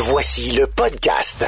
Voici 0.00 0.52
le 0.52 0.68
podcast. 0.68 1.44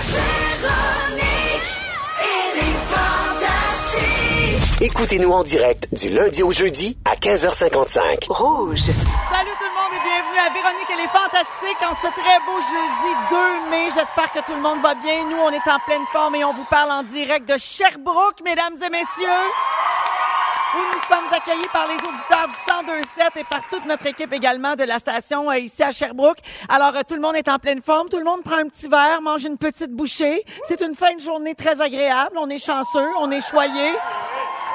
Écoutez-nous 4.80 5.30
en 5.30 5.45
direct 5.45 5.87
du 5.93 6.11
lundi 6.11 6.43
au 6.43 6.51
jeudi 6.51 6.99
à 7.05 7.15
15h55. 7.15 8.27
Rouge. 8.29 8.81
Salut 8.81 9.55
tout 9.57 9.65
le 9.65 9.77
monde 9.77 9.93
et 9.95 10.03
bienvenue 10.03 10.39
à 10.41 10.53
Véronique, 10.53 10.91
elle 10.93 11.05
est 11.05 11.09
fantastique 11.09 11.81
en 11.81 11.95
ce 11.95 12.11
très 12.13 12.39
beau 12.45 12.59
jeudi 12.59 13.15
2 13.31 13.71
mai. 13.71 13.84
J'espère 13.95 14.32
que 14.32 14.45
tout 14.45 14.57
le 14.57 14.62
monde 14.62 14.82
va 14.82 14.95
bien. 14.95 15.25
Nous, 15.30 15.37
on 15.37 15.51
est 15.51 15.71
en 15.71 15.79
pleine 15.87 16.07
forme 16.12 16.35
et 16.35 16.45
on 16.45 16.53
vous 16.53 16.67
parle 16.69 16.91
en 16.91 17.03
direct 17.05 17.48
de 17.48 17.57
Sherbrooke, 17.57 18.43
mesdames 18.45 18.75
et 18.85 18.91
messieurs. 18.91 19.46
Nous 20.73 21.00
sommes 21.09 21.27
accueillis 21.32 21.68
par 21.73 21.89
les 21.89 21.96
auditeurs 21.96 22.46
du 22.46 22.93
1027 22.93 23.37
et 23.39 23.45
par 23.45 23.69
toute 23.69 23.84
notre 23.87 24.07
équipe 24.07 24.32
également 24.32 24.77
de 24.77 24.84
la 24.84 25.00
station 25.00 25.50
euh, 25.50 25.59
ici 25.59 25.82
à 25.82 25.91
Sherbrooke. 25.91 26.39
Alors, 26.69 26.95
euh, 26.95 27.00
tout 27.07 27.16
le 27.16 27.20
monde 27.20 27.34
est 27.34 27.48
en 27.48 27.59
pleine 27.59 27.82
forme. 27.82 28.09
Tout 28.09 28.19
le 28.19 28.25
monde 28.25 28.43
prend 28.45 28.59
un 28.59 28.69
petit 28.69 28.87
verre, 28.87 29.20
mange 29.20 29.45
une 29.45 29.59
petite 29.59 29.91
bouchée. 29.91 30.45
C'est 30.69 30.80
une 30.80 30.95
fin 30.95 31.16
de 31.16 31.20
journée 31.20 31.56
très 31.56 31.80
agréable. 31.80 32.37
On 32.38 32.48
est 32.48 32.65
chanceux, 32.65 33.09
on 33.19 33.33
est 33.33 33.45
choyés. 33.45 33.95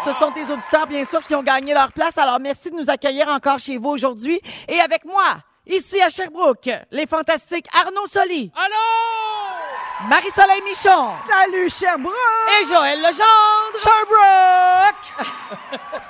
Ce 0.03 0.11
sont 0.13 0.31
tes 0.33 0.43
auditeurs, 0.43 0.85
bien 0.87 1.05
sûr, 1.05 1.23
qui 1.23 1.33
ont 1.33 1.43
gagné 1.43 1.73
leur 1.73 1.93
place. 1.93 2.17
Alors, 2.17 2.41
merci 2.41 2.71
de 2.71 2.75
nous 2.75 2.89
accueillir 2.89 3.29
encore 3.29 3.59
chez 3.59 3.77
vous 3.77 3.89
aujourd'hui. 3.89 4.41
Et 4.67 4.81
avec 4.81 5.05
moi, 5.05 5.37
ici 5.67 6.01
à 6.01 6.09
Sherbrooke, 6.09 6.69
les 6.91 7.05
fantastiques 7.07 7.67
Arnaud 7.73 8.07
Soli. 8.07 8.51
Allô! 8.55 10.07
Marie-Soleil 10.09 10.61
Michon. 10.63 11.11
Salut 11.27 11.69
Sherbrooke! 11.69 12.13
Et 12.61 12.65
Joël 12.65 12.99
Legendre. 12.99 13.79
Sherbrooke! 13.79 15.29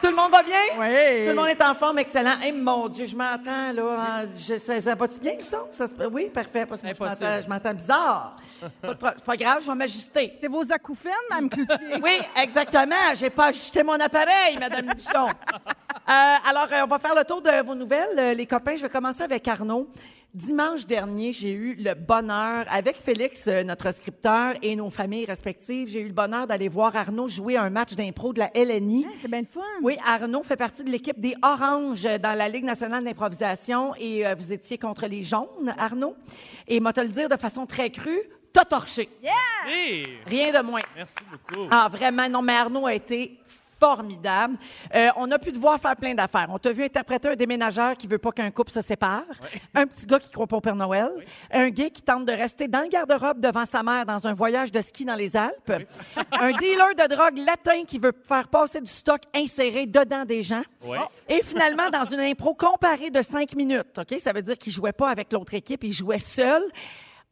Tout 0.00 0.10
le 0.10 0.16
monde 0.16 0.32
va 0.32 0.42
bien? 0.42 0.58
Oui. 0.76 1.22
Tout 1.24 1.28
le 1.30 1.34
monde 1.34 1.48
est 1.48 1.62
en 1.62 1.74
forme, 1.74 1.98
excellent. 1.98 2.34
Eh 2.44 2.52
mon 2.52 2.88
Dieu, 2.88 3.06
je 3.06 3.16
m'entends, 3.16 3.72
là. 3.72 3.82
en- 3.82 4.34
Je, 4.34 4.58
ça, 4.58 4.78
ça 4.80 4.94
va-tu 4.94 5.18
bien, 5.20 5.34
le 5.36 5.42
son? 5.42 5.66
Ça 5.70 5.86
oui, 6.10 6.28
parfait. 6.28 6.66
Parce 6.66 6.80
que 6.82 6.88
je 6.88 6.92
Impossible. 6.92 7.44
m'entends- 7.48 7.74
bizarre. 7.74 8.36
pas, 8.82 8.94
pro- 8.94 9.20
pas 9.24 9.36
grave, 9.36 9.58
je 9.62 9.66
vais 9.66 9.74
m'ajuster. 9.74 10.36
C'est 10.40 10.48
vos 10.48 10.70
acouphènes, 10.70 11.12
Mme 11.30 11.48
Cloutier? 11.48 11.76
Oui, 12.02 12.20
exactement. 12.36 13.14
J'ai 13.14 13.30
pas 13.30 13.46
ajusté 13.46 13.82
mon 13.82 13.98
appareil, 13.98 14.58
Madame 14.58 14.86
Michon. 14.94 15.28
Euh, 16.06 16.10
alors, 16.44 16.68
euh, 16.70 16.82
on 16.84 16.86
va 16.86 16.98
faire 16.98 17.14
le 17.14 17.24
tour 17.24 17.40
de 17.40 17.64
vos 17.64 17.74
nouvelles, 17.74 18.18
euh, 18.18 18.34
les 18.34 18.46
copains. 18.46 18.76
Je 18.76 18.82
vais 18.82 18.90
commencer 18.90 19.22
avec 19.22 19.46
Arnaud. 19.48 19.88
Dimanche 20.34 20.84
dernier, 20.84 21.32
j'ai 21.32 21.52
eu 21.52 21.76
le 21.76 21.94
bonheur, 21.94 22.64
avec 22.68 22.96
Félix, 22.96 23.46
euh, 23.46 23.62
notre 23.62 23.92
scripteur, 23.94 24.54
et 24.62 24.74
nos 24.74 24.90
familles 24.90 25.24
respectives, 25.26 25.86
j'ai 25.88 26.00
eu 26.00 26.08
le 26.08 26.12
bonheur 26.12 26.48
d'aller 26.48 26.68
voir 26.68 26.94
Arnaud 26.96 27.28
jouer 27.28 27.56
un 27.56 27.70
match 27.70 27.94
d'impro 27.94 28.32
de 28.32 28.40
la 28.40 28.50
LNI. 28.52 29.06
Ah, 29.08 29.12
c'est 29.22 29.30
bien 29.30 29.40
le 29.42 29.46
fun. 29.46 29.60
Oui, 29.80 29.96
Arnaud 30.04 30.42
fait 30.42 30.56
partie 30.56 30.82
de 30.82 30.90
l'équipe 30.90 31.20
des 31.20 31.36
Oranges 31.40 32.02
dans 32.20 32.36
la 32.36 32.48
Ligue 32.48 32.64
nationale 32.64 33.04
d'improvisation 33.04 33.94
et 33.96 34.26
euh, 34.26 34.34
vous 34.34 34.52
étiez 34.52 34.76
contre 34.76 35.06
les 35.06 35.22
Jaunes, 35.22 35.72
Arnaud. 35.78 36.16
Et 36.66 36.80
moi 36.80 36.92
te 36.92 37.00
le 37.00 37.08
dire 37.08 37.28
de 37.28 37.36
façon 37.36 37.64
très 37.64 37.90
crue, 37.90 38.22
t'as 38.52 38.64
torché. 38.64 39.08
Hey, 39.68 40.04
Rien 40.26 40.50
de 40.52 40.66
moins. 40.66 40.82
merci 40.96 41.14
beaucoup. 41.30 41.68
Ah, 41.70 41.88
vraiment, 41.90 42.28
non, 42.28 42.42
mais 42.42 42.54
Arnaud 42.56 42.86
a 42.86 42.94
été 42.94 43.38
formidable. 43.78 44.56
Euh, 44.94 45.10
on 45.16 45.30
a 45.30 45.38
pu 45.38 45.52
devoir 45.52 45.80
faire 45.80 45.96
plein 45.96 46.14
d'affaires. 46.14 46.46
On 46.50 46.58
t'a 46.58 46.72
vu 46.72 46.84
interpréter 46.84 47.28
un 47.28 47.36
déménageur 47.36 47.96
qui 47.96 48.06
veut 48.06 48.18
pas 48.18 48.32
qu'un 48.32 48.50
couple 48.50 48.70
se 48.70 48.80
sépare, 48.80 49.24
un 49.74 49.86
petit 49.86 50.06
gars 50.06 50.18
qui 50.18 50.30
croit 50.30 50.46
pas 50.46 50.56
au 50.56 50.60
Père 50.60 50.76
Noël, 50.76 51.10
un 51.50 51.68
gay 51.68 51.90
qui 51.90 52.02
tente 52.02 52.24
de 52.24 52.32
rester 52.32 52.68
dans 52.68 52.80
le 52.80 52.88
garde-robe 52.88 53.40
devant 53.40 53.64
sa 53.64 53.82
mère 53.82 54.06
dans 54.06 54.26
un 54.26 54.34
voyage 54.34 54.72
de 54.72 54.80
ski 54.80 55.04
dans 55.04 55.14
les 55.14 55.36
Alpes, 55.36 55.72
un 56.32 56.52
dealer 56.52 56.94
de 56.94 57.14
drogue 57.14 57.38
latin 57.38 57.84
qui 57.86 57.98
veut 57.98 58.12
faire 58.26 58.48
passer 58.48 58.80
du 58.80 58.90
stock 58.90 59.22
inséré 59.34 59.86
dedans 59.86 60.24
des 60.24 60.42
gens, 60.42 60.62
et 61.28 61.42
finalement 61.42 61.90
dans 61.90 62.04
une 62.04 62.20
impro 62.20 62.54
comparée 62.54 63.10
de 63.10 63.22
cinq 63.22 63.54
minutes. 63.54 63.98
Ok, 63.98 64.18
ça 64.20 64.32
veut 64.32 64.42
dire 64.42 64.56
qu'il 64.58 64.72
jouait 64.72 64.92
pas 64.92 65.08
avec 65.10 65.32
l'autre 65.32 65.54
équipe, 65.54 65.84
il 65.84 65.92
jouait 65.92 66.18
seul. 66.18 66.62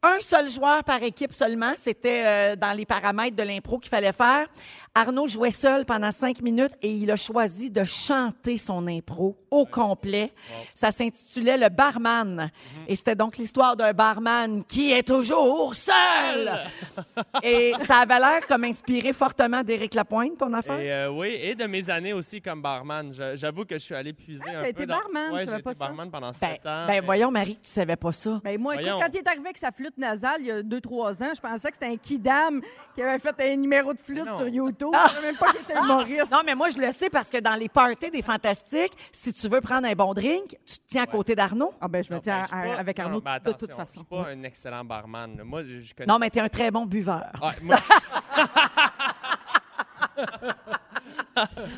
Un 0.05 0.19
seul 0.19 0.49
joueur 0.49 0.83
par 0.83 1.01
équipe 1.01 1.31
seulement, 1.31 1.71
c'était 1.81 2.23
euh, 2.25 2.55
dans 2.57 2.75
les 2.75 2.85
paramètres 2.85 3.37
de 3.37 3.43
l'impro 3.43 3.79
qu'il 3.79 3.89
fallait 3.89 4.11
faire. 4.11 4.47
Arnaud 4.95 5.25
jouait 5.25 5.49
seul 5.49 5.85
pendant 5.85 6.11
cinq 6.11 6.39
minutes 6.43 6.73
et 6.83 6.91
il 6.91 7.09
a 7.09 7.15
choisi 7.15 7.71
de 7.71 7.83
chanter 7.83 8.57
son 8.57 8.85
impro 8.87 9.35
au 9.49 9.65
complet. 9.65 10.31
Ça 10.75 10.91
s'intitulait 10.91 11.57
Le 11.57 11.69
Barman. 11.69 12.51
Et 12.87 12.95
c'était 12.95 13.15
donc 13.15 13.37
l'histoire 13.37 13.75
d'un 13.75 13.91
barman 13.93 14.63
qui 14.65 14.91
est 14.91 15.01
toujours 15.07 15.73
seul. 15.73 16.51
et 17.43 17.73
ça 17.87 17.97
avait 18.01 18.19
l'air 18.19 18.45
comme 18.47 18.65
inspiré 18.65 19.13
fortement 19.13 19.63
d'Éric 19.63 19.95
Lapointe, 19.95 20.37
ton 20.37 20.53
affaire? 20.53 20.79
Et 20.79 20.93
euh, 20.93 21.09
oui, 21.11 21.39
et 21.41 21.55
de 21.55 21.65
mes 21.65 21.89
années 21.89 22.13
aussi 22.13 22.39
comme 22.39 22.61
barman. 22.61 23.11
J'avoue 23.33 23.65
que 23.65 23.75
je 23.79 23.83
suis 23.83 23.95
allé 23.95 24.13
puiser 24.13 24.43
un 24.47 24.53
t'as 24.61 24.61
peu 24.61 24.69
été 24.69 24.85
dans... 24.85 24.97
barman, 24.99 25.27
je 25.29 25.33
Ouais, 25.33 25.45
savais 25.45 25.57
j'ai 25.57 25.63
pas 25.63 25.71
été 25.71 25.79
ça? 25.79 25.85
barman 25.87 26.11
pendant 26.11 26.31
Ben, 26.31 26.33
sept 26.33 26.59
ans. 26.67 26.85
ben 26.85 26.87
mais- 26.87 26.99
voyons, 27.01 27.31
Marie, 27.31 27.57
tu 27.63 27.69
savais 27.71 27.95
pas 27.95 28.11
ça. 28.11 28.39
Ben 28.43 28.59
moi, 28.59 28.75
écoute, 28.75 28.85
Voyons. 28.85 28.99
quand 29.01 29.09
il 29.11 29.17
est 29.17 29.27
arrivé 29.27 29.45
avec 29.45 29.57
sa 29.57 29.71
flûte 29.71 29.97
nasale 29.97 30.41
il 30.41 30.45
y 30.47 30.51
a 30.51 30.61
deux, 30.61 30.81
trois 30.81 31.23
ans, 31.23 31.31
je 31.35 31.41
pensais 31.41 31.69
que 31.71 31.77
c'était 31.77 31.91
un 31.91 31.97
kidam 31.97 32.61
qui 32.93 33.01
avait 33.01 33.17
fait 33.17 33.33
un 33.39 33.55
numéro 33.55 33.91
de 33.91 33.99
flûte 33.99 34.23
Mais 34.25 34.29
non. 34.31 34.37
YouTube. 34.83 34.99
Je 35.09 35.13
savais 35.15 35.27
même 35.27 35.35
pas 35.37 35.51
qu'il 35.51 35.61
était 35.61 35.73
humoriste. 35.79 36.31
Non, 36.31 36.41
mais 36.45 36.55
moi, 36.55 36.69
je 36.69 36.79
le 36.81 36.91
sais 36.91 37.09
parce 37.09 37.29
que 37.29 37.37
dans 37.39 37.55
les 37.55 37.69
parties 37.69 38.11
des 38.11 38.21
Fantastiques, 38.21 38.93
si 39.11 39.33
tu 39.33 39.47
veux 39.47 39.61
prendre 39.61 39.87
un 39.87 39.93
bon 39.93 40.13
drink, 40.13 40.57
tu 40.65 40.75
te 40.77 40.83
tiens 40.89 41.03
à 41.03 41.07
côté 41.07 41.35
d'Arnaud. 41.35 41.73
Ah 41.81 41.87
ben, 41.87 42.03
je 42.03 42.09
me 42.09 42.15
Non, 42.15 42.21
tiens 42.21 42.37
ben, 42.37 42.43
je 42.43 42.47
suis 42.47 42.57
à- 42.71 42.73
pas- 42.75 42.79
avec 42.79 42.99
Arnaud 42.99 43.15
non, 43.17 43.21
mais 43.25 43.39
de 43.39 43.57
toute 43.57 43.63
attention, 43.71 43.75
façon. 43.77 43.91
Je 43.93 44.15
suis 44.15 44.23
pas 44.23 44.29
un 44.31 44.43
excellent 44.43 44.83
barman. 44.85 45.37
là. 45.37 45.43
Moi, 45.43 45.63
je, 45.63 45.81
je 45.81 45.93
connais... 45.95 46.07
Non, 46.07 46.19
mais 46.19 46.29
tu 46.29 46.37
es 46.39 46.41
un 46.41 46.49
très 46.49 46.69
bon 46.71 46.85
buveur. 46.85 47.23
Ah, 47.41 47.53
moi- 47.61 47.77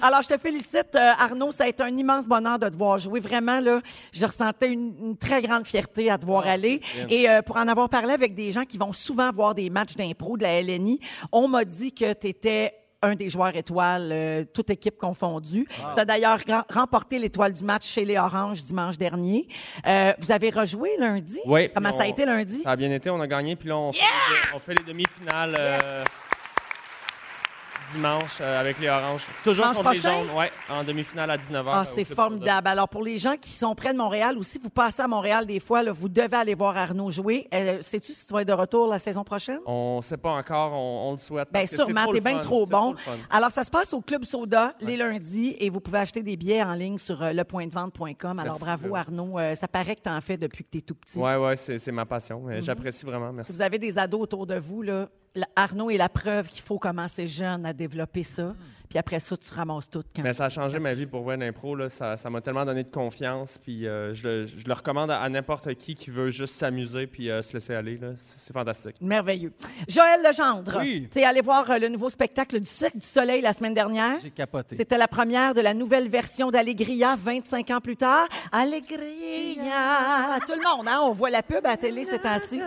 Alors, 0.02 0.22
je 0.22 0.28
te 0.28 0.38
félicite, 0.38 0.96
euh, 0.96 1.12
Arnaud. 1.18 1.52
Ça 1.52 1.64
a 1.64 1.68
été 1.68 1.82
un 1.82 1.96
immense 1.98 2.28
bonheur 2.28 2.60
de 2.60 2.68
te 2.70 2.76
voir 2.76 2.98
jouer. 2.98 3.20
Vraiment, 3.20 3.60
là, 3.60 3.80
je 4.12 4.26
ressentais 4.26 4.72
une, 4.72 4.94
une 5.00 5.18
très 5.18 5.42
grande 5.42 5.66
fierté 5.66 6.10
à 6.12 6.18
te 6.18 6.26
voir 6.26 6.44
Ah, 6.46 6.52
aller. 6.52 6.82
bien. 6.96 7.08
Et 7.10 7.30
euh, 7.30 7.42
pour 7.42 7.56
en 7.58 7.68
avoir 7.68 7.88
parlé 7.90 8.14
avec 8.14 8.36
des 8.36 8.52
gens 8.52 8.64
qui 8.66 8.78
vont 8.78 8.92
souvent 8.94 9.32
voir 9.32 9.56
des 9.56 9.70
matchs 9.70 9.96
d'impro 9.96 10.38
de 10.38 10.44
la 10.44 10.62
LNI, 10.62 11.00
on 11.32 11.48
m'a 11.48 11.64
dit 11.66 11.94
que 11.94 12.12
tu 12.14 12.28
étais 12.28 12.74
un 13.06 13.16
des 13.16 13.30
joueurs 13.30 13.56
étoiles, 13.56 14.10
euh, 14.12 14.44
toute 14.54 14.70
équipe 14.70 14.98
confondue. 14.98 15.68
Tu 15.96 16.00
as 16.00 16.06
d'ailleurs 16.06 16.40
remporté 16.70 17.20
l'étoile 17.20 17.54
du 17.54 17.64
match 17.64 17.86
chez 17.86 18.04
les 18.06 18.18
Oranges 18.18 18.64
dimanche 18.64 18.98
dernier. 18.98 19.48
Euh, 19.86 20.14
vous 20.20 20.32
avez 20.32 20.50
rejoué 20.50 20.92
lundi? 21.00 21.40
Oui, 21.46 21.70
Comment 21.74 21.96
ça 21.96 22.04
a 22.04 22.08
été 22.08 22.26
lundi? 22.26 22.62
Ça 22.64 22.72
a 22.72 22.76
bien 22.76 22.92
été, 22.92 23.10
on 23.10 23.20
a 23.22 23.28
gagné, 23.28 23.56
puis 23.56 23.70
là, 23.70 23.78
on, 23.78 23.92
fait, 23.94 24.00
les, 24.00 24.56
on 24.56 24.60
fait 24.60 24.74
les 24.74 24.84
demi-finales 24.84 25.56
euh, 25.58 26.04
dimanche 27.92 28.38
euh, 28.42 28.60
avec 28.60 28.80
les 28.80 28.90
Oranges. 28.90 29.24
Toujours 29.44 29.66
Dimanche 29.66 29.78
contre 29.78 29.92
les 29.94 30.00
prochain? 30.00 30.22
Jaunes, 30.28 30.38
ouais, 30.38 30.52
en 30.70 30.84
demi-finale 30.84 31.32
à 31.32 31.38
19h. 31.38 31.64
Ah, 31.68 31.84
c'est 31.86 32.06
formidable. 32.06 32.68
Alors, 32.68 32.90
pour 32.90 33.04
les 33.04 33.18
gens 33.18 33.36
qui 33.40 33.50
sont 33.52 33.76
près 33.76 33.94
de 33.94 33.98
Montréal 33.98 34.38
ou 34.38 34.44
si 34.44 34.58
vous 34.58 34.70
passez 34.70 35.02
à 35.02 35.08
Montréal 35.08 35.46
des 35.46 35.60
fois, 35.60 35.84
là, 35.84 35.92
vous 35.92 36.10
devez 36.10 36.36
aller 36.38 36.56
voir 36.56 36.76
Arnaud 36.78 37.12
jouer. 37.12 37.48
Euh, 37.54 37.82
Sais-tu 37.82 38.14
si 38.14 38.26
tu 38.26 38.34
vas 38.34 38.42
être 38.42 38.48
de 38.48 38.54
retour 38.54 38.88
la 38.88 39.00
saison 39.00 39.24
prochaine? 39.24 39.60
On 39.66 40.02
sait 40.02 40.18
pas 40.18 40.32
encore, 40.32 40.74
on, 40.74 41.10
on 41.10 41.12
le 41.14 41.18
souhaite. 41.18 41.50
Bien 41.52 41.64
que 41.64 41.70
c'est 41.70 41.76
sûrement, 41.76 42.06
t'es 42.12 42.22
bien 42.22 42.40
trop 42.40 42.66
bon. 42.66 42.96
Alors, 43.30 43.52
ça 43.52 43.64
se 43.64 43.72
passe 43.72 43.94
au 43.94 44.02
Club 44.02 44.24
Soda 44.26 44.74
les 44.82 44.98
lundis 44.98 45.56
et 45.60 45.70
vous 45.70 45.80
pouvez 45.80 46.00
acheter 46.00 46.24
des 46.24 46.36
billets 46.36 46.64
en 46.64 46.74
ligne 46.74 46.98
sur 46.98 47.22
euh, 47.22 47.32
lepointdevente.com. 47.34 48.40
Alors, 48.40 48.58
Merci, 48.60 48.60
bravo. 48.62 48.96
Arnaud. 48.96 49.40
Euh, 49.40 49.56
ça 49.56 49.68
paraît 49.68 49.96
que 49.96 50.02
tu 50.02 50.10
en 50.10 50.22
fais 50.22 50.38
depuis 50.38 50.64
que 50.64 50.70
tu 50.72 50.78
es 50.80 50.82
tout 50.82 50.96
petit. 50.96 51.18
Ouais, 51.18 51.36
ouais, 51.36 51.56
c'est 51.56 51.92
ma 51.92 52.06
passion. 52.06 52.40
Mhm. 52.42 52.62
J'apprécie 52.62 53.06
vraiment, 53.06 53.30
Si 53.30 53.36
merci. 53.36 53.52
vous 53.54 53.62
avez 53.62 53.80
des 53.80 53.98
ados 53.98 54.22
autour 54.22 54.46
de 54.48 54.56
vous, 54.56 54.82
là, 54.82 55.08
Arnaud 55.56 55.90
est 55.90 55.98
la 55.98 56.10
preuve 56.10 56.48
qu'il 56.48 56.62
faut 56.62 56.80
commencer 56.80 57.28
jeune 57.28 57.66
à 57.66 57.74
développer 57.74 58.24
ça. 58.24 58.56
Puis 58.96 59.00
après 59.02 59.20
ça, 59.20 59.36
tu 59.36 59.54
ramasses 59.54 59.90
tout. 59.90 60.04
Quand... 60.16 60.22
Mais 60.24 60.32
ça 60.32 60.46
a 60.46 60.50
changé 60.50 60.80
ma 60.80 60.94
vie 60.94 61.06
pour 61.06 61.24
vrai 61.24 61.36
l'impro. 61.36 61.76
là. 61.76 61.90
Ça 61.90 62.16
ça 62.16 62.30
m'a 62.30 62.40
tellement 62.40 62.64
donné 62.64 62.82
de 62.84 62.90
confiance. 62.90 63.58
Puis 63.62 63.86
euh, 63.86 64.14
je, 64.14 64.26
le, 64.26 64.46
je 64.46 64.66
le 64.66 64.72
recommande 64.74 65.12
à, 65.12 65.20
à 65.20 65.28
n'importe 65.28 65.74
qui 65.76 65.96
qui 65.96 66.10
veut 66.12 66.30
juste 66.30 66.56
s'amuser 66.56 67.06
puis 67.06 67.30
euh, 67.30 67.42
se 67.42 67.52
laisser 67.52 67.76
aller. 67.76 67.98
là. 67.98 68.12
C'est 68.16 68.54
fantastique. 68.54 68.96
Merveilleux. 69.02 69.52
Joël 69.90 70.22
Legendre, 70.26 70.78
Oui. 70.80 71.10
tu 71.12 71.20
es 71.20 71.26
allé 71.26 71.42
voir 71.42 71.70
euh, 71.72 71.78
le 71.78 71.90
nouveau 71.90 72.10
spectacle 72.10 72.58
du 72.58 72.66
Cirque 72.68 72.96
du 72.96 73.06
Soleil 73.06 73.42
la 73.42 73.52
semaine 73.52 73.74
dernière. 73.74 74.18
J'ai 74.22 74.32
capoté. 74.32 74.78
C'était 74.78 74.98
la 74.98 75.10
première 75.10 75.54
de 75.54 75.60
la 75.60 75.74
nouvelle 75.74 76.08
version 76.08 76.50
d'Allegria 76.50 77.18
25 77.22 77.72
ans 77.72 77.82
plus 77.82 77.98
tard. 77.98 78.30
Allegria! 78.50 80.40
Tout 80.48 80.54
le 80.54 80.78
monde, 80.78 80.88
hein? 80.88 81.00
On 81.04 81.12
voit 81.12 81.30
la 81.30 81.44
pub 81.44 81.66
à 81.66 81.72
la 81.72 81.78
télé 81.78 82.06
ces 82.06 82.20
temps-ci. 82.20 82.62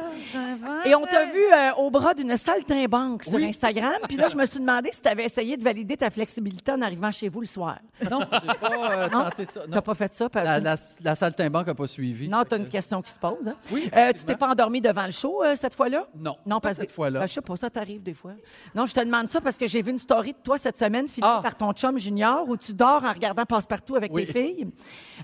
Et 0.85 0.95
on 0.95 1.05
t'a 1.07 1.25
vu 1.25 1.41
euh, 1.55 1.71
au 1.79 1.91
bras 1.91 2.13
d'une 2.13 2.37
saltimbanque 2.37 3.25
sur 3.25 3.35
Oui. 3.35 3.47
Instagram. 3.47 3.95
Puis 4.07 4.17
là, 4.19 4.29
je 4.29 4.37
me 4.37 4.45
suis 4.47 4.61
demandé 4.61 4.91
si 4.93 5.01
tu 5.01 5.09
avais 5.09 5.25
essayé 5.25 5.57
de 5.57 5.65
valider 5.65 5.97
ta 5.97 6.11
flexibilité 6.19 6.73
en 6.73 6.83
arrivant 6.83 7.11
chez 7.13 7.29
vous 7.29 7.41
le 7.41 7.47
soir. 7.47 7.79
Non, 8.11 8.21
j'ai 8.21 8.55
pas 8.55 8.93
euh, 8.93 9.09
Non? 9.09 9.23
tenté 9.25 9.47
ça. 9.47 9.61
Tu 9.65 9.71
Non. 9.71 9.81
pas 9.81 9.95
fait 9.95 10.13
ça? 10.15 10.29
La, 10.35 10.59
la, 10.59 10.75
la 11.01 11.15
saltimbanque 11.15 11.67
n'a 11.69 11.75
pas 11.75 11.87
suivi. 11.87 12.29
Non, 12.29 12.43
tu 12.45 12.55
as 12.55 12.59
une 12.59 12.69
question 12.69 13.01
qui 13.03 13.13
se 13.13 13.19
pose. 13.19 13.37
Hein? 13.47 13.55
Oui, 13.73 13.85
Euh, 13.87 13.89
tu 13.89 13.99
effectivement. 13.99 14.27
t'es 14.27 14.37
pas 14.37 14.49
endormi 14.51 14.81
devant 14.81 15.07
le 15.07 15.13
show 15.13 15.43
euh, 15.45 15.55
cette 15.57 15.75
fois-là? 15.77 16.07
Non, 16.17 16.37
Non, 16.45 16.57
pas 16.57 16.69
parce 16.71 16.77
cette 16.81 16.89
que- 16.89 16.93
fois-là. 16.95 17.21
Ben, 17.21 17.27
je 17.27 17.33
sais 17.35 17.41
pas, 17.41 17.57
ça 17.57 17.71
t'arrive 17.71 18.03
des 18.03 18.15
fois. 18.15 18.33
Non, 18.75 18.85
je 18.87 18.95
te 18.95 19.01
demande 19.01 19.29
ça 19.29 19.41
parce 19.41 19.57
que 19.57 19.69
j'ai 19.69 19.81
vu 19.83 19.91
une 19.93 19.99
story 19.99 20.33
de 20.33 20.39
toi 20.43 20.59
cette 20.59 20.77
semaine 20.77 21.07
filmée 21.09 21.29
Ah. 21.31 21.41
par 21.43 21.57
ton 21.57 21.73
chum 21.73 21.99
Junior 21.99 22.49
où 22.49 22.57
tu 22.57 22.73
dors 22.73 23.05
en 23.05 23.13
regardant 23.13 23.45
Passe-Partout 23.45 23.95
avec 23.97 24.13
Oui. 24.13 24.27
tes 24.27 24.33
filles. 24.33 24.69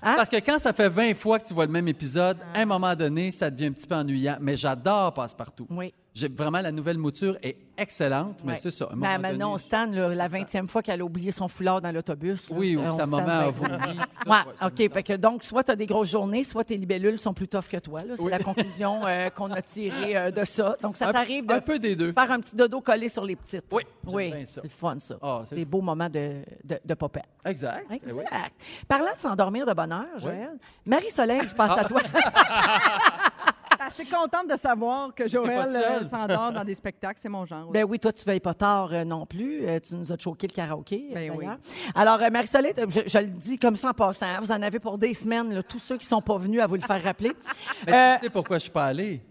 Hein? 0.01 0.13
Parce 0.15 0.29
que 0.29 0.37
quand 0.37 0.59
ça 0.59 0.71
fait 0.73 0.89
20 0.89 1.13
fois 1.15 1.39
que 1.39 1.47
tu 1.47 1.53
vois 1.53 1.65
le 1.65 1.71
même 1.71 1.87
épisode, 1.89 2.37
à 2.53 2.59
un 2.61 2.65
moment 2.65 2.95
donné, 2.95 3.31
ça 3.31 3.49
devient 3.51 3.67
un 3.67 3.71
petit 3.73 3.87
peu 3.87 3.95
ennuyant. 3.95 4.37
Mais 4.39 4.55
j'adore 4.55 5.13
Passe-Partout. 5.13 5.67
Oui. 5.69 5.93
J'ai 6.15 6.29
vraiment 6.29 6.61
la 6.61 6.71
nouvelle 6.71 6.97
mouture 6.97 7.37
est 7.43 7.57
excellente, 7.77 8.37
mais 8.45 8.53
Ouais. 8.53 8.57
c'est 8.57 8.71
ça. 8.71 8.85
Ben, 8.89 8.95
moment 8.95 9.19
maintenant, 9.19 9.51
donné, 9.51 9.63
Stan, 9.63 9.85
là, 9.91 10.15
la 10.15 10.27
20e 10.29 10.69
fois 10.69 10.81
qu'elle 10.81 11.01
a 11.01 11.03
oublié 11.03 11.31
son 11.31 11.49
foulard 11.49 11.81
dans 11.81 11.91
l'autobus. 11.91 12.41
Oui, 12.49 12.77
ou 12.77 12.89
sa 12.95 13.05
maman 13.05 13.27
a 13.27 13.49
vomi. 13.49 13.97
Ça 14.25 14.45
OK. 14.67 14.77
Fait 14.93 15.03
que 15.03 15.13
donc, 15.17 15.43
soit 15.43 15.65
tu 15.65 15.71
as 15.71 15.75
des 15.75 15.85
grosses 15.85 16.09
journées, 16.09 16.45
soit 16.45 16.63
tes 16.63 16.77
libellules 16.77 17.19
sont 17.19 17.33
plus 17.33 17.49
tough 17.49 17.67
que 17.69 17.75
toi. 17.77 18.01
C'est 18.15 18.21
Oui. 18.21 18.31
la 18.31 18.39
conclusion 18.39 19.05
euh, 19.05 19.29
qu'on 19.29 19.51
a 19.51 19.61
tirée 19.61 20.15
euh, 20.15 20.31
de 20.31 20.45
ça. 20.45 20.77
Donc, 20.81 20.95
ça 20.95 21.11
t'arrive 21.11 21.51
Un 21.51 21.57
de 21.57 21.63
peu 21.63 21.79
des 21.79 21.97
deux. 21.97 22.13
faire 22.13 22.31
un 22.31 22.39
petit 22.39 22.55
dodo 22.55 22.79
collé 22.79 23.09
sur 23.09 23.25
les 23.25 23.35
petites. 23.35 23.65
Oui, 23.73 23.83
Oui, 24.05 24.31
c'est 24.45 24.63
le 24.63 24.69
fun, 24.69 24.95
ça. 25.01 25.17
Ah, 25.21 25.41
des 25.51 25.65
beaux 25.65 25.81
moments 25.81 26.09
de, 26.09 26.43
de, 26.63 26.79
de 26.85 26.93
popette. 26.93 27.25
Exact. 27.43 27.85
Eh 27.91 27.95
Exact. 27.95 28.15
oui. 28.15 28.23
Parlant 28.87 29.13
de 29.13 29.19
s'endormir 29.19 29.65
de 29.65 29.73
bonne 29.73 29.91
heure, 29.91 30.17
Joël, 30.17 30.51
Marie-Soleil, 30.85 31.41
je 31.49 31.53
passe 31.55 31.73
Ah. 31.75 31.81
à 31.81 31.83
toi. 31.83 32.01
assez 33.87 34.05
contente 34.05 34.47
de 34.49 34.55
savoir 34.55 35.13
que 35.13 35.27
Joël 35.27 35.67
euh, 35.69 36.07
s'endort 36.09 36.51
dans 36.51 36.63
des 36.63 36.75
spectacles. 36.75 37.19
C'est 37.21 37.29
mon 37.29 37.45
genre. 37.45 37.71
Ben 37.71 37.83
oui, 37.83 37.99
toi, 37.99 38.11
tu 38.13 38.23
veilles 38.25 38.39
pas 38.39 38.53
tard 38.53 38.89
euh, 38.93 39.03
non 39.03 39.25
plus. 39.25 39.65
Euh, 39.67 39.79
tu 39.79 39.95
nous 39.95 40.11
as 40.11 40.17
choqué 40.17 40.47
le 40.47 40.53
karaoké, 40.53 41.09
Ben 41.13 41.31
oui. 41.35 41.45
Alors, 41.93 42.21
euh, 42.21 42.29
Marie-Soleil, 42.29 42.73
euh, 42.77 42.85
je, 42.89 43.01
je 43.07 43.17
le 43.19 43.27
dis 43.27 43.57
comme 43.57 43.75
ça 43.75 43.89
en 43.89 43.93
passant, 43.93 44.25
hein, 44.25 44.39
vous 44.41 44.51
en 44.51 44.61
avez 44.61 44.79
pour 44.79 44.97
des 44.97 45.13
semaines, 45.13 45.53
là, 45.53 45.63
tous 45.63 45.79
ceux 45.79 45.97
qui 45.97 46.05
sont 46.05 46.21
pas 46.21 46.37
venus 46.37 46.61
à 46.61 46.67
vous 46.67 46.75
le 46.75 46.81
faire 46.81 47.03
rappeler. 47.03 47.31
Mais 47.87 47.93
Euh, 47.93 48.15
tu 48.17 48.23
sais 48.25 48.29
pourquoi 48.29 48.57
je 48.57 48.63
suis 48.63 48.71
pas 48.71 48.85
allé? 48.85 49.21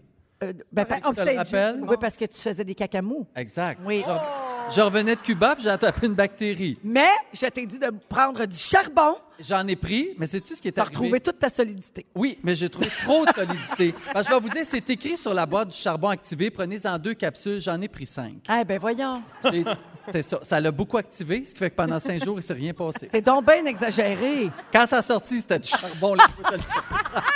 Euh, 0.43 0.53
ben, 0.71 0.85
pa- 0.85 0.97
le 0.97 1.37
rappelles? 1.37 1.79
Oui, 1.87 1.95
parce 1.99 2.17
que 2.17 2.25
tu 2.25 2.37
faisais 2.39 2.63
des 2.63 2.75
cacamous. 2.75 3.25
Exact. 3.35 3.79
Oui. 3.85 4.03
Je, 4.05 4.75
je 4.75 4.81
revenais 4.81 5.15
de 5.15 5.21
Cuba, 5.21 5.53
puis 5.55 5.63
j'ai 5.63 5.69
attrapé 5.69 6.07
une 6.07 6.13
bactérie. 6.15 6.77
Mais 6.83 7.07
je 7.33 7.45
t'ai 7.47 7.65
dit 7.65 7.79
de 7.79 7.91
prendre 8.09 8.45
du 8.45 8.57
charbon 8.57 9.15
J'en 9.39 9.67
ai 9.67 9.75
pris, 9.75 10.11
mais 10.17 10.27
sais-tu 10.27 10.55
ce 10.55 10.61
qui 10.61 10.69
est 10.69 10.71
pour 10.71 10.81
arrivé? 10.83 10.95
retrouver 10.97 11.19
toute 11.19 11.39
ta 11.39 11.49
solidité. 11.49 12.05
Oui, 12.15 12.39
mais 12.41 12.55
j'ai 12.55 12.69
trouvé 12.69 12.87
trop 13.03 13.25
de 13.25 13.31
solidité. 13.33 13.93
Parce 14.13 14.27
que 14.27 14.33
je 14.33 14.37
vais 14.39 14.41
vous 14.41 14.49
dire, 14.53 14.65
c'est 14.65 14.89
écrit 14.89 15.17
sur 15.17 15.33
la 15.33 15.45
boîte 15.45 15.69
du 15.69 15.77
charbon 15.77 16.07
activé. 16.09 16.49
Prenez-en 16.49 16.97
deux 16.97 17.13
capsules. 17.15 17.59
J'en 17.59 17.79
ai 17.81 17.89
pris 17.89 18.05
cinq. 18.05 18.35
Eh 18.49 18.63
ben 18.63 18.79
voyons, 18.79 19.21
C'est- 19.43 19.65
C'est 20.09 20.21
ça. 20.21 20.39
Ça 20.43 20.61
l'a 20.61 20.71
beaucoup 20.71 20.97
activé, 20.97 21.43
ce 21.45 21.53
qui 21.53 21.59
fait 21.59 21.69
que 21.71 21.75
pendant 21.75 21.99
cinq 21.99 22.23
jours, 22.23 22.37
il 22.39 22.43
s'est 22.43 22.53
rien 22.53 22.73
passé. 22.73 23.09
c'est 23.11 23.21
donc 23.21 23.45
bien 23.45 23.65
exagéré. 23.65 24.49
Quand 24.71 24.85
ça 24.85 24.97
a 24.97 25.01
sorti, 25.01 25.41
c'était 25.41 25.59
du 25.59 25.67
charbon. 25.67 26.13
Là, 26.15 26.25
je 26.29 26.43
peux 26.43 26.43
te 26.49 26.51
le 26.53 26.57
dire. 26.59 26.83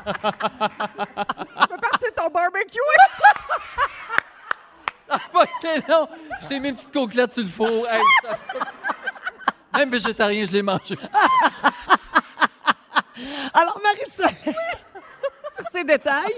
Ton 2.16 2.28
barbecue! 2.30 2.78
Ça 5.08 5.16
a 5.16 5.18
pas 5.32 5.42
été 5.44 5.82
long. 5.88 6.08
J'ai 6.48 6.60
mis 6.60 6.68
une 6.68 6.74
petite 6.76 6.92
côtelette 6.92 7.32
sur 7.32 7.42
le 7.42 7.48
four. 7.48 7.88
Hey, 7.90 8.00
ça- 8.22 8.38
Même 9.78 9.90
végétarien, 9.90 10.46
je 10.46 10.52
l'ai 10.52 10.62
mangé. 10.62 10.94
Alors, 13.54 13.80
Marie-Soleil, 13.82 14.54
sur 15.56 15.64
ces 15.72 15.84
détails, 15.84 16.34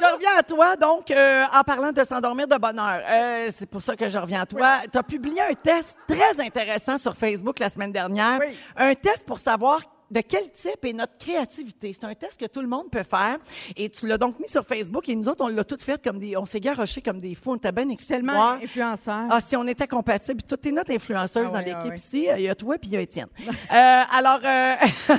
je 0.00 0.12
reviens 0.12 0.36
à 0.38 0.42
toi, 0.42 0.76
donc, 0.76 1.10
euh, 1.10 1.44
en 1.52 1.62
parlant 1.62 1.90
de 1.90 2.04
s'endormir 2.04 2.46
de 2.46 2.56
bonne 2.56 2.78
heure. 2.78 3.00
Euh, 3.08 3.48
c'est 3.52 3.68
pour 3.68 3.82
ça 3.82 3.96
que 3.96 4.08
je 4.08 4.18
reviens 4.18 4.42
à 4.42 4.46
toi. 4.46 4.80
Tu 4.92 4.98
as 4.98 5.02
publié 5.02 5.40
un 5.40 5.54
test 5.54 5.96
très 6.06 6.38
intéressant 6.44 6.98
sur 6.98 7.16
Facebook 7.16 7.58
la 7.58 7.70
semaine 7.70 7.92
dernière. 7.92 8.38
Oui. 8.40 8.56
Un 8.76 8.94
test 8.94 9.24
pour 9.26 9.38
savoir 9.38 9.80
de 10.10 10.20
quel 10.20 10.50
type 10.52 10.84
est 10.84 10.92
notre 10.92 11.16
créativité. 11.18 11.92
C'est 11.92 12.06
un 12.06 12.14
test 12.14 12.38
que 12.38 12.46
tout 12.46 12.60
le 12.60 12.68
monde 12.68 12.90
peut 12.90 13.02
faire. 13.02 13.38
Et 13.76 13.88
tu 13.90 14.06
l'as 14.06 14.18
donc 14.18 14.38
mis 14.38 14.48
sur 14.48 14.64
Facebook. 14.64 15.08
Et 15.08 15.16
nous 15.16 15.28
autres, 15.28 15.44
on 15.44 15.48
l'a 15.48 15.64
tout 15.64 15.76
fait 15.78 16.02
comme 16.02 16.18
des... 16.18 16.36
On 16.36 16.46
s'est 16.46 16.60
garochés 16.60 17.02
comme 17.02 17.20
des 17.20 17.34
fous. 17.34 17.52
On 17.52 17.56
était 17.56 17.72
bien 17.72 17.86
Tellement 17.96 18.34
voir. 18.34 18.58
influenceur. 18.62 19.24
Ah, 19.30 19.40
si 19.40 19.56
on 19.56 19.66
était 19.66 19.88
compatibles, 19.88 20.42
toutes 20.42 20.60
tes 20.60 20.72
notes 20.72 20.90
influenceuses 20.90 21.46
Ah 21.48 21.52
dans 21.52 21.58
oui, 21.58 21.64
l'équipe 21.64 21.80
ah 21.84 21.88
oui. 21.90 21.96
ici, 21.96 22.28
il 22.36 22.42
y 22.42 22.48
a 22.48 22.54
toi 22.54 22.76
puis 22.78 22.90
il 22.90 22.94
y 22.94 22.96
a 22.96 23.00
Étienne. 23.00 23.28
euh, 23.40 23.48
alors, 23.70 24.40
euh, 24.44 24.74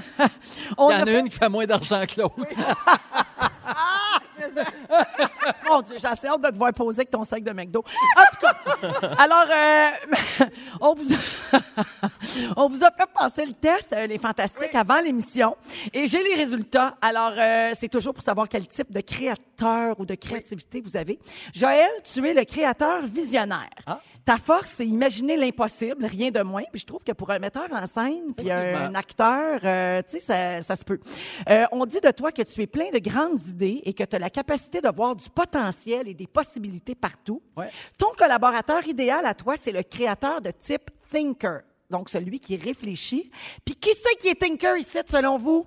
on 0.77 0.89
Il 0.89 0.93
y 0.93 0.95
en 0.95 0.99
a 0.99 1.01
a 1.01 1.05
fait- 1.05 1.19
une 1.19 1.29
qui 1.29 1.37
fait 1.37 1.49
moins 1.49 1.65
d'argent 1.65 2.03
que 2.05 2.21
l'autre. 2.21 2.35
Mon 5.69 5.81
Dieu, 5.81 5.95
j'ai 5.99 6.07
assez 6.07 6.27
hâte 6.27 6.41
de 6.41 6.49
te 6.49 6.57
voir 6.57 6.73
poser 6.73 6.99
avec 6.99 7.09
ton 7.09 7.23
sac 7.23 7.43
de 7.43 7.51
McDo. 7.51 7.83
En 8.15 8.21
tout 8.31 8.39
cas, 8.41 8.55
alors, 9.17 9.45
euh, 9.49 10.45
on, 10.81 10.93
vous 10.93 11.13
a, 11.13 11.59
on 12.57 12.69
vous 12.69 12.83
a 12.83 12.91
fait 12.91 13.09
passer 13.13 13.45
le 13.45 13.53
test, 13.53 13.93
euh, 13.93 14.07
les 14.07 14.17
fantastiques, 14.17 14.75
avant 14.75 14.99
l'émission. 14.99 15.55
Et 15.93 16.07
j'ai 16.07 16.23
les 16.23 16.35
résultats. 16.35 16.95
Alors, 17.01 17.33
euh, 17.37 17.71
c'est 17.79 17.89
toujours 17.89 18.13
pour 18.13 18.23
savoir 18.23 18.47
quel 18.49 18.67
type 18.67 18.91
de 18.91 19.01
créateur 19.01 19.99
ou 19.99 20.05
de 20.05 20.15
créativité 20.15 20.81
vous 20.81 20.95
avez. 20.95 21.19
Joël, 21.53 21.89
tu 22.03 22.25
es 22.27 22.33
le 22.33 22.43
créateur 22.45 23.05
visionnaire. 23.05 23.69
Ah. 23.85 23.99
Ta 24.27 24.39
force, 24.39 24.73
c'est 24.75 24.85
imaginer 24.85 25.37
l'impossible, 25.37 26.05
rien 26.05 26.31
de 26.31 26.41
moins. 26.41 26.63
Puis 26.69 26.81
je 26.81 26.85
trouve 26.85 27.01
que 27.01 27.13
pour 27.13 27.31
un 27.31 27.39
metteur 27.39 27.69
en 27.71 27.87
scène, 27.87 28.33
puis 28.35 28.51
un, 28.51 28.93
acteur, 28.93 29.61
euh, 29.63 30.01
tu 30.01 30.17
sais, 30.17 30.19
ça, 30.19 30.61
ça 30.61 30.75
se 30.75 30.83
peut. 30.83 30.99
Euh, 31.49 31.63
on 31.71 31.85
dit 31.85 32.01
de 32.01 32.11
toi 32.11 32.33
que 32.33 32.41
tu 32.41 32.61
es 32.61 32.67
plein 32.67 32.91
de 32.91 32.99
grandes 32.99 33.39
idées 33.47 33.81
et 33.85 33.93
que 33.93 34.03
tu 34.03 34.17
as 34.17 34.19
la 34.19 34.29
capacité 34.29 34.81
de 34.81 34.89
voir 34.93 35.15
du 35.15 35.29
potentiel 35.29 36.09
et 36.09 36.13
des 36.13 36.27
possibilités 36.27 36.93
partout. 36.93 37.41
Ouais. 37.55 37.69
Ton 37.97 38.09
collaborateur 38.17 38.85
idéal 38.85 39.25
à 39.25 39.33
toi, 39.33 39.55
c'est 39.57 39.71
le 39.71 39.81
créateur 39.81 40.41
de 40.41 40.51
type 40.51 40.91
thinker, 41.09 41.61
donc 41.89 42.09
celui 42.09 42.41
qui 42.41 42.57
réfléchit. 42.57 43.31
Puis 43.63 43.75
qui 43.75 43.93
c'est 43.93 44.17
qui 44.17 44.27
est 44.27 44.35
thinker 44.35 44.75
ici, 44.75 44.97
selon 45.09 45.37
vous? 45.37 45.65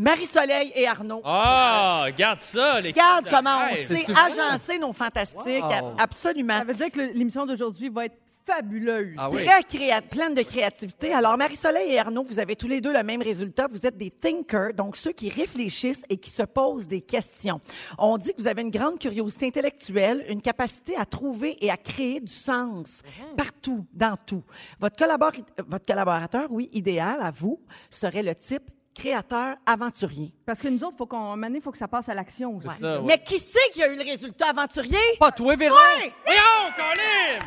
Marie-Soleil 0.00 0.72
et 0.74 0.86
Arnaud. 0.86 1.20
Ah, 1.24 2.04
regarde 2.06 2.40
ça, 2.40 2.80
les 2.80 2.88
Regarde 2.88 3.28
comment 3.28 3.58
on 3.70 3.76
sait 3.76 3.84
C'est-tu 3.84 4.12
vrai? 4.12 4.20
agencer 4.22 4.78
nos 4.78 4.94
fantastiques. 4.94 5.62
Wow. 5.62 5.94
Absolument. 5.98 6.56
Ça 6.58 6.64
veut 6.64 6.72
dire 6.74 6.90
que 6.90 7.00
le- 7.00 7.12
l'émission 7.12 7.44
d'aujourd'hui 7.44 7.90
va 7.90 8.06
être 8.06 8.16
fabuleuse. 8.46 9.14
Ah 9.18 9.28
oui. 9.30 9.44
Très 9.44 9.62
créa- 9.62 10.00
pleine 10.00 10.32
de 10.32 10.40
créativité. 10.40 11.12
Alors, 11.12 11.36
Marie-Soleil 11.36 11.92
et 11.92 11.98
Arnaud, 11.98 12.24
vous 12.26 12.38
avez 12.38 12.56
tous 12.56 12.66
les 12.66 12.80
deux 12.80 12.94
le 12.94 13.02
même 13.02 13.20
résultat. 13.20 13.66
Vous 13.70 13.84
êtes 13.86 13.98
des 13.98 14.10
thinkers, 14.10 14.72
donc 14.72 14.96
ceux 14.96 15.12
qui 15.12 15.28
réfléchissent 15.28 16.02
et 16.08 16.16
qui 16.16 16.30
se 16.30 16.44
posent 16.44 16.88
des 16.88 17.02
questions. 17.02 17.60
On 17.98 18.16
dit 18.16 18.32
que 18.32 18.40
vous 18.40 18.48
avez 18.48 18.62
une 18.62 18.70
grande 18.70 18.98
curiosité 18.98 19.48
intellectuelle, 19.48 20.24
une 20.30 20.40
capacité 20.40 20.96
à 20.96 21.04
trouver 21.04 21.58
et 21.62 21.70
à 21.70 21.76
créer 21.76 22.20
du 22.20 22.32
sens 22.32 23.02
partout, 23.36 23.84
dans 23.92 24.16
tout. 24.24 24.42
Votre, 24.80 24.96
collabor- 24.96 25.44
votre 25.68 25.84
collaborateur, 25.84 26.46
oui, 26.50 26.70
idéal 26.72 27.18
à 27.20 27.30
vous, 27.30 27.60
serait 27.90 28.22
le 28.22 28.34
type 28.34 28.70
créateur 29.00 29.56
aventurier. 29.64 30.34
Parce 30.44 30.60
que 30.60 30.68
nous 30.68 30.84
autres, 30.84 30.96
faut 30.98 31.06
qu'on, 31.06 31.34
maintenant, 31.34 31.56
il 31.56 31.62
faut 31.62 31.72
que 31.72 31.78
ça 31.78 31.88
passe 31.88 32.10
à 32.10 32.14
l'action 32.14 32.56
aussi. 32.56 32.68
C'est 32.76 32.82
ça, 32.82 33.00
ouais. 33.00 33.06
Mais 33.06 33.22
qui 33.22 33.38
c'est 33.38 33.70
qui 33.72 33.82
a 33.82 33.88
eu 33.88 33.96
le 33.96 34.02
résultat 34.02 34.50
aventurier? 34.50 34.98
Pas 35.18 35.32
toi, 35.32 35.56
Véro. 35.56 35.74
Ouais! 35.74 36.12
Voyons, 36.24 36.72
Colin! 36.76 37.38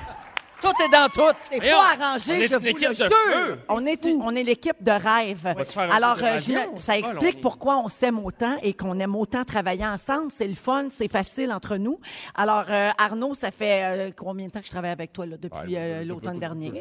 Tout 0.63 0.83
est 0.83 0.89
dans 0.89 1.09
tout. 1.09 1.37
C'est 1.51 1.57
Voyons, 1.57 1.77
pas 1.77 1.95
on 1.99 2.01
arrangé, 2.01 2.33
est 2.43 2.47
je 2.47 2.53
une 2.53 2.59
vous 2.59 2.67
équipe 2.67 2.81
le 2.83 2.89
de 2.89 2.93
jure. 2.93 3.07
feu. 3.07 3.59
On 3.69 3.85
est, 3.85 4.05
une- 4.05 4.21
on 4.21 4.35
est 4.35 4.43
l'équipe 4.43 4.81
de 4.81 4.91
rêve. 4.91 5.41
Va-tu 5.43 5.71
faire 5.73 5.91
un 5.91 5.95
Alors, 5.95 6.15
de 6.15 6.21
euh, 6.23 6.25
radio? 6.25 6.39
j'ima- 6.45 6.65
C'est 6.77 6.81
ça 6.83 6.93
pas 6.93 6.97
explique 6.99 7.35
long. 7.35 7.41
pourquoi 7.41 7.77
on 7.77 7.89
s'aime 7.89 8.19
autant 8.19 8.57
et 8.63 8.73
qu'on 8.73 8.97
aime 8.99 9.15
autant 9.15 9.43
travailler 9.43 9.85
ensemble. 9.85 10.31
C'est 10.31 10.47
le 10.47 10.55
fun, 10.55 10.85
c'est 10.89 11.11
facile 11.11 11.51
entre 11.51 11.75
nous. 11.77 11.99
Alors, 12.35 12.65
euh, 12.69 12.91
Arnaud, 12.97 13.33
ça 13.33 13.51
fait 13.51 13.83
euh, 13.83 14.11
combien 14.15 14.47
de 14.47 14.51
temps 14.51 14.59
que 14.61 14.65
je 14.65 14.71
travaille 14.71 14.91
avec 14.91 15.11
toi 15.11 15.25
là, 15.25 15.35
depuis 15.37 15.73
Ouais, 15.73 15.77
euh, 15.77 16.03
l'automne 16.05 16.39
dernier? 16.39 16.71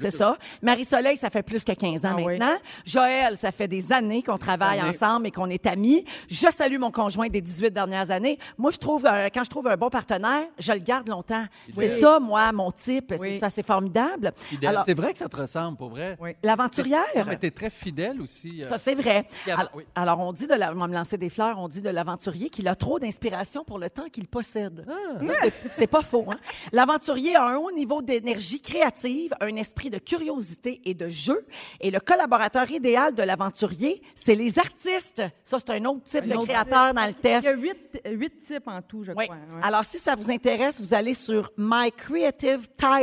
C'est 0.00 0.10
ça. 0.10 0.36
Marie-Soleil, 0.62 1.16
ça 1.16 1.30
fait 1.30 1.42
plus 1.42 1.64
que 1.64 1.72
15 1.72 2.04
ans 2.04 2.10
Ah 2.12 2.16
oui. 2.16 2.24
maintenant. 2.38 2.56
Joël, 2.84 3.36
ça 3.36 3.50
fait 3.52 3.68
des 3.68 3.92
années 3.92 4.22
qu'on 4.22 4.38
travaille 4.38 4.78
années. 4.80 4.90
ensemble 4.90 5.26
et 5.28 5.30
qu'on 5.30 5.48
est 5.48 5.66
amis. 5.66 6.04
Je 6.28 6.48
salue 6.50 6.78
mon 6.78 6.90
conjoint 6.90 7.28
des 7.28 7.40
18 7.40 7.70
dernières 7.72 8.10
années. 8.10 8.38
Moi, 8.58 8.70
je 8.70 8.78
trouve, 8.78 9.06
euh, 9.06 9.28
quand 9.32 9.44
je 9.44 9.50
trouve 9.50 9.66
un 9.68 9.76
bon 9.76 9.88
partenaire, 9.90 10.44
je 10.58 10.72
le 10.72 10.78
garde 10.78 11.08
longtemps. 11.08 11.44
C'est 11.74 12.00
ça, 12.00 12.20
moi, 12.20 12.52
mon 12.52 12.70
type. 12.72 13.14
Oui. 13.22 13.30
C'est 13.34 13.40
ça, 13.40 13.50
c'est 13.50 13.66
formidable. 13.66 14.32
C'est 14.84 14.94
vrai 14.94 15.12
que 15.12 15.18
ça 15.18 15.28
te 15.28 15.36
ressemble, 15.36 15.76
pour 15.78 15.88
vrai. 15.90 16.16
Oui. 16.20 16.30
l'aventurière. 16.42 17.06
Mais 17.26 17.36
t'es 17.36 17.50
très 17.50 17.70
fidèle 17.70 18.20
aussi. 18.20 18.62
euh. 18.62 18.68
Ça, 18.68 18.78
c'est 18.78 18.94
vrai. 18.94 19.26
Alors, 19.46 19.70
oui. 19.74 19.84
alors, 19.94 20.20
on 20.20 20.32
dit 20.32 20.46
de 20.46 20.54
la, 20.54 20.72
on 20.72 20.76
va 20.76 20.86
me 20.88 20.94
lancer 20.94 21.16
des 21.16 21.28
fleurs, 21.30 21.58
on 21.58 21.68
dit 21.68 21.82
de 21.82 21.88
l'aventurier 21.90 22.50
qu'il 22.50 22.68
a 22.68 22.74
trop 22.74 22.98
d'inspiration 22.98 23.64
pour 23.64 23.78
le 23.78 23.88
temps 23.90 24.08
qu'il 24.10 24.26
possède. 24.28 24.86
Ah. 24.88 25.20
Ça, 25.26 25.48
c'est- 25.76 25.86
pas 25.86 26.02
faux. 26.02 26.24
Hein? 26.30 26.38
L'aventurier 26.72 27.36
a 27.36 27.44
un 27.44 27.56
haut 27.56 27.70
niveau 27.72 28.00
d'énergie 28.02 28.60
créative, 28.60 29.34
un 29.40 29.56
esprit 29.56 29.90
de 29.90 29.98
curiosité 29.98 30.80
et 30.84 30.94
de 30.94 31.08
jeu. 31.08 31.44
Et 31.80 31.90
le 31.90 32.00
collaborateur 32.00 32.70
idéal 32.70 33.14
de 33.14 33.22
l'aventurier, 33.22 34.02
c'est 34.14 34.34
les 34.34 34.58
artistes. 34.58 35.22
Ça, 35.44 35.58
c'est 35.58 35.70
un 35.70 35.84
autre 35.84 36.02
type 36.04 36.24
Un 36.24 36.28
de 36.28 36.34
autre 36.34 36.44
créateur 36.46 36.86
type. 36.88 36.96
dans 36.96 37.04
le 37.04 37.10
Il 37.10 37.14
test. 37.14 37.44
y 37.44 37.48
a 37.48 37.52
huit, 37.52 38.00
huit 38.06 38.40
types 38.40 38.68
en 38.68 38.80
tout, 38.82 39.04
je 39.04 39.12
Oui. 39.12 39.24
crois. 39.26 39.36
ouais. 39.36 39.60
Alors, 39.62 39.84
si 39.84 39.98
ça 39.98 40.14
vous 40.14 40.30
intéresse, 40.30 40.80
vous 40.80 40.94
allez 40.94 41.14
sur 41.14 41.50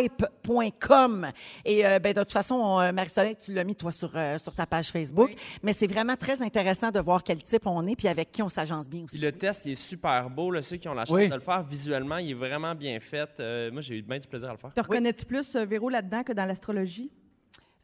mycreativetype.com. 0.10 1.28
Et 1.66 1.86
euh, 1.86 2.00
ben, 2.00 2.14
de 2.14 2.20
toute 2.22 2.32
façon, 2.32 2.56
on, 2.56 2.80
euh, 2.80 2.92
Marie-Soleil, 2.92 3.36
tu 3.36 3.54
l'as 3.54 3.64
mis, 3.64 3.76
toi, 3.76 3.92
sur, 3.92 4.12
euh, 4.16 4.38
sur 4.38 4.54
ta 4.54 4.66
page 4.66 4.90
Facebook. 4.90 5.32
Mais 5.64 5.74
c'est 5.74 5.88
vraiment 5.88 6.16
très 6.16 6.42
intéressant 6.42 6.92
de 6.92 7.00
voir 7.00 7.24
quel 7.24 7.42
type 7.44 7.66
on 7.66 7.86
est 7.88 7.96
puis 7.96 8.08
avec 8.08 8.32
qui 8.32 8.42
on 8.42 8.50
s'agence 8.50 8.90
bien 8.90 9.02
aussi. 9.04 9.18
Puis 9.18 9.20
le 9.26 9.32
test, 9.32 9.66
il 9.66 9.74
est 9.74 9.76
super 9.76 10.30
beau. 10.30 10.52
Là, 10.52 10.62
ceux 10.62 10.78
qui 10.78 10.88
ont 10.88 10.94
la 10.94 11.06
chance 11.06 11.16
Oui. 11.16 11.30
de 11.30 11.34
le 11.36 11.40
faire 11.42 11.64
visuellement, 11.64 12.18
il 12.18 12.32
est 12.32 12.36
vraiment 12.36 12.76
bien 12.76 13.00
fait. 13.00 13.30
Euh, 13.40 13.72
moi, 13.72 13.82
j'ai 13.82 13.98
eu 13.98 14.02
bien 14.02 14.20
du 14.20 14.28
plaisir 14.28 14.50
à 14.50 14.54
le 14.54 14.58
faire. 14.58 14.74
Te 14.74 14.82
reconnais-tu 14.82 15.26
plus, 15.26 15.56
euh, 15.56 15.66
Véro, 15.66 15.90
là-dedans 15.90 16.24
que 16.24 16.34
dans 16.34 16.46
l'astrologie? 16.46 17.12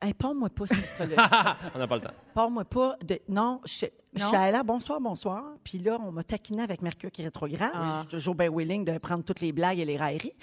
Hey, 0.01 0.13
parle-moi 0.13 0.50
pas 0.50 0.67
sur 0.67 0.75
l'astrologie. 0.75 1.15
On 1.75 1.79
n'a 1.79 1.88
pas 1.88 1.96
le 1.96 2.01
temps. 2.01 2.12
Parle-moi 2.34 2.65
pas 2.65 2.98
de. 3.03 3.17
Non, 3.29 3.62
je, 3.65 3.86
je 4.13 4.22
Non? 4.22 4.27
suis 4.27 4.38
allée 4.38 4.51
là, 4.51 4.62
bonsoir, 4.62 5.00
bonsoir. 5.00 5.44
Puis 5.63 5.77
là, 5.79 5.98
on 6.05 6.12
m'a 6.12 6.24
taquiné 6.24 6.62
avec 6.62 6.82
Mercure 6.82 7.10
qui 7.12 7.22
est 7.22 7.25
rétrograde. 7.25 7.72
Ah. 7.74 7.94
Je 7.96 8.00
suis 8.01 8.10
toujours 8.10 8.36
bien 8.36 8.50
willing 8.51 8.84
de 8.86 8.98
prendre 8.98 9.24
toutes 9.24 9.39
les 9.39 9.51
blagues 9.53 9.79
et 9.79 9.86
les 9.86 9.98
railleries. 9.98 10.34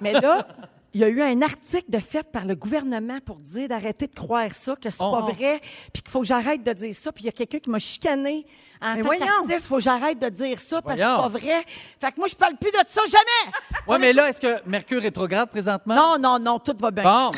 Mais 0.00 0.12
là, 0.12 0.46
il 0.94 1.00
y 1.00 1.04
a 1.04 1.08
eu 1.08 1.22
un 1.22 1.40
article 1.42 1.90
de 1.90 1.98
fait 1.98 2.22
par 2.30 2.44
le 2.44 2.54
gouvernement 2.54 3.18
pour 3.24 3.36
dire 3.36 3.68
d'arrêter 3.68 4.06
de 4.06 4.14
croire 4.14 4.52
ça, 4.52 4.74
que 4.76 4.90
c'est 4.90 4.96
Oh. 5.00 5.10
pas 5.12 5.20
vrai, 5.32 5.60
puis 5.92 6.02
qu'il 6.02 6.10
faut 6.10 6.20
que 6.20 6.26
j'arrête 6.26 6.62
de 6.62 6.72
dire 6.72 6.94
ça. 6.94 7.12
Puis 7.12 7.24
il 7.24 7.26
y 7.26 7.30
a 7.30 7.32
quelqu'un 7.32 7.58
qui 7.58 7.70
m'a 7.70 7.78
chicané 7.78 8.44
en 8.80 8.96
Mais 8.96 9.02
tant 9.02 9.08
qu'artiste. 9.10 9.66
Il 9.66 9.68
faut 9.68 9.76
que 9.76 9.82
j'arrête 9.82 10.18
de 10.18 10.28
dire 10.28 10.58
ça 10.58 10.82
parce 10.82 10.96
que 10.98 11.02
c'est 11.02 11.08
pas 11.08 11.28
vrai. 11.28 11.64
Fait 12.00 12.10
que 12.12 12.18
moi, 12.18 12.28
je 12.28 12.34
parle 12.34 12.56
plus 12.56 12.70
de 12.70 12.76
ça 12.88 13.00
jamais. 13.06 13.52
Oui, 13.88 13.96
mais 14.00 14.12
là, 14.12 14.28
est-ce 14.28 14.40
que 14.40 14.60
Mercure 14.68 15.02
rétrograde 15.02 15.50
présentement? 15.50 15.94
Non, 15.94 16.16
non, 16.18 16.38
non, 16.38 16.58
tout 16.58 16.76
va 16.78 16.90
bien. 16.90 17.02
Bon. 17.04 17.30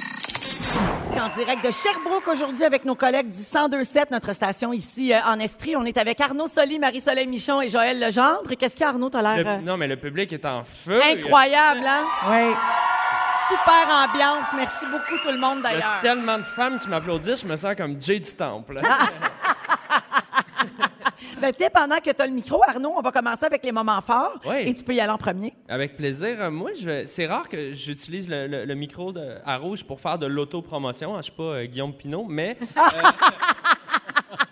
En 1.16 1.36
direct 1.38 1.64
de 1.64 1.70
Sherbrooke 1.70 2.26
aujourd'hui 2.28 2.64
avec 2.64 2.84
nos 2.84 2.96
collègues 2.96 3.30
du 3.30 3.38
1027, 3.38 4.10
notre 4.10 4.32
station 4.32 4.72
ici 4.72 5.12
euh, 5.12 5.20
en 5.24 5.38
Estrie. 5.38 5.76
On 5.76 5.84
est 5.84 5.96
avec 5.96 6.20
Arnaud 6.20 6.48
Soli, 6.48 6.78
Marie-Soleil 6.78 7.26
Michon 7.28 7.60
et 7.62 7.68
Joël 7.70 8.00
Legendre. 8.00 8.54
Qu'est-ce 8.58 8.74
qu'il 8.74 8.82
y 8.82 8.84
a, 8.84 8.90
Arnaud? 8.90 9.08
T'as 9.10 9.22
l'air 9.22 9.46
euh, 9.46 9.60
non, 9.60 9.76
mais 9.76 9.86
le 9.86 9.96
public 9.96 10.32
est 10.32 10.44
en 10.44 10.64
feu. 10.84 11.00
incroyable, 11.02 11.82
hein? 11.86 12.04
Oui. 12.28 12.54
Super 13.48 13.88
ambiance. 13.94 14.46
Merci 14.56 14.84
beaucoup 14.90 15.18
tout 15.22 15.30
le 15.32 15.38
monde 15.38 15.58
Il 15.60 15.64
y 15.64 15.66
a 15.66 15.70
d'ailleurs. 15.72 16.00
tellement 16.02 16.38
de 16.38 16.42
femmes 16.44 16.78
qui 16.80 16.88
m'applaudissent, 16.88 17.42
je 17.42 17.46
me 17.46 17.56
sens 17.56 17.74
comme 17.76 18.00
Jay 18.00 18.18
du 18.20 18.32
Temple. 18.34 18.80
Ben, 21.40 21.52
tu 21.52 21.62
sais, 21.64 21.68
pendant 21.68 21.96
que 21.98 22.10
tu 22.10 22.22
as 22.22 22.26
le 22.26 22.32
micro, 22.32 22.62
Arnaud, 22.66 22.94
on 22.96 23.02
va 23.02 23.10
commencer 23.10 23.44
avec 23.44 23.64
les 23.64 23.72
moments 23.72 24.00
forts. 24.00 24.38
Oui. 24.46 24.56
Et 24.66 24.74
tu 24.74 24.82
peux 24.82 24.94
y 24.94 25.00
aller 25.00 25.10
en 25.10 25.18
premier. 25.18 25.52
Avec 25.68 25.96
plaisir. 25.96 26.36
Euh, 26.40 26.50
Moi, 26.50 26.70
je 26.80 27.04
c'est 27.06 27.26
rare 27.26 27.48
que 27.48 27.74
j'utilise 27.74 28.28
le, 28.28 28.46
le- 28.46 28.64
le 28.64 28.74
micro 28.74 29.12
de, 29.12 29.36
à 29.44 29.56
rouge 29.58 29.84
pour 29.84 30.00
faire 30.00 30.16
de 30.16 30.26
l'autopromotion. 30.26 31.16
Je 31.18 31.22
suis 31.22 31.32
pas 31.32 31.42
euh, 31.42 31.64
Guillaume 31.66 31.92
Pinot, 31.92 32.24
mais, 32.28 32.56
euh, 32.76 32.80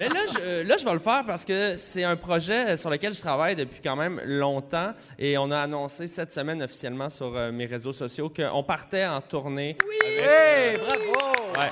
mais 0.08 0.14
là, 0.14 0.20
je, 0.32 0.62
là, 0.66 0.76
je 0.76 0.84
vais 0.84 0.92
le 0.92 0.98
faire 0.98 1.24
parce 1.26 1.44
que 1.44 1.76
c'est 1.76 2.04
un 2.04 2.16
projet 2.16 2.76
sur 2.76 2.90
lequel 2.90 3.14
je 3.14 3.20
travaille 3.20 3.56
depuis 3.56 3.80
quand 3.82 3.96
même 3.96 4.20
longtemps 4.24 4.92
et 5.18 5.36
on 5.38 5.50
a 5.50 5.60
annoncé 5.60 6.06
cette 6.08 6.32
semaine 6.32 6.62
officiellement 6.62 7.08
sur 7.08 7.36
euh, 7.36 7.52
mes 7.52 7.66
réseaux 7.66 7.92
sociaux 7.92 8.30
qu'on 8.34 8.62
partait 8.62 9.06
en 9.06 9.20
tournée. 9.20 9.76
Oui! 9.86 10.12
Hey, 10.20 10.78
bravo! 10.78 11.50
Ouais. 11.58 11.70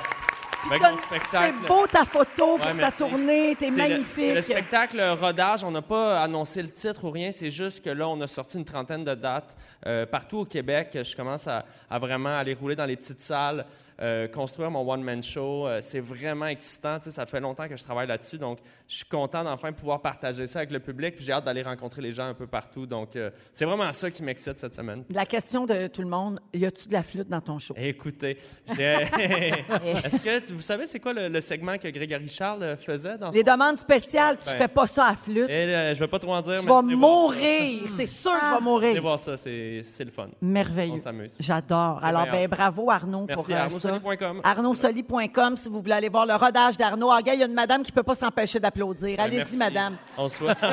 Avec 0.71 0.83
C'est 1.31 1.67
beau 1.67 1.87
ta 1.87 2.05
photo 2.05 2.59
pour 2.59 2.67
Ouais, 2.67 2.79
ta 2.79 2.93
tournée. 2.93 3.57
T'es 3.59 3.71
C'est 3.71 3.71
le- 3.71 3.77
le, 3.83 3.89
magnifique. 3.89 4.43
spectacle 4.43 5.01
rodage. 5.19 5.65
On 5.65 5.71
n'a 5.71 5.81
pas 5.81 6.21
annoncé 6.23 6.61
le 6.61 6.69
titre 6.71 7.03
ou 7.05 7.11
rien. 7.11 7.33
C'est 7.33 7.51
juste 7.51 7.83
que 7.83 7.89
là, 7.89 8.07
on 8.07 8.21
a 8.21 8.27
sorti 8.27 8.59
une 8.59 8.65
trentaine 8.67 9.03
de 9.03 9.15
dates 9.15 9.57
euh, 9.87 10.05
partout 10.05 10.41
au 10.41 10.45
Québec. 10.45 10.99
Je 11.03 11.17
commence 11.17 11.47
à, 11.49 11.65
à 11.89 11.99
vraiment 11.99 12.37
aller 12.37 12.53
rouler 12.53 12.77
dans 12.77 12.85
les 12.85 12.97
petites 12.97 13.21
salles, 13.23 13.65
euh, 14.01 14.29
construire 14.29 14.71
mon 14.71 14.89
one-man 14.91 15.23
show. 15.23 15.67
Euh, 15.67 15.81
c'est 15.83 16.01
vraiment 16.01 16.47
excitant. 16.47 16.99
Tu 16.99 17.05
sais, 17.05 17.11
ça 17.11 17.27
fait 17.27 17.41
longtemps 17.41 17.69
que 17.69 17.77
je 17.77 17.85
travaille 17.85 18.07
là-dessus. 18.07 18.39
Donc, 18.39 18.59
je 18.89 18.97
suis 18.97 19.05
content 19.05 19.45
d'enfin 19.45 19.73
pouvoir 19.73 20.01
partager 20.01 20.47
ça 20.47 20.61
avec 20.61 20.71
le 20.71 20.81
public. 20.81 21.17
Puis 21.17 21.25
j'ai 21.25 21.33
hâte 21.33 21.45
d'aller 21.45 21.63
rencontrer 21.63 22.03
les 22.03 22.13
gens 22.13 22.27
un 22.27 22.35
peu 22.35 22.47
partout. 22.47 22.87
Donc, 22.87 23.17
euh, 23.17 23.31
c'est 23.53 23.65
vraiment 23.65 23.91
ça 23.93 24.11
qui 24.11 24.23
m'excite 24.23 24.59
cette 24.59 24.75
semaine. 24.75 25.05
La 25.11 25.27
question 25.27 25.67
de 25.67 25.87
tout 25.89 26.03
le 26.03 26.09
monde, 26.09 26.41
y 26.55 26.65
a-tu 26.67 26.89
de 26.89 26.93
la 26.93 27.03
flûte 27.03 27.29
dans 27.29 27.41
ton 27.41 27.59
show? 27.59 27.75
Écoutez, 27.77 28.39
est-ce 28.79 30.21
que 30.21 30.53
vous 30.53 30.61
savez 30.61 30.87
c'est 30.87 31.01
quoi 31.01 31.13
le, 31.13 31.29
le 31.29 31.41
segment 31.41 31.79
que 31.79 31.89
Grégory 31.89 32.29
Charles 32.29 32.77
faisait 32.79 33.19
dans 33.19 33.31
Les 33.31 33.41
son... 33.45 33.53
demandes 33.53 33.77
spéciales, 33.79 34.39
tu 34.39 34.47
Ben. 34.47 34.57
fais 34.57 34.69
pas 34.69 34.87
ça 34.87 35.07
à 35.09 35.17
flûte. 35.17 35.49
Et, 35.49 35.53
euh, 35.75 35.95
je 35.95 36.01
vais 36.01 36.09
pas 36.09 36.19
trop 36.19 36.33
en 36.35 36.41
dire, 36.43 36.57
Je 36.57 36.67
vais 36.67 36.75
venez 36.83 36.95
mourir. 36.97 37.89
C'est 37.97 38.07
sûr 38.07 38.33
que 38.33 38.39
je 38.39 38.45
vais 38.45 38.51
Venez 38.57 38.65
mourir. 38.65 39.03
voir 39.03 39.19
ça, 39.19 39.37
c'est 39.37 39.83
le 40.01 40.11
fun. 40.11 40.29
Merveilleux. 40.41 40.95
On 40.95 40.99
s'amuse. 40.99 41.37
J'adore. 41.39 42.03
Alors, 42.03 42.25
bien 42.25 42.33
ben, 42.33 42.49
bravo 42.49 42.91
Arnaud 42.91 43.27
Merci, 43.29 43.45
pour 43.45 43.55
euh, 43.55 43.79
ça. 43.79 43.90
arnaudsoli.com. 43.95 44.41
arnaudsoli.com 44.45 45.57
si 45.57 45.69
vous 45.69 45.81
voulez 45.81 45.93
aller 45.95 46.09
voir 46.09 46.27
le 46.27 46.35
rodage 46.35 46.77
d'Arnaud. 46.77 47.11
Ah, 47.11 47.23
gars, 47.23 47.35
il 47.35 47.41
y 47.41 47.43
a 47.43 47.47
une 47.47 47.55
madame 47.55 47.83
qui 47.83 47.93
peut 47.93 48.03
pas 48.03 48.15
s'empêcher 48.15 48.59
d'applaudir. 48.61 49.19
Ouais, 49.19 49.21
Allez-y, 49.21 49.57
madame. 49.57 49.97
On 50.17 50.29
se 50.29 50.39
voit. 50.43 50.55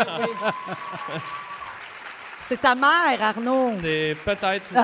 C'est 2.50 2.62
ta 2.62 2.76
mère, 2.76 3.22
Arnaud. 3.22 3.72
c'est 3.82 4.16
peut-être. 4.24 4.74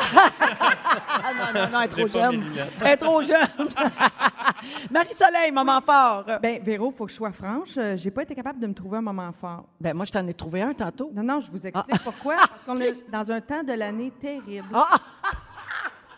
Ah 1.26 1.32
non, 1.54 1.62
non, 1.62 1.70
non, 1.70 1.80
elle 1.82 1.86
est 1.86 1.88
trop 1.94 2.08
jeune. 2.08 2.44
Elle 2.82 2.88
est 2.92 2.98
trop 2.98 3.22
jeune. 3.22 3.48
Marie-Soleil, 4.92 5.52
moment 5.52 5.80
fort. 5.82 6.26
Ben, 6.42 6.62
Véro, 6.62 6.92
faut 6.96 7.06
que 7.06 7.12
je 7.12 7.16
sois 7.16 7.32
franche. 7.32 7.70
euh, 7.78 7.96
J'ai 7.98 8.12
pas 8.12 8.24
été 8.24 8.36
capable 8.36 8.60
de 8.60 8.68
me 8.68 8.74
trouver 8.74 8.98
un 8.98 9.02
moment 9.02 9.32
fort. 9.40 9.64
Ben, 9.80 9.94
moi, 9.96 10.06
je 10.06 10.12
t'en 10.12 10.28
ai 10.28 10.34
trouvé 10.34 10.62
un 10.62 10.74
tantôt. 10.74 11.12
Non, 11.14 11.24
non, 11.24 11.40
je 11.40 11.50
vous 11.52 11.66
explique 11.66 12.02
pourquoi. 12.04 12.36
Parce 12.36 12.64
qu'on 12.66 12.78
est 12.82 12.96
dans 13.12 13.32
un 13.32 13.40
temps 13.42 13.64
de 13.64 13.74
l'année 13.74 14.12
terrible. 14.20 14.68
Ah! 14.74 14.98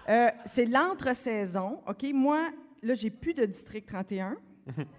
Euh, 0.08 0.30
c'est 0.46 0.66
l'entre-saison. 0.66 1.82
OK? 1.88 2.06
Moi, 2.14 2.52
là, 2.84 2.94
j'ai 2.94 3.10
plus 3.10 3.34
de 3.34 3.46
district 3.46 3.88
31 3.88 4.38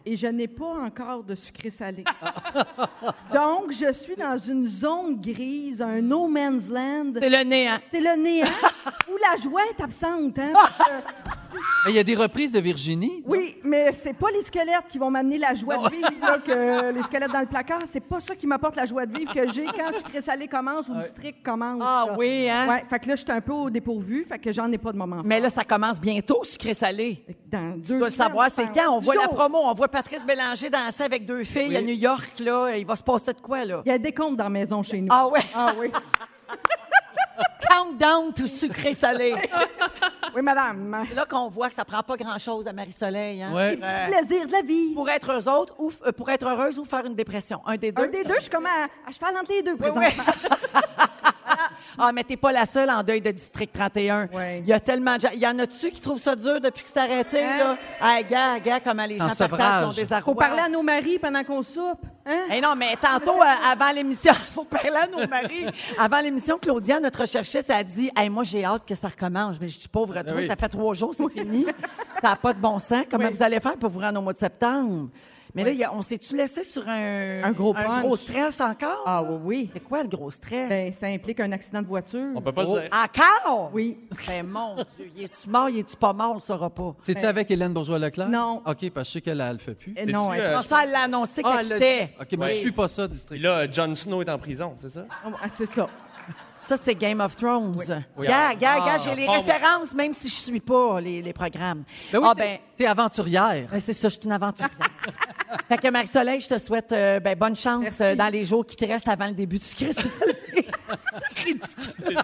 et 0.05 0.17
je 0.17 0.27
n'ai 0.29 0.47
pas 0.49 0.75
encore 0.85 1.25
de 1.25 1.35
sucré 1.35 1.71
salé. 1.71 2.05
Donc, 3.35 3.73
je 3.73 3.93
suis 3.93 4.17
dans 4.17 4.37
une 4.37 4.69
zone 4.69 5.21
grise, 5.21 5.83
un 5.83 6.01
no 6.01 6.29
man's 6.29 6.69
land. 6.69 7.13
C'est 7.21 7.31
le 7.31 7.43
néant. 7.45 7.79
C'est 7.91 8.01
le 8.01 8.17
néant 8.23 8.47
où 9.11 9.17
la 9.17 9.41
joie 9.43 9.63
est 9.77 9.83
absente. 9.83 10.39
Hein? 10.39 10.51
Parce 10.53 10.79
que- 10.79 11.57
Mais 11.87 11.93
il 11.93 11.97
y 11.97 11.99
a 11.99 12.05
des 12.05 12.15
reprises 12.15 12.53
de 12.53 12.61
Virginie. 12.61 13.23
oui, 13.27 13.57
mais 13.65 13.93
c'est 13.93 14.13
pas 14.13 14.31
les 14.31 14.43
squelettes 14.43 14.87
qui 14.89 14.99
vont 14.99 15.11
m'amener 15.11 15.39
la 15.39 15.55
joie 15.55 15.77
de 15.79 15.91
vivre, 15.91 16.11
là, 16.21 16.39
que 16.39 16.93
les 16.93 17.03
squelettes 17.03 17.33
dans 17.33 17.41
le 17.41 17.47
placard. 17.47 17.81
C'est 17.91 18.01
pas 18.01 18.21
ça 18.21 18.35
qui 18.35 18.47
m'apporte 18.47 18.77
la 18.77 18.85
joie 18.87 19.07
de 19.07 19.17
vivre 19.17 19.33
que 19.33 19.49
j'ai 19.53 19.65
quand 19.67 19.89
le 19.89 19.95
sucré 19.95 20.21
salé 20.21 20.49
commence 20.49 20.89
ou 20.89 20.95
le 20.95 21.03
district 21.03 21.43
commence. 21.45 21.81
Ah 21.85 22.05
là. 22.09 22.15
oui, 22.19 22.49
hein? 22.51 22.69
Ouais, 22.69 22.85
fait 22.89 22.99
que 22.99 23.09
là, 23.09 23.15
je 23.15 23.23
suis 23.23 23.33
un 23.33 23.41
peu 23.41 23.53
au 23.53 23.71
dépourvu, 23.71 24.25
fait 24.29 24.39
que 24.39 24.53
j'en 24.53 24.71
ai 24.71 24.79
pas 24.79 24.93
de 24.93 24.99
moment. 24.99 25.23
Mais 25.25 25.41
là, 25.41 25.49
ça 25.49 25.65
commence 25.65 26.01
bientôt, 26.01 26.43
sucré-salé. 26.45 27.25
dans 27.51 27.77
deux 27.77 27.83
Tu 27.83 27.89
dois 27.99 28.09
le 28.09 28.13
semaines, 28.13 28.13
savoir, 28.13 28.49
c'est 28.55 28.71
quand? 28.73 28.93
On 28.95 28.99
voit 28.99 29.15
la 29.15 29.23
jours. 29.25 29.35
On 29.65 29.75
voit 29.75 29.89
Patrice 29.89 30.25
Bélanger 30.25 30.71
danser 30.71 31.03
avec 31.05 31.25
deux 31.27 31.45
filles 31.45 31.69
Oui. 31.69 31.77
à 31.77 31.83
New 31.83 31.95
York, 31.95 32.33
là. 32.41 32.77
Il 32.77 32.87
va 32.87 32.97
se 32.97 33.03
passer 33.03 33.33
de 33.33 33.41
quoi, 33.41 33.65
là? 33.65 33.83
Il 33.85 33.89
y 33.91 33.95
a 33.95 33.99
des 33.99 34.13
comptes 34.13 34.37
dans 34.37 34.45
la 34.45 34.51
maison 34.51 34.83
chez 34.83 35.01
nous. 35.01 35.09
Ah 35.11 35.27
ouais, 35.29 35.41
Ah 35.55 35.73
oui. 35.79 35.91
countdown 37.69 38.33
to 38.33 38.47
sucré-salé. 38.47 39.35
Oui, 40.35 40.43
madame. 40.43 41.07
C'est 41.09 41.15
là 41.15 41.25
qu'on 41.25 41.49
voit 41.49 41.71
que 41.71 41.75
ça 41.75 41.85
prend 41.87 42.03
pas 42.03 42.15
grand-chose 42.15 42.67
à 42.69 42.73
Marie-Soleil, 42.75 43.43
hein? 43.43 43.55
Ouais. 43.55 43.79
Euh, 43.83 44.07
plaisir 44.09 44.47
de 44.47 44.53
la 44.53 44.61
vie. 44.61 44.93
pour 44.93 45.09
être 45.09 45.33
eux 45.33 45.49
autres 45.51 45.75
ou 45.79 45.91
euh, 46.05 46.13
pour 46.13 46.29
être 46.29 46.47
heureuse 46.47 46.79
ou 46.79 46.85
faire 46.85 47.07
une 47.07 47.15
dépression. 47.15 47.63
Un 47.65 47.79
des 47.79 47.91
deux? 47.91 48.03
Un 48.03 48.09
des 48.09 48.23
deux, 48.23 48.35
je 48.35 48.41
suis 48.43 48.51
comme 48.51 48.67
à, 48.67 48.85
à 49.09 49.11
cheval 49.13 49.35
entre 49.35 49.51
les 49.51 49.63
deux, 49.63 49.71
Oui, 49.73 49.79
présentement. 49.79 50.03
oui. 50.03 50.13
ah, 51.99 52.11
mais 52.13 52.25
t'es 52.25 52.37
pas 52.37 52.53
la 52.53 52.67
seule 52.67 52.91
en 52.91 53.03
deuil 53.03 53.21
de 53.21 53.31
District 53.31 53.73
31. 53.73 54.29
Ouais. 54.33 54.61
Il 54.61 54.67
y 54.67 54.73
a 54.73 54.81
tellement 54.81 55.17
de 55.17 55.21
gens. 55.23 55.29
Il 55.35 55.41
y 55.41 55.47
en 55.47 55.59
a-tu 55.59 55.91
qui 55.91 56.01
trouvent 56.01 56.21
ça 56.21 56.35
dur 56.37 56.61
depuis 56.61 56.83
que 56.85 56.91
c'est 56.93 57.01
arrêté, 57.01 57.43
Hein? 57.45 57.59
là? 57.59 57.77
Ah, 58.01 58.23
gars, 58.23 58.59
gars, 58.61 58.81
comment 58.81 59.05
les 59.07 59.21
En 59.21 59.29
gens 59.29 59.35
partagent 59.37 59.85
ton 59.85 59.93
désarroi. 59.93 60.33
Faut 60.35 60.39
parler 60.39 60.61
à 60.63 60.69
nos 60.69 60.83
maris 60.83 61.19
pendant 61.19 61.43
qu'on 61.45 61.63
soupe. 61.63 62.05
Hein? 62.27 62.45
Eh 62.51 62.61
non, 62.61 62.75
mais 62.77 62.97
tantôt, 63.01 63.41
euh, 63.41 63.45
avant 63.73 63.91
l'émission, 63.93 64.33
faut 64.53 64.65
parler 64.65 64.91
à 64.91 65.07
nos 65.07 65.27
maris. 65.29 65.67
Avant 65.99 66.21
l'émission, 66.21 66.59
Claudia, 66.59 66.99
notre 67.01 67.21
recherchiste, 67.21 67.71
a 67.71 67.83
dit 67.85 68.11
hey, 68.17 68.29
Moi, 68.29 68.43
j'ai 68.45 68.65
hâte 68.65 68.85
que 68.87 68.95
ça 68.95 69.09
recommence. 69.09 69.57
Mais 69.61 69.69
je 69.69 69.79
suis 69.79 69.89
pauvre, 69.89 70.15
toi, 70.23 70.33
oui. 70.37 70.47
ça 70.47 70.57
fait 70.57 70.69
trois 70.69 70.95
jours, 70.95 71.15
c'est 71.15 71.29
fini. 71.33 71.67
Ça 72.21 72.31
n'a 72.31 72.37
pas 72.37 72.53
de 72.53 72.59
bon 72.59 72.79
sens. 72.79 73.05
Comment 73.11 73.27
Oui. 73.29 73.35
vous 73.35 73.43
allez 73.43 73.61
faire 73.61 73.77
pour 73.77 73.91
vous 73.91 74.01
rendre 74.01 74.19
au 74.19 74.23
mois 74.23 74.33
de 74.33 74.39
septembre? 74.39 75.09
Mais 75.57 75.65
là, 75.65 75.71
il 75.73 75.79
y 75.79 75.85
a- 75.85 75.93
on 75.93 76.03
s'est-tu 76.03 76.37
laissé 76.37 76.63
sur 76.63 76.89
un, 76.89 77.43
Un 77.43 77.53
gros 77.53 77.73
punch. 77.75 78.03
gros 78.03 78.17
stress 78.17 78.61
encore? 78.61 79.03
Ah 79.07 79.23
oui, 79.23 79.39
oui. 79.43 79.71
C'est 79.73 79.81
quoi 79.83 80.03
le 80.03 80.09
gros 80.09 80.31
stress? 80.31 80.69
Ben, 80.69 80.93
ça 80.93 81.07
implique 81.07 81.41
un 81.41 81.51
accident 81.53 81.83
de 81.83 81.87
voiture. 81.87 82.29
On 82.35 82.41
peut 82.43 82.53
pas 82.53 82.65
Oh, 82.69 82.77
le 82.77 82.83
dire. 82.83 82.91
Encore? 82.93 83.71
Oui. 83.73 83.99
Ben, 84.29 84.47
mon 84.47 84.75
Dieu, 84.77 85.11
il 85.17 85.25
est-tu 85.25 85.49
mort, 85.49 85.69
pas 85.99 86.13
mort, 86.13 86.31
on 86.33 86.35
le 86.35 86.41
saura 86.41 86.71
pas. 86.71 86.95
C'est-tu 87.03 87.25
avec 87.25 87.51
Hélène 87.51 87.73
Bourgeois-Leclerc? 87.73 88.29
Non. 88.29 88.63
OK, 88.67 88.91
parce 88.91 89.09
que 89.09 89.09
je 89.09 89.13
sais 89.15 89.21
qu'elle 89.23 89.39
ne 89.39 89.53
le 89.53 89.59
fait 89.59 89.75
plus. 89.75 89.95
Eh 89.97 90.07
non, 90.07 90.33
elle- 90.33 90.41
euh, 90.43 90.63
ça, 90.63 90.85
elle 90.85 90.91
l'a 90.91 91.01
annoncé 91.03 91.41
Ah, 91.43 91.57
qu'elle 91.57 91.73
elle 91.73 91.73
quittait. 91.73 92.15
OK, 92.21 92.33
moi, 92.39 92.49
je 92.49 92.53
Oui. 92.55 92.61
suis 92.61 92.73
pas 92.73 92.89
ça, 92.89 93.09
district. 93.09 93.41
là, 93.43 93.71
Jon 93.71 93.95
Snow 93.95 94.23
est 94.23 94.29
en 94.29 94.39
prison, 94.39 94.75
c'est 94.77 94.91
ça? 94.91 95.07
Ah, 95.25 95.49
c'est 95.57 95.67
ça. 95.67 95.89
Ça, 96.69 96.77
c'est 96.77 96.97
Game 96.97 97.21
of 97.21 97.37
Thrones. 97.37 97.77
Oui. 97.79 97.87
Gars, 98.27 98.55
gars, 98.55 98.75
Ah, 98.83 98.87
gars, 98.87 98.99
j'ai 98.99 99.15
les 99.15 99.27
moi. 99.27 99.37
références, 99.37 99.95
même 99.95 100.13
si 100.13 100.29
je 100.29 100.35
suis 100.35 100.59
pas 100.61 101.01
les, 101.01 101.23
les 101.23 101.33
programmes. 101.33 101.85
Ben 102.13 102.19
oui, 102.19 102.27
ah, 102.29 102.35
t'es- 102.35 102.43
ben, 102.43 102.59
t'es 102.77 102.87
aventurière. 102.87 103.69
ben, 103.71 103.79
c'est 103.81 103.93
ça, 103.93 104.09
je 104.09 104.15
suis 104.15 104.25
une 104.25 104.33
aventurière. 104.33 104.71
fait 105.69 105.79
que 105.79 105.89
Marie-Soleil, 105.91 106.41
je 106.41 106.49
te 106.49 106.59
souhaite 106.59 106.93
euh, 106.93 107.21
ben, 107.21 107.37
bonne 107.39 107.57
chance 107.57 107.89
euh, 108.01 108.15
dans 108.15 108.29
les 108.29 108.45
jours 108.45 108.65
qui 108.67 108.77
te 108.77 108.85
restent 108.85 109.09
avant 109.09 109.27
le 109.29 109.35
début 109.35 109.59
du 109.59 109.65
Christ. 109.75 110.01
c'est 110.55 111.45
ridicule. 111.45 112.17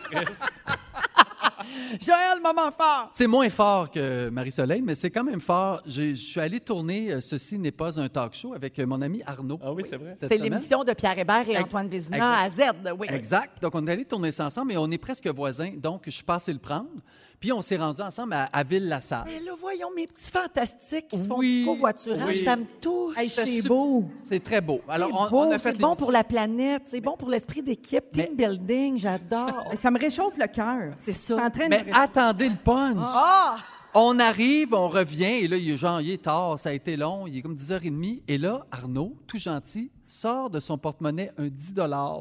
Joël, 2.00 2.40
moment 2.42 2.70
fort. 2.70 3.08
C'est 3.12 3.26
moins 3.26 3.48
fort 3.48 3.90
que 3.90 4.28
Marie-Soleil, 4.30 4.82
mais 4.82 4.94
c'est 4.94 5.10
quand 5.10 5.24
même 5.24 5.40
fort. 5.40 5.80
J'ai- 5.86 6.14
Je 6.14 6.24
suis 6.24 6.40
allé 6.40 6.60
tourner 6.60 7.12
euh, 7.12 7.20
Ceci 7.20 7.58
n'est 7.58 7.70
pas 7.70 7.98
un 8.00 8.08
talk 8.08 8.34
show 8.34 8.54
avec 8.54 8.78
euh, 8.78 8.86
mon 8.86 9.00
ami 9.02 9.22
Arnaud. 9.26 9.58
Ah 9.62 9.72
oui, 9.72 9.82
c'est 9.88 9.96
vrai. 9.96 10.16
cette 10.18 10.28
C'est 10.30 10.36
semaine. 10.38 10.52
l'émission 10.54 10.84
de 10.84 10.92
Pierre 10.92 11.18
Hébert 11.18 11.48
et 11.48 11.52
Ex- 11.52 11.60
Antoine 11.62 11.88
Vézina 11.88 12.40
à 12.40 12.48
Z, 12.48 12.60
oui. 12.98 13.06
Exact. 13.10 13.60
Donc, 13.62 13.74
on 13.74 13.86
est 13.86 13.92
allé 13.92 14.04
tourner 14.04 14.32
ça 14.32 14.46
ensemble 14.46 14.72
et 14.72 14.76
on 14.76 14.90
est 14.90 14.98
presque 14.98 15.26
voisins. 15.28 15.72
Donc, 15.76 16.02
je 16.06 16.10
suis 16.10 16.22
passé 16.24 16.52
le 16.52 16.58
prendre. 16.58 16.88
Puis, 17.42 17.52
on 17.52 17.60
s'est 17.60 17.76
rendu 17.76 18.00
ensemble 18.00 18.34
à, 18.34 18.44
à 18.52 18.62
Ville-la-Salle. 18.62 19.24
Mais 19.26 19.40
là, 19.40 19.50
voyons 19.60 19.88
mes 19.96 20.06
petits 20.06 20.30
fantastiques 20.30 21.08
qui 21.08 21.18
se 21.18 21.24
font 21.28 21.38
Oui, 21.38 21.60
du 21.62 21.64
covoiturage, 21.66 22.28
oui. 22.28 22.44
ça 22.44 22.54
me 22.54 22.64
touche. 22.80 23.16
Hey, 23.18 23.28
C'est 23.28 23.66
beau. 23.66 24.04
C'est 24.28 24.42
très 24.42 24.60
beau. 24.60 24.80
Alors, 24.88 25.10
on, 25.12 25.28
beau, 25.28 25.38
on 25.40 25.50
a 25.50 25.58
fait 25.58 25.72
c'est 25.72 25.80
bon 25.80 25.96
pour 25.96 26.12
la 26.12 26.22
planète, 26.22 26.84
c'est 26.86 27.00
bon 27.00 27.16
pour 27.16 27.28
l'esprit 27.28 27.60
d'équipe, 27.60 28.04
Mais- 28.14 28.26
team 28.28 28.36
building, 28.36 28.98
j'adore. 29.00 29.72
Ça 29.82 29.90
me 29.90 29.98
réchauffe 29.98 30.36
le 30.38 30.46
cœur. 30.46 30.94
C'est 31.04 31.12
ça. 31.12 31.34
en 31.34 31.50
train 31.50 31.64
de 31.64 31.70
Mais 31.70 31.84
attendez 31.92 32.48
le 32.48 32.56
punch. 32.62 32.96
Ah! 33.00 33.56
On 33.94 34.18
arrive, 34.20 34.72
on 34.72 34.88
revient, 34.88 35.24
et 35.42 35.48
là, 35.48 35.56
il 35.56 35.70
est 35.72 35.76
genre, 35.76 36.00
il 36.00 36.12
est 36.12 36.22
tard, 36.22 36.58
ça 36.58 36.68
a 36.70 36.72
été 36.72 36.96
long, 36.96 37.26
il 37.26 37.36
est 37.38 37.42
comme 37.42 37.56
10h30. 37.56 38.22
Et 38.28 38.38
là, 38.38 38.64
Arnaud, 38.70 39.16
tout 39.26 39.36
gentil, 39.36 39.90
sort 40.12 40.50
de 40.50 40.60
son 40.60 40.76
porte-monnaie 40.76 41.32
un 41.38 41.48
10 41.48 41.74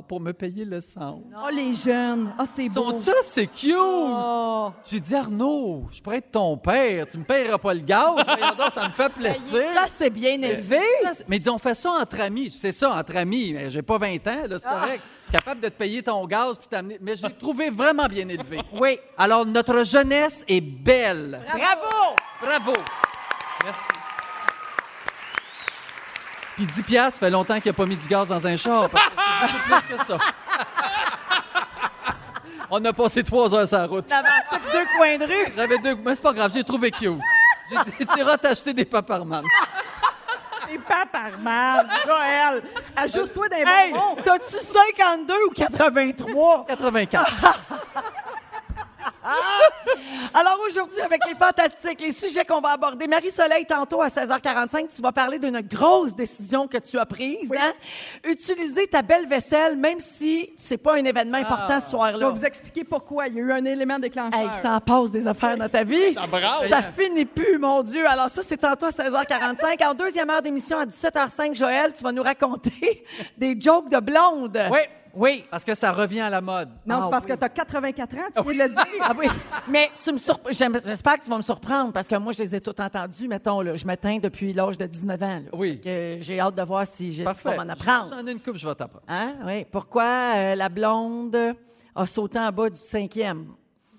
pour 0.08 0.22
me 0.22 0.32
payer 0.32 0.64
le 0.64 0.80
centre. 0.80 1.22
Oh, 1.36 1.50
les 1.54 1.76
jeunes. 1.76 2.34
Ah, 2.38 2.46
c'est 2.46 2.70
beau. 2.70 2.90
Sont 2.90 3.00
ça, 3.00 3.12
c'est 3.24 3.48
cute! 3.48 3.76
Oh. 3.78 4.72
J'ai 4.86 5.00
dit, 5.00 5.14
Arnaud, 5.14 5.88
je 5.92 6.02
pourrais 6.02 6.18
être 6.18 6.32
ton 6.32 6.58
père, 6.58 7.06
tu 7.08 7.18
me 7.18 7.24
payeras 7.24 7.58
pas 7.58 7.74
le 7.74 7.82
gaz, 7.82 8.16
donc, 8.58 8.72
ça 8.74 8.88
me 8.88 8.94
fait 8.94 9.10
plaisir. 9.10 9.64
Ça, 9.74 9.86
c'est 9.94 10.10
bien 10.10 10.42
élevé. 10.42 10.80
Mais 11.28 11.40
dis, 11.40 11.50
on 11.50 11.58
fait 11.58 11.76
ça 11.76 11.92
entre 11.92 12.22
amis. 12.22 12.54
C'est 12.56 12.72
ça, 12.72 12.96
entre 12.96 13.18
amis. 13.18 13.52
Mais 13.54 13.70
j'ai 13.70 13.82
pas 13.82 13.98
20 13.98 14.16
ans, 14.28 14.48
là, 14.48 14.60
c'est 14.60 14.70
correct. 14.70 15.04
Capable 15.32 15.62
de 15.62 15.68
te 15.68 15.74
payer 15.74 16.02
ton 16.02 16.26
gaz 16.26 16.58
puis 16.58 16.68
t'amener. 16.68 16.98
Mais 17.02 17.16
j'ai 17.16 17.32
trouvé 17.34 17.70
vraiment 17.70 18.08
bien 18.08 18.28
élevé. 18.28 18.62
Oui. 18.74 19.00
Alors, 19.18 19.46
notre 19.46 19.84
jeunesse 19.84 20.44
est 20.48 20.62
belle. 20.62 21.42
Bravo! 21.54 22.16
Bravo. 22.42 22.74
Merci. 23.64 24.01
Puis 26.62 26.68
10 26.76 26.84
piastres, 26.84 27.14
ça 27.20 27.20
fait 27.26 27.32
longtemps 27.32 27.60
qu'il 27.60 27.72
n'a 27.72 27.74
pas 27.76 27.88
mis 27.88 27.96
du 27.96 28.08
gaz 28.08 28.28
dans 28.28 28.46
un 28.46 28.56
char. 28.56 28.88
Parce 28.90 29.04
que 29.52 29.58
c'est 29.58 29.82
plus 29.88 29.98
que 29.98 30.06
ça. 30.06 30.18
On 32.70 32.86
a 32.86 32.94
passé 32.94 33.24
trois 33.24 33.52
heures 33.56 33.68
sur 33.68 33.80
la 33.80 33.88
route. 33.88 34.06
De 34.08 34.72
deux 34.72 34.86
coins 34.96 35.18
de 35.18 35.26
rue. 35.26 35.54
J'avais 35.56 35.80
deux... 35.80 35.96
Mais 35.96 36.14
c'est 36.16 36.22
pas 36.22 36.34
grave, 36.34 36.52
j'ai 36.54 36.64
trouvé 36.64 36.92
cute. 36.92 37.18
J'ai 37.70 37.78
dit, 37.92 38.06
tu 38.14 38.20
iras 38.20 38.38
t'acheter 38.38 38.74
des 38.76 38.86
paparman. 38.86 39.44
C'est 40.70 40.78
pas 40.84 41.06
par 41.12 41.38
mal. 41.40 41.90
Joël, 42.06 42.62
ajuste-toi 42.96 43.50
d'un 43.50 43.58
Hey, 43.58 43.92
bonbon. 43.92 44.18
t'as-tu 44.24 44.56
52 44.58 45.34
ou 45.48 45.54
83? 45.56 46.66
84. 46.68 47.60
Alors 50.34 50.58
aujourd'hui, 50.68 51.02
avec 51.02 51.22
les 51.28 51.36
fantastiques, 51.36 52.00
les 52.02 52.12
sujets 52.12 52.46
qu'on 52.46 52.62
va 52.62 52.70
aborder, 52.70 53.08
Marie-Soleil, 53.08 53.66
tantôt 53.66 54.02
à 54.02 54.08
16h45, 54.08 54.96
tu 54.96 55.02
vas 55.02 55.12
parler 55.12 55.38
d'une 55.40 55.62
grosse 55.62 56.16
décision 56.16 56.68
que 56.68 56.78
tu 56.78 56.98
as 56.98 57.06
prise. 57.06 57.52
Hein? 57.58 57.74
Utiliser 58.24 58.88
ta 58.88 59.02
belle 59.02 59.28
vaisselle, 59.28 59.76
même 59.78 60.00
si 60.00 60.52
c'est 60.58 60.78
pas 60.78 60.96
un 60.96 61.04
événement 61.06 61.38
important 61.38 61.66
Ah. 61.70 61.80
ce 61.82 61.86
Je 61.86 61.90
soir-là. 61.92 62.28
vais 62.30 62.34
vous 62.40 62.46
expliquer 62.46 62.84
pourquoi. 62.84 63.28
Il 63.28 63.36
y 63.36 63.38
a 63.40 63.42
eu 63.42 63.52
un 63.52 63.66
élément 63.66 64.00
déclencheur. 64.00 64.40
Hey, 64.40 64.50
ça 64.62 64.72
en 64.76 64.80
passe 64.80 65.12
des 65.12 65.28
affaires 65.28 65.58
dans 65.58 65.70
ta 65.70 65.84
vie. 65.84 66.14
Ça 66.14 66.28
brasse. 66.28 66.70
Ça 66.70 66.82
finit 66.82 67.26
plus, 67.26 67.58
mon 67.58 67.84
Dieu. 67.84 68.08
Alors 68.08 68.30
ça, 68.30 68.42
c'est 68.48 68.58
tantôt 68.58 68.86
à 68.88 68.92
16h45. 68.92 69.84
En 69.86 69.94
deuxième 69.94 70.30
heure 70.30 70.42
d'émission, 70.42 70.78
à 70.80 70.86
17h05, 70.86 71.54
Joël, 71.56 71.94
tu 71.96 72.04
vas 72.04 72.12
nous 72.12 72.24
raconter 72.24 73.04
des 73.38 73.60
jokes 73.60 73.90
de 73.90 74.00
blonde. 74.00 74.60
Oui. 74.72 74.80
Oui. 75.16 75.46
Parce 75.50 75.64
que 75.64 75.76
ça 75.76 75.92
revient 75.92 76.22
à 76.22 76.30
la 76.30 76.42
mode. 76.42 76.70
Non, 76.86 76.96
Ah 76.98 77.02
c'est 77.06 77.10
parce 77.12 77.26
oui. 77.26 77.32
que 77.32 77.36
tu 77.38 77.44
as 77.44 77.50
84 77.50 78.16
ans, 78.16 78.20
tu 78.36 78.54
viens 78.54 78.68
de 78.68 78.70
le 78.70 78.76
dire. 78.76 78.86
Ah 79.02 79.14
oui. 79.18 79.28
Mais 79.68 79.90
tu 80.04 80.12
me 80.14 80.18
surp- 80.18 80.52
j'aime- 80.52 80.80
j'espère 80.86 81.18
que 81.20 81.24
tu 81.24 81.30
vas 81.30 81.38
me 81.38 81.42
surprendre 81.44 81.92
parce 81.92 82.08
que 82.08 82.16
moi, 82.16 82.32
je 82.34 82.40
les 82.44 82.56
ai 82.56 82.62
toutes 82.62 82.80
entendus. 82.80 83.28
Mettons, 83.28 83.62
là, 83.62 83.76
je 83.76 83.86
m'éteins 83.86 84.18
depuis 84.20 84.54
l'âge 84.54 84.78
de 84.78 84.86
19 84.86 85.22
ans. 85.24 85.40
là. 85.44 85.50
Oui. 85.54 85.80
Que 85.82 86.18
J'ai 86.20 86.40
hâte 86.40 86.56
de 86.56 86.64
voir 86.64 86.86
si 86.88 87.14
j'ai- 87.14 87.20
tu 87.20 87.26
Parfait. 87.26 87.56
vas 87.56 87.64
m'en 87.66 87.72
apprendre. 87.74 88.10
J'en 88.16 88.26
ai 88.26 88.32
une 88.32 88.40
coupe, 88.40 88.58
je 88.58 88.68
vais 88.68 88.76
t'apprendre. 88.76 89.04
Hein? 89.08 89.34
Oui. 89.46 89.66
Pourquoi 89.72 90.34
euh, 90.36 90.56
la 90.56 90.70
blonde 90.70 91.38
a 91.96 92.06
sauté 92.06 92.40
en 92.40 92.52
bas 92.52 92.70
du 92.70 92.80
cinquième? 92.80 93.48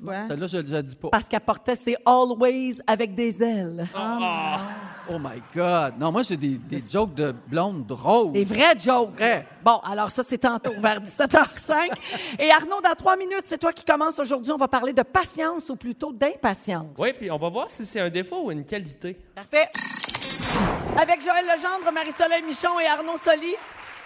Ouais. 0.03 0.25
Celle-là, 0.29 0.47
je 0.49 0.57
ne 0.57 0.63
le 0.63 0.83
dis 0.83 0.97
pas. 0.97 1.09
Parce 1.11 1.29
qu'elle 1.29 1.41
portait 1.41 1.77
ses 1.77 1.97
Always 2.05 2.79
avec 2.87 3.15
des 3.15 3.43
ailes. 3.43 3.87
Oh 5.11 5.19
my 5.19 5.43
God. 5.55 5.95
Non, 5.99 6.13
moi, 6.13 6.23
j'ai 6.23 6.37
des, 6.37 6.59
des 6.59 6.83
jokes 6.91 7.15
de 7.15 7.35
blondes 7.47 7.87
drôles. 7.87 8.33
Des 8.33 8.45
vrais 8.45 8.79
jokes. 8.79 9.17
Vrai. 9.17 9.47
Bon, 9.65 9.79
alors 9.85 10.11
ça, 10.11 10.23
c'est 10.23 10.39
tantôt 10.39 10.73
vers 10.79 11.01
17h05. 11.01 11.91
Et 12.39 12.51
Arnaud, 12.51 12.81
dans 12.83 12.95
trois 12.97 13.17
minutes, 13.17 13.43
c'est 13.45 13.59
toi 13.59 13.73
qui 13.73 13.85
commences 13.85 14.19
aujourd'hui. 14.19 14.53
On 14.53 14.57
va 14.57 14.69
parler 14.69 14.93
de 14.93 15.03
patience 15.03 15.69
ou 15.71 15.77
plutôt 15.77 16.13
d'impatience. 16.13 16.95
Oui, 16.99 17.13
puis 17.13 17.31
on 17.31 17.39
va 17.39 17.49
voir 17.49 17.69
si 17.71 17.85
c'est 17.85 18.01
un 18.01 18.11
défaut 18.11 18.45
ou 18.45 18.53
une 18.53 18.65
qualité. 18.65 19.19
Parfait. 19.35 19.69
Avec 21.01 21.21
Joël 21.23 21.45
Legendre, 21.47 21.93
Marie-Soleil 21.93 22.43
Michon 22.47 22.79
et 22.81 22.87
Arnaud 22.87 23.17
Soli. 23.17 23.55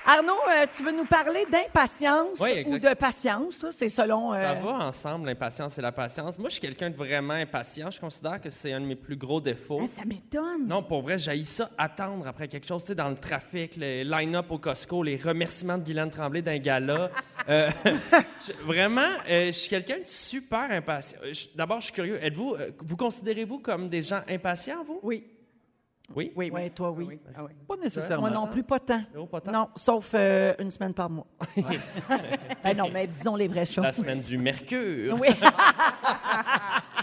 Arnaud, 0.08 0.34
euh, 0.48 0.66
tu 0.76 0.84
veux 0.84 0.92
nous 0.92 1.04
parler 1.04 1.44
d'impatience 1.50 2.38
Oui, 2.40 2.64
ou 2.68 2.78
de 2.78 2.94
patience? 2.94 3.64
C'est 3.72 3.88
selon... 3.88 4.32
euh, 4.34 4.40
Ça 4.40 4.54
va 4.54 4.86
ensemble, 4.86 5.26
l'impatience 5.26 5.76
et 5.78 5.82
la 5.82 5.90
patience. 5.90 6.38
Moi, 6.38 6.48
je 6.48 6.52
suis 6.54 6.60
quelqu'un 6.60 6.90
de 6.90 6.96
vraiment 6.96 7.34
impatient. 7.34 7.90
Je 7.90 7.98
considère 7.98 8.40
que 8.40 8.48
c'est 8.48 8.72
un 8.72 8.80
de 8.80 8.86
mes 8.86 8.94
plus 8.94 9.16
gros 9.16 9.40
défauts. 9.40 9.80
Hein, 9.80 9.86
ça 9.88 10.04
m'étonne. 10.04 10.68
Non, 10.68 10.84
pour 10.84 11.02
vrai, 11.02 11.18
j'haïs 11.18 11.44
ça, 11.44 11.70
attendre 11.76 12.24
après 12.28 12.46
quelque 12.46 12.68
chose, 12.68 12.82
tu 12.82 12.88
sais, 12.88 12.94
dans 12.94 13.08
le 13.08 13.16
trafic, 13.16 13.76
le 13.76 14.04
line-up 14.04 14.46
au 14.50 14.58
Costco, 14.58 15.02
les 15.02 15.16
remerciements 15.16 15.76
de 15.76 15.82
Guylaine 15.82 16.10
Tremblay 16.10 16.42
d'un 16.42 16.58
gala. 16.58 17.10
Euh, 17.48 17.70
vraiment, 18.64 19.06
euh, 19.30 19.46
je 19.46 19.50
suis 19.52 19.68
quelqu'un 19.68 19.98
de 19.98 20.04
super 20.06 20.68
impatient. 20.68 21.20
D'abord, 21.54 21.78
je 21.78 21.84
suis 21.84 21.94
curieux. 21.94 22.18
Êtes-vous, 22.20 22.56
vous 22.80 22.96
considérez-vous 22.96 23.60
comme 23.60 23.88
des 23.88 24.02
gens 24.02 24.22
impatients, 24.28 24.82
vous? 24.84 24.98
Oui. 25.04 25.22
Oui? 26.14 26.32
Oui, 26.36 26.50
oui, 26.52 26.70
toi, 26.70 26.90
oui. 26.92 27.18
Ah 27.34 27.44
oui. 27.44 27.50
Pas 27.66 27.76
nécessairement. 27.76 28.28
Moi 28.28 28.30
non 28.30 28.46
plus, 28.46 28.62
pas 28.62 28.78
tant. 28.78 29.02
Oh, 29.16 29.26
pas 29.26 29.40
tant? 29.40 29.52
Non, 29.52 29.68
sauf 29.76 30.12
euh, 30.14 30.54
une 30.58 30.70
semaine 30.70 30.94
par 30.94 31.10
mois. 31.10 31.26
Ben 32.64 32.76
non, 32.76 32.88
mais 32.92 33.06
disons 33.06 33.36
les 33.36 33.48
vraies 33.48 33.66
choses. 33.66 33.84
La 33.84 33.92
semaine 33.92 34.20
du 34.20 34.38
mercure. 34.38 35.16
Oui. 35.20 35.28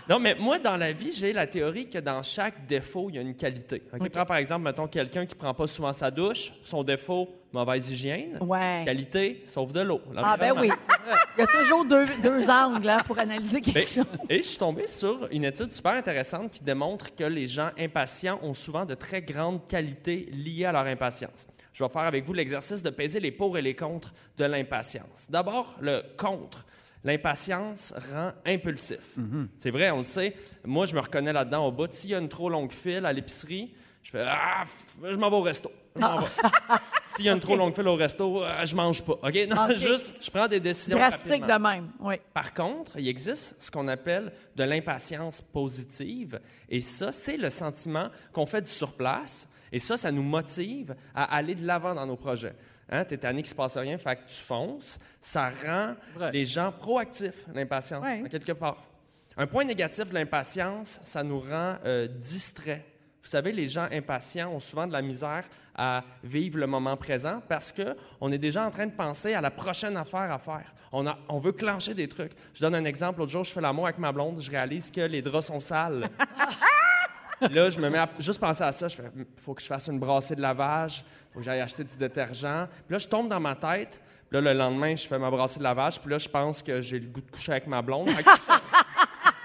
Non, 0.10 0.20
mais 0.20 0.36
moi, 0.36 0.60
dans 0.60 0.76
la 0.76 0.92
vie, 0.92 1.14
j'ai 1.14 1.32
la 1.32 1.48
théorie 1.48 1.90
que 1.90 1.98
dans 1.98 2.22
chaque 2.24 2.68
défaut, 2.68 3.10
il 3.10 3.16
y 3.16 3.20
a 3.20 3.22
une 3.22 3.36
qualité. 3.36 3.84
Ok, 3.94 4.10
Prends 4.10 4.26
par 4.26 4.36
exemple, 4.38 4.64
mettons, 4.64 4.88
quelqu'un 4.88 5.26
qui 5.26 5.34
prend 5.34 5.54
pas 5.54 5.66
souvent 5.66 5.94
sa 5.94 6.12
douche. 6.12 6.52
Son 6.62 6.84
défaut, 6.84 7.30
mauvaise 7.54 7.90
hygiène. 7.90 8.38
Ouais. 8.42 8.82
Qualité, 8.86 9.44
sauve 9.46 9.72
de 9.72 9.82
l'eau. 9.82 10.02
Ah 10.18 10.36
ben 10.38 10.54
oui. 10.60 10.70
Il 11.38 11.42
y 11.42 11.44
a 11.44 11.48
toujours 11.48 11.86
deux, 11.86 12.06
deux 12.22 12.50
angles 12.50 12.90
hein, 12.90 13.02
pour 13.06 13.18
analyser 13.20 13.62
quelque 13.62 13.76
Ben, 13.76 13.88
chose. 13.88 14.06
et 14.30 14.38
je 14.38 14.42
suis 14.48 14.58
tombé 14.58 14.88
sur 14.88 15.28
une 15.32 15.46
étude 15.46 15.72
super 15.72 15.94
intéressante 15.94 16.52
qui 16.52 16.64
démontre 16.64 17.16
que 17.16 17.24
les 17.24 17.48
gens 17.48 17.70
impatients 17.78 18.40
ont 18.42 18.54
souvent 18.54 18.86
de 18.86 18.96
très 18.96 19.22
grandes 19.22 19.68
qualités 19.68 20.28
liées 20.32 20.66
à 20.66 20.72
leur 20.72 20.86
impatience. 20.86 21.48
Je 21.72 21.84
vais 21.84 21.90
faire 21.90 22.02
avec 22.04 22.24
vous 22.26 22.34
l'exercice 22.34 22.84
de 22.84 22.90
peser 22.90 23.20
les 23.20 23.32
pour 23.32 23.58
et 23.58 23.62
les 23.62 23.76
contre 23.76 24.14
de 24.38 24.46
l'impatience. 24.46 25.26
D'abord, 25.30 25.76
le 25.82 26.04
contre. 26.18 26.66
L'impatience 27.04 27.94
rend 28.14 28.32
impulsif. 28.46 29.00
C'est 29.58 29.72
vrai, 29.72 29.92
on 29.92 29.98
le 29.98 30.04
sait. 30.04 30.36
Moi, 30.64 30.86
je 30.86 30.96
me 30.96 31.02
reconnais 31.02 31.34
là-dedans 31.34 31.68
au 31.68 31.72
bout. 31.72 31.92
S'il 31.92 32.12
y 32.12 32.16
a 32.16 32.20
une 32.20 32.30
trop 32.30 32.50
longue 32.50 32.72
file 32.72 33.06
à 33.06 33.12
l'épicerie, 33.12 33.74
je 34.04 34.12
fais 34.12 34.24
Ah, 34.26 34.64
je 35.04 35.16
m'en 35.16 35.30
vais 35.30 35.36
au 35.36 35.42
resto. 35.42 35.70
Vais. 35.96 36.06
S'il 37.16 37.26
y 37.26 37.30
a 37.30 37.34
une 37.34 37.40
trop 37.40 37.56
longue 37.56 37.76
file 37.76 37.88
au 37.88 37.96
resto, 37.96 38.44
euh, 38.44 38.66
je 38.66 38.76
mange 38.76 39.04
pas. 39.04 39.14
OK? 39.14 39.48
Non, 39.48 39.70
juste, 39.76 40.12
je 40.24 40.32
prends 40.32 40.48
des 40.48 40.60
décisions. 40.60 40.98
Drastique 40.98 41.46
de 41.46 41.60
même, 41.60 41.92
oui. 42.00 42.16
Par 42.34 42.54
contre, 42.54 42.98
il 42.98 43.08
existe 43.08 43.56
ce 43.60 43.70
qu'on 43.70 43.88
appelle 43.88 44.32
de 44.56 44.64
l'impatience 44.64 45.40
positive. 45.42 46.40
Et 46.70 46.82
ça, 46.82 47.12
c'est 47.12 47.38
le 47.38 47.50
sentiment 47.52 48.10
qu'on 48.32 48.46
fait 48.48 48.62
du 48.64 48.72
surplace. 48.72 49.48
Et 49.72 49.78
ça, 49.80 49.96
ça 49.98 50.12
nous 50.12 50.24
motive 50.24 50.96
à 51.14 51.36
aller 51.36 51.54
de 51.56 51.66
l'avant 51.66 51.94
dans 51.94 52.06
nos 52.06 52.16
projets. 52.16 52.56
Hein, 52.90 53.06
tu 53.06 53.14
es 53.14 53.18
tanné 53.18 53.42
qu'il 53.42 53.50
ne 53.50 53.52
se 53.52 53.56
passe 53.56 53.78
rien, 53.78 53.98
fait 53.98 54.16
que 54.16 54.28
tu 54.28 54.42
fonces. 54.42 55.00
Ça 55.22 55.50
rend 55.66 55.94
Vrai. 56.16 56.32
les 56.32 56.46
gens 56.46 56.72
proactifs, 56.72 57.46
l'impatience, 57.54 58.04
Ouais. 58.04 58.22
en 58.26 58.30
quelque 58.30 58.52
part. 58.54 58.84
Un 59.38 59.48
point 59.48 59.64
négatif 59.66 60.10
de 60.10 60.14
l'impatience, 60.14 61.00
ça 61.02 61.24
nous 61.24 61.40
rend 61.40 61.76
euh, 61.86 62.08
distraits. 62.08 62.84
Vous 63.24 63.30
savez, 63.30 63.54
les 63.54 63.68
gens 63.70 63.88
impatients 63.90 64.52
ont 64.52 64.60
souvent 64.60 64.86
de 64.86 64.92
la 64.92 65.02
misère 65.02 65.46
à 65.74 66.04
vivre 66.26 66.60
le 66.60 66.68
moment 66.68 66.98
présent 66.98 67.42
parce 67.48 67.72
que 67.72 67.96
on 68.20 68.30
est 68.34 68.38
déjà 68.38 68.66
en 68.66 68.70
train 68.70 68.86
de 68.86 68.92
penser 68.92 69.34
à 69.34 69.40
la 69.40 69.50
prochaine 69.50 69.96
affaire 69.96 70.30
à 70.30 70.38
faire. 70.38 70.74
On, 70.92 71.08
a, 71.08 71.18
on 71.30 71.40
veut 71.40 71.54
clencher 71.54 71.94
des 71.94 72.10
trucs. 72.10 72.34
Je 72.54 72.60
donne 72.60 72.76
un 72.76 72.84
exemple. 72.84 73.20
L'autre 73.20 73.32
jour, 73.32 73.46
je 73.46 73.54
fais 73.54 73.62
l'amour 73.62 73.86
avec 73.86 73.98
ma 73.98 74.12
blonde, 74.12 74.42
je 74.42 74.52
réalise 74.52 74.92
que 74.92 75.00
les 75.00 75.22
draps 75.22 75.46
sont 75.46 75.62
sales. 75.62 76.10
Là, 77.50 77.70
je 77.70 77.80
me 77.80 77.90
mets 77.90 77.98
à 77.98 78.10
juste 78.20 78.42
penser 78.42 78.64
à 78.64 78.74
ça. 78.74 78.90
Je 78.90 78.96
fais, 78.98 79.10
il 79.16 79.26
faut 79.38 79.54
que 79.54 79.62
je 79.62 79.68
fasse 79.68 79.88
une 79.88 80.00
brassée 80.00 80.36
de 80.36 80.42
lavage, 80.42 81.04
il 81.06 81.34
faut 81.34 81.40
que 81.40 81.46
j'aille 81.46 81.62
acheter 81.62 81.86
du 81.86 81.96
détergent. 81.96 82.68
Puis 82.86 82.92
là, 82.92 82.98
je 82.98 83.08
tombe 83.08 83.30
dans 83.30 83.40
ma 83.40 83.56
tête. 83.56 84.02
Puis 84.30 84.42
là, 84.42 84.54
le 84.54 84.58
lendemain, 84.58 84.96
je 84.96 85.08
fais 85.08 85.20
ma 85.20 85.30
brassée 85.30 85.60
de 85.60 85.64
lavage. 85.64 86.00
Puis 86.00 86.10
là, 86.10 86.18
je 86.18 86.28
pense 86.28 86.62
que 86.62 86.82
j'ai 86.82 87.00
le 87.00 87.08
goût 87.08 87.22
de 87.22 87.32
coucher 87.32 87.54
avec 87.54 87.68
ma 87.68 87.82
blonde. 87.82 88.10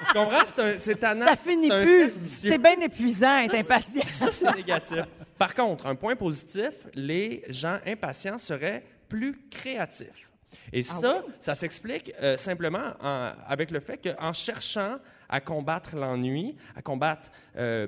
Tu 0.07 0.13
comprends? 0.13 0.77
C'est 0.77 0.97
tannant. 1.01 1.27
Ça 1.27 1.37
finit 1.37 1.69
plus. 1.69 2.13
C'est 2.29 2.59
bien 2.59 2.81
épuisant 2.81 3.39
être 3.39 3.55
impatient. 3.55 4.03
Ça, 4.13 4.29
c'est 4.33 4.55
négatif. 4.55 4.99
Par 5.39 5.55
contre, 5.55 5.87
un 5.87 5.95
point 5.95 6.17
positif, 6.17 6.71
les 6.95 7.43
gens 7.49 7.79
impatients 7.87 8.39
seraient 8.39 8.85
plus 9.09 9.39
créatifs. 9.51 10.29
Et 10.73 10.83
ça, 10.83 11.23
ça 11.41 11.55
s'explique 11.55 12.13
euh, 12.23 12.37
simplement 12.37 12.93
en- 13.03 13.33
avec 13.47 13.71
le 13.71 13.81
fait 13.81 13.99
qu'en 13.99 14.33
cherchant 14.33 14.97
à 15.29 15.41
combattre 15.41 15.95
l'ennui, 15.97 16.57
à 16.77 16.83
combattre 16.83 17.31
euh, 17.57 17.87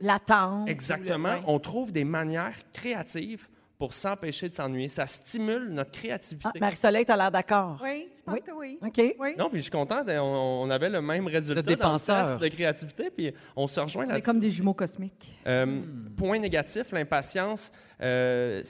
L'attente. 0.00 0.68
exactement, 0.68 1.36
on 1.46 1.58
trouve 1.58 1.92
des 1.92 2.04
manières 2.04 2.56
créatives 2.72 3.46
pour 3.80 3.94
s'empêcher 3.94 4.48
de 4.50 4.54
s'ennuyer. 4.54 4.88
Ça 4.88 5.06
stimule 5.06 5.70
notre 5.70 5.90
Ah, 5.94 5.98
créativité. 5.98 6.60
Marie-Soleil, 6.60 7.06
tu 7.06 7.12
as 7.12 7.16
l'air 7.16 7.30
d'accord. 7.30 7.80
Oui, 7.82 8.08
je 8.18 8.22
pense 8.24 8.34
Oui. 8.34 8.40
que 8.46 8.52
oui. 8.52 8.78
OK. 8.86 9.16
Oui. 9.18 9.34
non, 9.38 9.48
puis 9.48 9.58
je 9.60 9.62
suis 9.62 9.70
content, 9.70 10.04
on, 10.06 10.64
on 10.66 10.70
avait 10.70 10.90
le 10.90 11.00
même 11.00 11.26
résultat 11.26 11.62
des 11.62 11.76
dans 11.76 11.94
le 11.94 12.38
de 12.38 12.48
créativité, 12.48 13.08
puis 13.10 13.32
on 13.56 13.66
se 13.66 13.80
rejoint 13.80 14.04
là-dessus. 14.04 14.22
comme 14.22 14.38
des 14.38 14.50
jumeaux 14.50 14.74
cosmiques. 14.74 15.32
Euh, 15.46 15.80
Point 16.16 16.38
négatif, 16.38 16.92
l'impatience. 16.92 17.72
euh, 18.02 18.62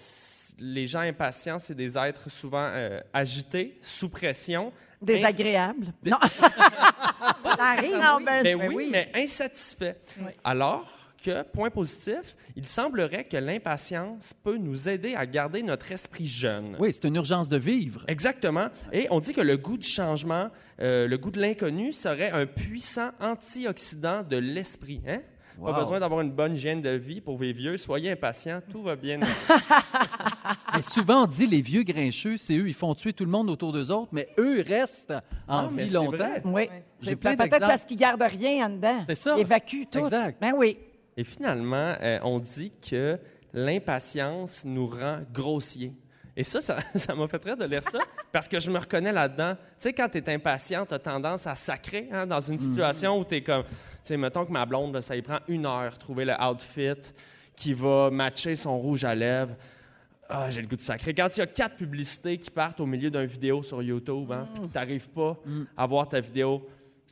les 0.61 0.87
gens 0.87 1.01
impatients, 1.01 1.59
c'est 1.59 1.75
des 1.75 1.99
êtres 1.99 2.31
souvent 2.31 2.69
euh, 2.71 3.01
agités, 3.13 3.79
sous 3.83 4.09
pression. 4.11 4.73
Désagréable. 5.03 5.87
Des- 6.03 6.11
Non. 6.13 6.19
Ça 7.57 7.65
arrive. 7.65 7.97
Non, 7.97 8.17
oui. 8.19 8.25
ben, 8.25 8.43
Ben 8.45 8.59
Ben 8.59 8.69
oui, 8.69 8.75
oui. 8.77 8.89
mais 8.93 9.11
insatisfaits. 9.17 9.97
Alors 10.45 10.87
que, 11.25 11.43
point 11.43 11.71
positif, 11.71 12.37
il 12.57 12.67
semblerait 12.67 13.25
que 13.25 13.37
l'impatience 13.37 14.33
peut 14.43 14.57
nous 14.57 14.89
aider 14.89 15.15
à 15.15 15.27
garder 15.27 15.63
notre 15.63 15.91
esprit 15.93 16.27
jeune. 16.27 16.77
Oui, 16.79 16.93
c'est 16.93 17.05
une 17.07 17.17
urgence 17.17 17.49
de 17.49 17.57
vivre. 17.59 18.05
Exactement. 18.09 18.69
Et 18.93 19.07
on 19.11 19.21
dit 19.21 19.33
que 19.33 19.41
le 19.41 19.57
goût 19.57 19.77
du 19.77 19.87
changement, 19.89 20.49
euh, 20.81 21.07
le 21.07 21.19
goût 21.19 21.31
de 21.31 21.41
l'inconnu, 21.41 21.93
serait 21.93 22.31
un 22.31 22.47
puissant 22.47 23.11
antioxydant 23.21 24.23
de 24.23 24.37
l'esprit. 24.37 25.01
Hein? 25.07 25.21
Pas 25.63 25.73
besoin 25.75 26.01
d'avoir 26.01 26.23
une 26.23 26.31
bonne 26.33 26.55
hygiène 26.55 26.81
de 26.81 26.91
vie 26.91 27.21
pour 27.21 27.37
vos 27.37 27.45
vieux. 27.53 27.77
Soyez 27.77 28.11
impatients, 28.13 28.61
tout 28.71 28.83
va 28.83 28.97
bien. 28.97 29.21
Mais 30.75 30.81
souvent, 30.81 31.25
on 31.25 31.27
dit 31.27 31.47
les 31.47 31.61
vieux 31.61 31.83
grincheux, 31.83 32.37
c'est 32.39 32.57
eux, 32.57 32.67
ils 32.69 32.75
font 32.75 32.95
tuer 32.95 33.13
tout 33.13 33.25
le 33.27 33.31
monde 33.31 33.51
autour 33.51 33.73
d'eux 33.73 33.91
autres, 33.91 34.09
mais 34.13 34.29
eux 34.39 34.63
restent 34.67 35.13
en 35.47 35.67
Ah, 35.67 35.71
vie 35.77 35.91
longtemps. 35.91 36.17
vrai. 36.17 36.43
Oui. 36.45 36.69
J'ai 37.01 37.17
plein 37.17 37.37
Peut-être 37.37 37.59
parce 37.59 37.85
qu'ils 37.85 37.97
gardent 37.97 38.23
rien 38.23 38.67
en 38.67 38.71
dedans. 38.71 39.05
C'est 39.09 39.15
ça. 39.17 39.35
Ils 39.37 39.41
évacuent 39.43 39.87
tout. 39.91 39.99
Exact. 39.99 40.39
Ben 40.41 40.53
oui. 40.57 40.79
Et 41.17 41.25
finalement, 41.25 41.95
euh, 42.01 42.19
on 42.23 42.39
dit 42.39 42.73
que 42.89 43.19
l'impatience 43.53 44.65
nous 44.65 44.87
rend 44.87 45.21
grossiers. 45.33 45.93
Et 46.37 46.43
ça, 46.43 46.61
ça 46.61 46.79
ça 46.95 47.15
m'a 47.15 47.29
fait 47.29 47.43
rire 47.45 47.57
de 47.57 47.65
lire 47.65 47.83
ça, 47.83 47.99
parce 48.33 48.49
que 48.49 48.61
je 48.61 48.71
me 48.71 48.79
reconnais 48.79 49.13
là-dedans. 49.13 49.55
Tu 49.55 49.61
sais, 49.79 49.93
quand 49.93 50.09
tu 50.09 50.19
es 50.19 50.31
impatient, 50.31 50.87
tu 50.87 50.95
as 50.95 50.99
tendance 50.99 51.47
à 51.47 51.55
sacrer 51.55 52.09
hein, 52.13 52.27
dans 52.27 52.41
une 52.41 52.59
situation 52.59 53.19
où 53.19 53.25
tu 53.25 53.37
es 53.37 53.43
comme, 53.43 53.65
tu 53.65 53.71
sais, 54.05 54.17
mettons 54.17 54.47
que 54.47 54.53
ma 54.53 54.65
blonde, 54.65 54.95
là, 54.95 55.03
ça 55.03 55.17
y 55.17 55.23
prend 55.23 55.39
une 55.49 55.67
heure 55.67 55.99
trouver 55.99 56.25
le 56.25 56.35
outfit 56.43 57.13
qui 57.57 57.75
va 57.75 58.11
matcher 58.11 58.57
son 58.57 58.79
rouge 58.79 59.05
à 59.05 59.15
lèvres. 59.15 59.55
Ah, 60.33 60.49
j'ai 60.49 60.63
le 60.63 60.69
goût 60.69 60.77
de 60.77 60.81
sacrer. 60.81 61.13
Quand 61.13 61.29
il 61.37 61.41
y 61.41 61.43
a 61.43 61.47
quatre 61.47 61.75
publicités 61.75 62.39
qui 62.39 62.51
partent 62.51 62.79
au 62.79 62.87
milieu 62.87 63.11
d'une 63.11 63.27
vidéo 63.27 63.65
sur 63.65 63.83
YouTube, 63.83 64.31
hein, 64.31 64.47
puis 64.55 64.63
que 64.63 64.67
tu 64.69 64.75
n'arrives 64.75 65.09
pas 65.09 65.37
à 65.77 65.87
voir 65.87 66.09
ta 66.09 66.21
vidéo, 66.21 66.67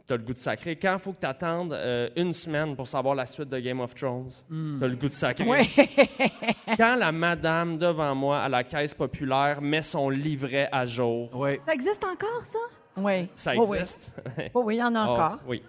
tu 0.09 0.15
as 0.15 0.17
le 0.17 0.23
goût 0.25 0.33
de 0.33 0.39
sacrer. 0.39 0.75
Quand 0.77 0.95
il 0.97 1.01
faut 1.01 1.13
que 1.13 1.21
tu 1.21 1.27
attendes 1.27 1.73
euh, 1.75 2.09
une 2.17 2.33
semaine 2.33 2.75
pour 2.75 2.89
savoir 2.89 3.15
la 3.15 3.27
suite 3.27 3.49
de 3.51 3.59
Game 3.61 3.79
of 3.81 3.95
Thrones, 3.95 4.31
tu 4.49 4.85
as 4.85 4.89
le 4.89 4.97
goût 4.97 5.09
de 5.09 5.13
sacrer. 5.13 5.45
Oui. 5.47 5.71
Quand 6.79 6.97
la 6.97 7.13
madame 7.13 7.79
devant 7.79 8.15
moi 8.15 8.41
à 8.41 8.49
la 8.49 8.65
caisse 8.65 8.95
populaire 8.95 9.61
met 9.61 9.83
son 9.83 10.09
livret 10.11 10.69
à 10.73 10.87
jour, 10.87 11.31
Oui. 11.35 11.59
Ça 11.67 11.75
existe 11.75 12.03
encore, 12.05 12.43
ça? 12.51 12.59
oui. 12.97 13.29
ça 13.35 13.53
Oh, 13.57 13.65
oui. 13.69 13.79
existe. 13.79 14.13
Oh, 14.55 14.63
oui, 14.65 14.77
il 14.77 14.79
y 14.79 14.83
en 14.83 14.95
a 14.95 15.07
Oh, 15.07 15.11
encore. 15.13 15.39
oui. 15.47 15.63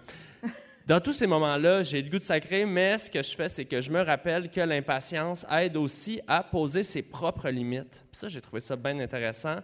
Dans 0.86 1.00
tous 1.00 1.12
ces 1.12 1.26
moments-là, 1.28 1.82
j'ai 1.84 2.02
le 2.02 2.10
goût 2.10 2.18
de 2.18 2.24
sacrer, 2.24 2.64
mais 2.64 2.98
ce 2.98 3.08
que 3.10 3.22
je 3.22 3.36
fais, 3.36 3.48
c'est 3.48 3.64
que 3.64 3.80
je 3.80 3.92
me 3.92 4.00
rappelle 4.00 4.50
que 4.50 4.60
l'impatience 4.60 5.46
aide 5.48 5.76
aussi 5.76 6.20
à 6.26 6.42
poser 6.42 6.82
ses 6.82 7.02
propres 7.02 7.48
limites. 7.50 8.02
Puis 8.10 8.18
ça, 8.20 8.28
j'ai 8.28 8.40
trouvé 8.40 8.60
ça 8.60 8.74
bien 8.74 8.98
intéressant. 8.98 9.56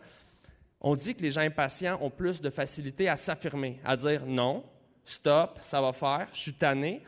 On 0.81 0.95
dit 0.95 1.15
que 1.15 1.23
les 1.23 1.31
gens 1.31 1.41
impatients 1.41 1.99
ont 2.01 2.11
plus 2.11 2.41
de 2.41 2.51
facilité 2.51 3.09
à 3.09 3.17
s'affirmer, 3.17 3.81
à 3.85 3.97
dire 3.97 4.25
non, 4.27 4.65
stop, 5.05 5.59
ça 5.61 5.81
va 5.81 5.93
faire, 5.93 6.29
je 6.33 6.39
suis 6.39 6.55
tanné. 6.55 7.03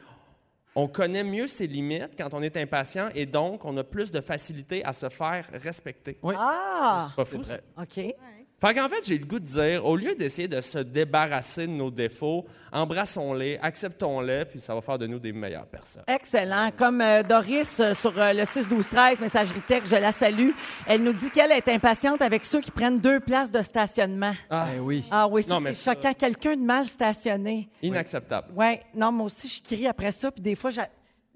On 0.74 0.87
connaît 0.87 1.24
mieux 1.24 1.48
ses 1.48 1.66
limites 1.66 2.12
quand 2.16 2.33
on 2.35 2.42
est 2.42 2.57
impatient 2.57 3.09
et 3.14 3.26
donc 3.26 3.64
on 3.64 3.76
a 3.76 3.85
plus 3.85 4.12
de 4.12 4.20
facilité 4.20 4.85
à 4.85 4.92
se 4.92 5.09
faire 5.09 5.48
respecter. 5.52 6.18
Oui. 6.22 6.35
Ah! 6.38 7.11
Pas 7.16 7.24
fou? 7.24 7.42
OK. 7.76 8.14
Fait 8.60 8.74
qu'en 8.74 8.88
fait, 8.88 9.06
j'ai 9.06 9.16
le 9.18 9.24
goût 9.24 9.38
de 9.38 9.44
dire, 9.44 9.84
au 9.86 9.94
lieu 9.96 10.16
d'essayer 10.16 10.48
de 10.48 10.60
se 10.60 10.78
débarrasser 10.78 11.66
de 11.68 11.72
nos 11.72 11.92
défauts, 11.92 12.44
embrassons-les, 12.72 13.58
acceptons-les, 13.62 14.46
puis 14.46 14.58
ça 14.58 14.74
va 14.74 14.80
faire 14.80 14.98
de 14.98 15.06
nous 15.06 15.18
des 15.20 15.32
meilleures 15.32 15.66
personnes. 15.66 16.02
Excellent. 16.08 16.70
Comme 16.76 17.00
euh, 17.00 17.22
Doris 17.22 17.78
euh, 17.78 17.94
sur 17.94 18.18
euh, 18.18 18.32
le 18.32 18.42
6-12-13, 18.42 19.20
messagerie 19.20 19.60
texte, 19.60 19.94
je 19.94 20.00
la 20.00 20.10
salue. 20.10 20.50
Elle 20.86 21.02
nous 21.02 21.12
dit 21.12 21.30
qu'elle 21.30 21.52
est 21.52 21.68
impatiente 21.68 22.20
avec 22.22 22.44
ceux 22.44 22.60
qui 22.60 22.70
prennent 22.70 22.98
deux 22.98 23.20
places 23.20 23.50
de 23.52 23.62
stationnement. 23.62 24.34
Ah, 24.50 24.66
Ben 24.74 24.80
oui. 24.80 25.04
Ah 25.10 25.28
oui, 25.28 25.42
ça, 25.44 25.54
Non, 25.54 25.60
mais 25.60 25.72
c'est 25.72 25.82
ça- 25.84 25.94
choquant. 25.94 26.14
Quelqu'un 26.14 26.56
de 26.56 26.62
mal 26.62 26.86
stationné. 26.86 27.68
inacceptable. 27.82 28.48
Oui, 28.56 28.78
non, 28.94 29.12
moi 29.12 29.26
aussi, 29.26 29.48
je 29.48 29.62
crie 29.62 29.86
après 29.86 30.10
ça. 30.12 30.30
Puis 30.30 30.42
des 30.42 30.54
fois, 30.56 30.70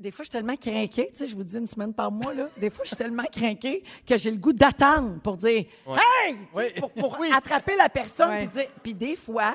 des 0.03 0.11
fois, 0.11 0.25
je 0.25 0.29
suis 0.31 0.33
tellement 0.39 0.57
crinquée, 0.57 1.09
tu 1.13 1.19
sais, 1.21 1.27
je 1.27 1.35
vous 1.35 1.45
dis 1.45 1.57
une 1.57 1.67
semaine 1.67 1.95
par 1.95 2.11
mois, 2.11 2.35
là. 2.35 2.49
Des 2.59 2.69
fois, 2.71 2.85
je 2.85 2.89
suis 2.89 2.97
tellement 2.97 3.25
crinquée 3.33 3.83
que 4.07 4.17
j'ai 4.19 4.31
le 4.31 4.37
goût 4.37 4.53
d'attendre 4.53 5.19
pour 5.23 5.37
dire 5.37 5.65
Ouais. 5.87 5.99
Hey! 6.27 6.37
Oui. 6.53 6.65
Pour, 6.79 6.91
pour 6.91 7.19
attraper 7.35 7.77
la 7.77 7.89
personne. 7.89 8.31
Ouais. 8.31 8.47
Puis, 8.49 8.61
dire- 8.63 8.71
puis 8.83 8.95
des 8.95 9.17
fois, 9.17 9.55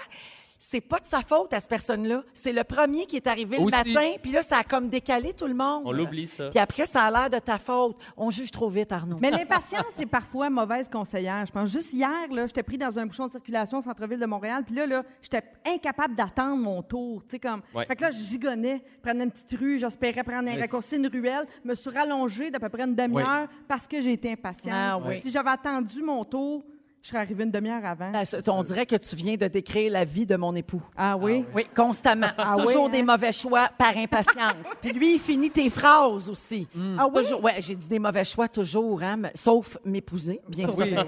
c'est 0.59 0.81
pas 0.81 0.99
de 0.99 1.05
sa 1.05 1.21
faute 1.21 1.53
à 1.53 1.59
cette 1.59 1.69
personne-là. 1.69 2.23
C'est 2.33 2.51
le 2.51 2.63
premier 2.63 3.05
qui 3.05 3.15
est 3.15 3.27
arrivé 3.27 3.57
Aussi. 3.57 3.65
le 3.65 3.93
matin, 3.93 4.15
puis 4.21 4.31
là, 4.31 4.41
ça 4.41 4.57
a 4.57 4.63
comme 4.63 4.89
décalé 4.89 5.33
tout 5.33 5.45
le 5.47 5.53
monde. 5.53 5.83
On 5.85 5.91
l'oublie, 5.91 6.27
ça. 6.27 6.49
Puis 6.49 6.59
après, 6.59 6.85
ça 6.85 7.03
a 7.03 7.11
l'air 7.11 7.29
de 7.29 7.37
ta 7.43 7.57
faute. 7.57 7.95
On 8.17 8.29
juge 8.29 8.51
trop 8.51 8.69
vite, 8.69 8.91
Arnaud. 8.91 9.17
Mais 9.21 9.29
l'impatience 9.31 9.99
est 9.99 10.05
parfois 10.05 10.49
mauvaise 10.49 10.89
conseillère. 10.89 11.45
Je 11.45 11.51
pense 11.51 11.69
juste 11.71 11.93
hier, 11.93 12.09
là, 12.31 12.47
j'étais 12.47 12.63
pris 12.63 12.77
dans 12.77 12.97
un 12.97 13.05
bouchon 13.05 13.27
de 13.27 13.31
circulation 13.31 13.77
au 13.77 13.81
centre-ville 13.81 14.19
de 14.19 14.25
Montréal, 14.25 14.63
puis 14.65 14.75
là, 14.75 14.85
là, 14.87 15.03
j'étais 15.21 15.43
incapable 15.65 16.15
d'attendre 16.15 16.57
mon 16.61 16.81
tour. 16.81 17.21
Tu 17.23 17.31
sais, 17.31 17.39
comme. 17.39 17.61
Ouais. 17.73 17.85
Fait 17.85 17.95
que 17.95 18.01
là, 18.01 18.11
je 18.11 18.21
gigonnais, 18.23 18.81
prenais 19.01 19.25
une 19.25 19.31
petite 19.31 19.53
rue, 19.59 19.79
j'espérais 19.79 20.23
prendre 20.23 20.49
un 20.49 20.53
Yes. 20.53 20.61
raccourci, 20.61 20.95
une 20.95 21.07
ruelle, 21.07 21.45
me 21.63 21.75
suis 21.75 21.89
rallongée 21.91 22.49
d'à 22.49 22.59
peu 22.59 22.69
près 22.69 22.83
une 22.83 22.95
demi-heure 22.95 23.47
parce 23.67 23.85
que 23.87 24.01
j'ai 24.01 24.13
été 24.13 24.31
impatiente. 24.31 24.73
Ah 24.75 24.97
oui. 25.05 25.19
Si 25.21 25.29
j'avais 25.29 25.51
attendu 25.51 26.01
mon 26.01 26.23
tour, 26.25 26.63
je 27.03 27.09
serais 27.09 27.19
arrivée 27.19 27.45
une 27.45 27.51
demi-heure 27.51 27.85
avant. 27.85 28.11
Ah, 28.13 28.25
ça, 28.25 28.39
On 28.47 28.63
dirait 28.63 28.85
que 28.85 28.97
tu 28.97 29.15
viens 29.15 29.35
de 29.35 29.47
décrire 29.47 29.91
la 29.93 30.03
vie 30.03 30.25
de 30.25 30.35
mon 30.35 30.53
époux. 30.55 30.81
Ah 30.97 31.15
oui? 31.15 31.45
Oui, 31.55 31.65
constamment. 31.73 32.27
Ah 32.37 32.55
Toujours 32.57 32.85
oui, 32.85 32.91
des 32.91 32.99
hein? 32.99 33.03
mauvais 33.05 33.31
choix 33.31 33.69
par 33.77 33.95
impatience. 33.95 34.55
Puis 34.81 34.91
lui, 34.91 35.13
il 35.13 35.19
finit 35.19 35.49
tes 35.49 35.69
phrases 35.69 36.27
aussi. 36.27 36.67
Ah 36.99 37.07
oui? 37.07 37.23
Toujours, 37.23 37.41
ouais, 37.43 37.55
j'ai 37.59 37.75
dit 37.75 37.87
des 37.87 37.99
mauvais 37.99 38.25
choix 38.25 38.49
toujours, 38.49 39.01
hein, 39.01 39.15
mais- 39.15 39.31
sauf 39.35 39.77
m'épouser, 39.85 40.41
bien 40.49 40.67
Oui. 40.75 40.89
sûr. 40.89 41.05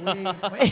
Oui. 0.53 0.71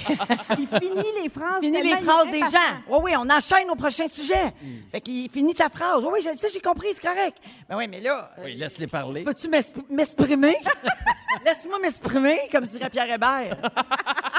Il 0.59 0.67
finit 0.67 1.21
les 1.23 1.29
phrases. 1.29 1.61
Les 1.61 1.71
des 1.71 1.91
impatient. 1.91 2.49
gens. 2.49 2.77
Oui, 2.89 2.97
oui, 3.03 3.11
on 3.17 3.29
enchaîne 3.29 3.69
au 3.69 3.75
prochain 3.75 4.07
sujet. 4.07 4.53
Fait 4.91 5.01
qu'il 5.01 5.29
finit 5.29 5.53
ta 5.53 5.67
phrase. 5.69 6.03
Oui, 6.05 6.09
oui, 6.13 6.19
je 6.23 6.37
sais, 6.37 6.47
j'ai 6.53 6.61
compris, 6.61 6.87
c'est 6.93 7.05
correct. 7.05 7.37
Ben 7.67 7.75
oui, 7.75 7.87
mais 7.89 7.99
là, 7.99 8.31
Oui, 8.43 8.55
laisse-les 8.55 8.87
parler. 8.87 9.23
peux-tu 9.23 9.49
m'exp- 9.49 9.83
m'exprimer? 9.89 10.55
Laisse-moi 11.45 11.77
m'exprimer, 11.79 12.39
comme 12.51 12.65
dirait 12.65 12.89
Pierre 12.89 13.11
Hébert. 13.13 13.57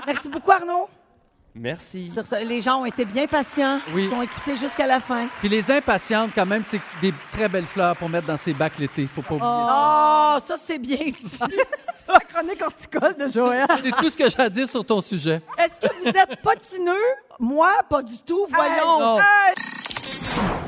Merci 0.09 0.29
beaucoup, 0.29 0.51
Arnaud. 0.51 0.89
Merci. 1.55 2.11
Sur 2.15 2.25
ça, 2.25 2.39
les 2.41 2.63
gens 2.63 2.81
ont 2.83 2.85
été 2.87 3.05
bien 3.05 3.27
patients. 3.27 3.79
Oui. 3.93 4.09
Ils 4.11 4.15
ont 4.15 4.23
écouté 4.23 4.57
jusqu'à 4.57 4.87
la 4.87 5.01
fin. 5.01 5.27
Puis 5.41 5.49
les 5.49 5.71
impatientes, 5.71 6.31
quand 6.35 6.47
même, 6.47 6.63
c'est 6.63 6.81
des 7.03 7.13
très 7.33 7.49
belles 7.49 7.67
fleurs 7.67 7.97
pour 7.97 8.09
mettre 8.09 8.27
dans 8.27 8.37
ses 8.37 8.55
bacs 8.55 8.79
l'été. 8.79 9.09
Faut 9.15 9.23
pas 9.23 9.35
oublier 9.35 9.51
Oh, 9.51 10.39
ça, 10.47 10.57
c'est 10.65 10.79
bien 10.79 10.97
dit. 10.99 11.39
La 12.09 12.21
chronique 12.21 12.63
horticole 12.63 13.17
de 13.19 13.29
Joël. 13.29 13.67
ça. 13.69 13.77
C'est 13.85 13.91
tout 13.91 14.09
ce 14.09 14.17
que 14.17 14.31
j'ai 14.31 14.41
à 14.41 14.49
dire 14.49 14.67
sur 14.69 14.83
ton 14.85 15.01
sujet. 15.03 15.43
Est-ce 15.59 15.79
que 15.81 15.93
vous 16.03 16.09
êtes 16.09 16.41
patineux? 16.43 16.95
Moi, 17.39 17.71
pas 17.91 18.03
du 18.03 18.19
tout. 18.23 18.47
Voyons. 18.49 19.01
non. 19.01 19.19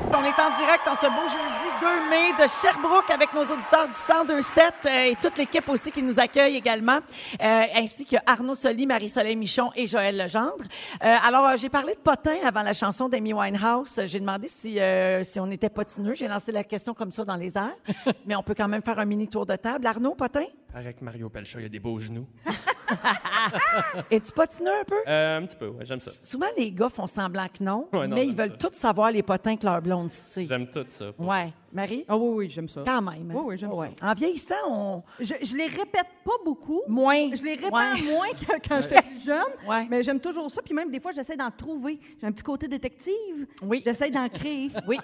On 0.09 0.23
est 0.23 0.39
en 0.39 0.57
direct 0.57 0.87
en 0.87 0.95
ce 0.97 1.07
beau 1.07 1.27
jeudi 1.29 1.70
2 1.81 2.09
mai 2.11 2.31
de 2.37 2.47
Sherbrooke 2.47 3.09
avec 3.09 3.33
nos 3.33 3.41
auditeurs 3.41 3.87
du 3.87 3.95
1027 4.35 4.73
euh, 4.85 5.03
et 5.05 5.15
toute 5.19 5.35
l'équipe 5.35 5.67
aussi 5.67 5.91
qui 5.91 6.03
nous 6.03 6.19
accueille 6.19 6.55
également, 6.55 6.99
euh, 7.41 7.63
ainsi 7.75 8.05
que 8.05 8.17
Arnaud 8.23 8.53
Soli, 8.53 8.85
Marie-Soleil 8.85 9.35
Michon 9.35 9.71
et 9.75 9.87
Joël 9.87 10.15
Legendre. 10.15 10.63
Euh, 11.03 11.15
alors, 11.23 11.47
euh, 11.47 11.57
j'ai 11.57 11.69
parlé 11.69 11.95
de 11.95 11.99
potin 11.99 12.35
avant 12.45 12.61
la 12.61 12.73
chanson 12.73 13.09
d'Amy 13.09 13.33
Winehouse. 13.33 13.99
J'ai 14.05 14.19
demandé 14.19 14.47
si, 14.47 14.79
euh, 14.79 15.23
si 15.23 15.39
on 15.39 15.49
était 15.49 15.69
patineux. 15.69 16.13
J'ai 16.13 16.27
lancé 16.27 16.51
la 16.51 16.63
question 16.63 16.93
comme 16.93 17.11
ça 17.11 17.25
dans 17.25 17.35
les 17.35 17.51
airs, 17.57 17.75
mais 18.27 18.35
on 18.35 18.43
peut 18.43 18.53
quand 18.55 18.67
même 18.67 18.83
faire 18.83 18.99
un 18.99 19.05
mini 19.05 19.27
tour 19.27 19.47
de 19.47 19.55
table. 19.55 19.87
Arnaud, 19.87 20.13
potin? 20.13 20.45
Avec 20.75 21.01
Mario 21.01 21.29
Pelcha, 21.29 21.59
il 21.59 21.63
y 21.63 21.65
a 21.65 21.69
des 21.69 21.79
beaux 21.79 21.97
genoux. 21.97 22.27
Es-tu 24.11 24.31
patineux 24.31 24.71
un 24.81 24.83
peu? 24.85 24.95
Euh, 25.07 25.37
un 25.39 25.45
petit 25.45 25.55
peu, 25.55 25.67
ouais, 25.67 25.85
j'aime 25.85 25.99
ça. 25.99 26.11
Souvent, 26.11 26.47
les 26.57 26.71
gars 26.71 26.89
font 26.89 27.07
semblant 27.07 27.47
que 27.47 27.63
non, 27.63 27.87
Ouais, 27.91 28.07
non, 28.07 28.15
mais 28.15 28.27
ils 28.27 28.35
veulent 28.35 28.57
tous 28.57 28.73
savoir 28.73 29.11
les 29.11 29.23
potins 29.23 29.57
que 29.57 29.65
leur 29.65 29.81
blonde 29.81 30.09
sait. 30.11 30.45
J'aime 30.45 30.67
tout 30.67 30.85
ça. 30.87 31.05
Ouais. 31.17 31.51
Marie? 31.73 32.05
Ah 32.07 32.17
oui, 32.17 32.29
oui, 32.35 32.49
j'aime 32.49 32.67
ça. 32.69 32.83
Quand 32.85 33.01
même. 33.01 33.31
Oui, 33.33 33.41
oui, 33.45 33.57
j'aime 33.57 33.71
Ouais. 33.71 33.91
En 34.01 34.13
vieillissant, 34.13 34.55
on. 34.67 35.03
Je, 35.19 35.33
je 35.41 35.55
les 35.55 35.67
répète 35.67 36.07
pas 36.25 36.31
beaucoup. 36.43 36.81
Moins. 36.87 37.29
Je 37.33 37.43
les 37.43 37.55
répète 37.55 37.71
Ouais. 37.71 38.01
moins 38.03 38.29
que 38.31 38.67
quand 38.67 38.81
j'étais 38.81 39.01
plus 39.01 39.21
jeune. 39.25 39.43
Ouais. 39.69 39.87
Mais 39.89 40.03
j'aime 40.03 40.19
toujours 40.19 40.49
ça. 40.51 40.61
Puis 40.61 40.73
même 40.73 40.91
des 40.91 40.99
fois, 40.99 41.11
j'essaie 41.11 41.37
d'en 41.37 41.51
trouver. 41.51 41.99
J'ai 42.19 42.27
un 42.27 42.31
petit 42.31 42.43
côté 42.43 42.67
détective. 42.67 43.47
Oui. 43.63 43.81
J'essaie 43.85 44.09
d'en 44.11 44.27
créer. 44.29 44.69
Oui. 44.87 44.97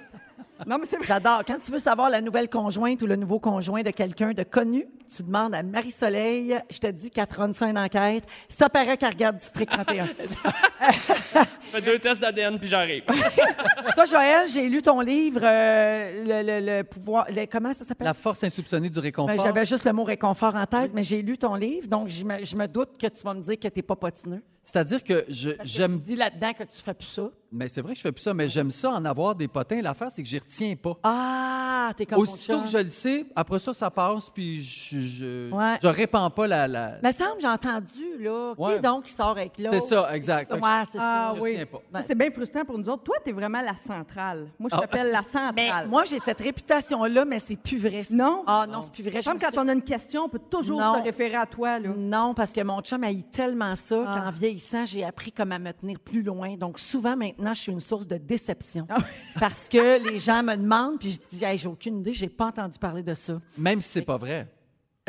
Non, 0.66 0.78
mais 0.80 0.86
c'est 0.86 0.98
vrai. 0.98 1.06
J'adore. 1.06 1.44
Quand 1.46 1.60
tu 1.60 1.72
veux 1.72 1.80
savoir 1.80 2.10
la 2.10 2.22
nouvelle 2.22 2.50
conjointe 2.50 3.02
ou 3.02 3.08
le 3.08 3.16
nouveau 3.16 3.40
conjoint 3.40 3.84
de 3.84 3.92
quelqu'un 3.92 4.32
de 4.32 4.44
connu, 4.44 4.88
tu 5.16 5.24
demandes 5.24 5.54
à 5.56 5.62
Marie-Soleil, 5.64 6.58
je 6.70 6.80
te 6.80 6.88
dis 6.88 7.10
qu'elle 7.12 7.28
run 7.36 7.54
ça 7.54 7.68
une 7.70 7.78
enquête. 7.78 8.24
Ça 8.50 8.70
paraît 8.70 8.98
qu'elle 8.98 9.10
regarde 9.14 9.38
District 9.38 9.70
31. 9.70 10.06
Je 10.06 10.12
fais 11.72 11.82
deux 11.82 12.00
tests 12.00 12.20
d'ADN 12.22 12.58
puis 12.60 12.68
j'arrive. 12.68 13.04
Toi, 13.96 14.06
Joël, 14.06 14.48
j'ai 14.48 14.68
lu 14.70 14.82
ton 14.82 15.02
livre, 15.02 15.40
euh, 15.44 16.24
le, 16.44 16.60
le- 16.60 16.78
le 16.78 16.84
pouvoir. 16.84 17.26
le- 17.30 17.46
comment 17.46 17.74
ça 17.74 17.86
s'appelle? 17.86 18.06
La 18.08 18.14
force 18.14 18.44
insoupçonnée 18.44 18.90
du 18.90 19.00
réconfort. 19.00 19.36
Ben, 19.36 19.44
J'avais 19.44 19.66
juste 19.66 19.86
le 19.86 19.94
mot 19.94 20.04
réconfort 20.04 20.56
en 20.56 20.66
tête, 20.66 20.92
mais 20.94 21.04
j'ai 21.04 21.22
lu 21.22 21.38
ton 21.38 21.56
livre, 21.56 21.88
donc 21.88 22.08
je 22.10 22.24
me, 22.24 22.44
je 22.44 22.56
me 22.56 22.68
doute 22.68 22.98
que 23.00 23.08
tu 23.08 23.22
vas 23.24 23.34
me 23.34 23.42
dire 23.42 23.60
que 23.60 23.68
tu 23.68 23.78
n'es 23.80 23.84
pas 23.84 23.96
potineux. 23.96 24.44
C'est-à-dire 24.64 25.04
que 25.04 25.26
je- 25.30 25.52
Parce 25.52 25.70
que 25.70 25.76
j'aime. 25.76 26.00
Tu 26.00 26.06
dis 26.08 26.16
là-dedans 26.16 26.52
que 26.54 26.64
tu 26.64 26.82
fais 26.84 26.94
plus 26.94 27.08
ça. 27.08 27.30
Mais 27.52 27.68
c'est 27.70 27.82
vrai 27.82 27.94
que 27.94 27.98
je 27.98 28.02
fais 28.02 28.12
plus 28.12 28.22
ça, 28.22 28.34
mais 28.34 28.50
j'aime 28.50 28.72
ça 28.72 28.90
en 28.92 29.06
avoir 29.06 29.34
des 29.34 29.48
potins. 29.48 29.82
L'affaire, 29.82 30.10
c'est 30.12 30.22
que 30.22 30.28
j'y 30.28 30.38
retiens 30.38 30.76
pas. 30.76 30.98
Ah, 31.04 31.92
t'es 31.96 32.06
comme 32.06 32.20
Aussitôt 32.20 32.62
que 32.62 32.68
je 32.68 32.78
le 32.78 32.90
sais, 32.90 33.26
après 33.36 33.60
ça, 33.60 33.74
ça 33.74 33.90
passe, 33.90 34.30
puis 34.30 34.62
je, 34.64 35.00
je, 35.00 35.52
Ouais. 35.52 35.78
je 35.82 35.88
répands 35.88 36.30
pas 36.30 36.46
la. 36.48 36.68
la... 36.68 36.98
Me 37.02 37.12
semble, 37.12 37.40
j'ai 37.40 37.48
entendu, 37.48 38.18
là. 38.20 38.54
Qui 38.56 38.62
Ouais. 38.62 38.76
est 38.76 38.80
donc 38.82 39.04
qui 39.06 39.14
sort 39.14 39.30
avec 39.30 39.58
l'autre? 39.58 39.74
C'est 39.82 39.88
ça, 39.96 40.14
exact. 40.14 40.52
Ouais, 40.52 40.60
c'est 40.92 40.98
Ah 41.00 41.30
ça. 41.32 41.34
je 41.38 41.42
oui. 41.42 41.52
retiens 41.52 41.66
pas. 41.66 41.82
Ça, 42.02 42.06
c'est 42.08 42.16
bien 42.16 42.32
frustrant 42.32 42.66
pour 42.66 42.78
nous 42.78 42.90
autres. 42.90 43.04
Toi, 43.04 43.16
tu 43.24 43.30
es 43.30 43.34
vraiment 43.34 43.62
la 43.62 43.76
centrale. 43.78 44.48
Moi, 44.60 44.70
je 44.70 44.76
Ah. 44.76 44.82
t'appelle 44.82 45.12
la 45.12 45.22
Mais 45.56 45.68
centrale. 45.68 45.88
moi, 45.88 46.04
j'ai 46.04 46.20
cette 46.20 46.42
réputation-là, 46.42 47.24
mais 47.24 47.40
c'est 47.40 47.56
plus 47.56 47.78
vrai. 47.78 48.04
ça. 48.04 48.14
Non? 48.14 48.44
Ah 48.46 48.66
non, 48.70 48.82
c'est 48.82 48.92
plus 48.92 49.04
vrai. 49.04 49.22
Comme 49.24 49.36
me 49.36 49.40
quand 49.40 49.58
on 49.58 49.68
a 49.70 49.74
une 49.74 49.82
question, 49.84 50.24
on 50.26 50.30
peut 50.30 50.42
toujours 50.50 50.82
Non. 50.82 50.96
se 51.00 51.04
référer 51.04 51.36
à 51.36 51.46
toi. 51.46 51.80
Là. 51.80 51.90
Non, 51.96 52.34
parce 52.34 52.52
que 52.52 52.62
mon 52.62 52.82
chum 52.82 53.04
haït 53.06 53.24
tellement 53.32 53.76
ça 53.78 54.04
Ah. 54.06 54.20
qu'en 54.26 54.32
vieillissant, 54.32 54.86
j'ai 54.86 55.06
appris 55.06 55.32
comme 55.32 55.54
à 55.54 55.60
me 55.60 55.72
tenir 55.72 55.98
plus 56.00 56.24
loin. 56.24 56.56
Donc, 56.58 56.80
souvent, 56.80 57.16
maintenant, 57.16 57.37
je 57.54 57.60
suis 57.60 57.72
une 57.72 57.80
source 57.80 58.08
de 58.08 58.18
déception. 58.18 58.86
Ah 58.90 58.98
parce 59.40 59.68
que 59.70 60.04
les 60.10 60.20
gens 60.20 60.42
me 60.44 60.56
demandent, 60.56 61.00
puis 61.00 61.12
je 61.12 61.38
dis, 61.38 61.44
Hey, 61.44 61.58
j'ai 61.58 61.68
aucune 61.68 62.00
idée, 62.00 62.14
j'ai 62.14 62.30
pas 62.30 62.46
entendu 62.48 62.78
parler 62.80 63.04
de 63.04 63.14
ça. 63.14 63.40
Même 63.58 63.82
si 63.82 63.90
c'est 63.90 64.02
pas 64.02 64.18
vrai. 64.18 64.48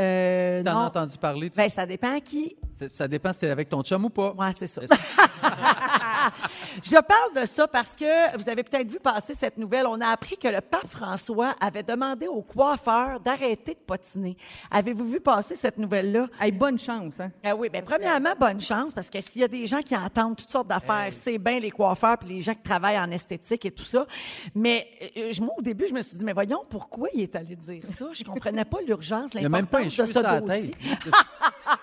Euh, 0.01 0.63
T'en 0.63 0.71
as 0.71 0.75
non. 0.75 0.81
entendu 0.87 1.19
parler. 1.19 1.51
tu- 1.51 1.57
Ben, 1.57 1.69
ça 1.69 1.85
dépend 1.85 2.15
à 2.17 2.21
qui. 2.21 2.57
Ça 2.93 3.09
dépend 3.09 3.33
si 3.33 3.41
t'es 3.41 3.51
avec 3.51 3.69
ton 3.69 3.83
chum 3.83 4.05
ou 4.05 4.11
pas. 4.11 4.33
Ouais, 4.33 4.51
c'est 4.57 4.69
ça. 4.69 4.83
Je 6.83 6.93
parle 7.01 7.43
de 7.43 7.47
ça 7.47 7.67
parce 7.67 7.95
que 7.97 8.37
vous 8.37 8.49
avez 8.49 8.63
peut-être 8.63 8.89
vu 8.91 8.99
passer 8.99 9.35
cette 9.35 9.57
nouvelle. 9.59 9.87
On 9.87 10.01
a 10.01 10.09
appris 10.09 10.37
que 10.37 10.49
le 10.49 10.61
pape 10.61 10.89
François 10.89 11.55
avait 11.61 11.83
demandé 11.83 12.27
aux 12.29 12.43
coiffeurs 12.43 13.21
d'arrêter 13.21 13.75
de 13.75 13.81
patiner. 13.87 14.37
Avez-vous 14.71 15.07
vu 15.07 15.21
passer 15.21 15.55
cette 15.55 15.79
nouvelle-là? 15.79 16.27
Hey, 16.41 16.53
bonne 16.53 16.79
chance. 16.79 17.15
Hein? 17.21 17.31
Ah 17.45 17.55
oui, 17.57 17.69
bien, 17.69 17.83
premièrement, 17.83 18.35
bonne 18.39 18.61
chance, 18.61 18.93
parce 18.93 19.11
que 19.11 19.21
s'il 19.21 19.41
y 19.41 19.45
a 19.45 19.49
des 19.49 19.67
gens 19.67 19.83
qui 19.83 19.97
entendent 19.97 20.37
toutes 20.37 20.51
sortes 20.51 20.69
d'affaires, 20.69 21.09
c'est 21.13 21.39
bien 21.39 21.59
les 21.59 21.71
coiffeurs 21.71 22.19
puis 22.19 22.29
les 22.29 22.41
gens 22.41 22.55
qui 22.55 22.63
travaillent 22.63 22.99
en 22.99 23.11
esthétique 23.11 23.65
et 23.65 23.71
tout 23.71 23.85
ça. 23.85 24.07
Mais 24.55 24.89
euh, 25.17 25.33
moi, 25.41 25.55
au 25.59 25.63
début, 25.63 25.87
je 25.89 25.95
me 25.95 26.01
suis 26.03 26.17
dit, 26.17 26.25
mais 26.25 26.33
voyons, 26.33 26.65
pourquoi 26.69 27.09
il 27.15 27.23
est 27.23 27.37
allé 27.37 27.57
dire 27.57 27.83
ça? 27.99 28.07
Je 28.13 28.25
comprenais 28.25 28.65
pas 28.65 28.79
l'urgence, 28.87 29.31
Il 29.35 29.41
n'y 29.41 29.47
a 29.47 29.49
même 29.49 29.67
pas 29.67 29.79
un 29.79 29.83
l'importance 29.83 29.97
de 29.97 30.07
cheveu 30.07 30.07
ce 30.07 30.13
sur 30.13 30.23
la 30.23 30.41
dossier. 30.41 30.71
tête. 30.71 31.15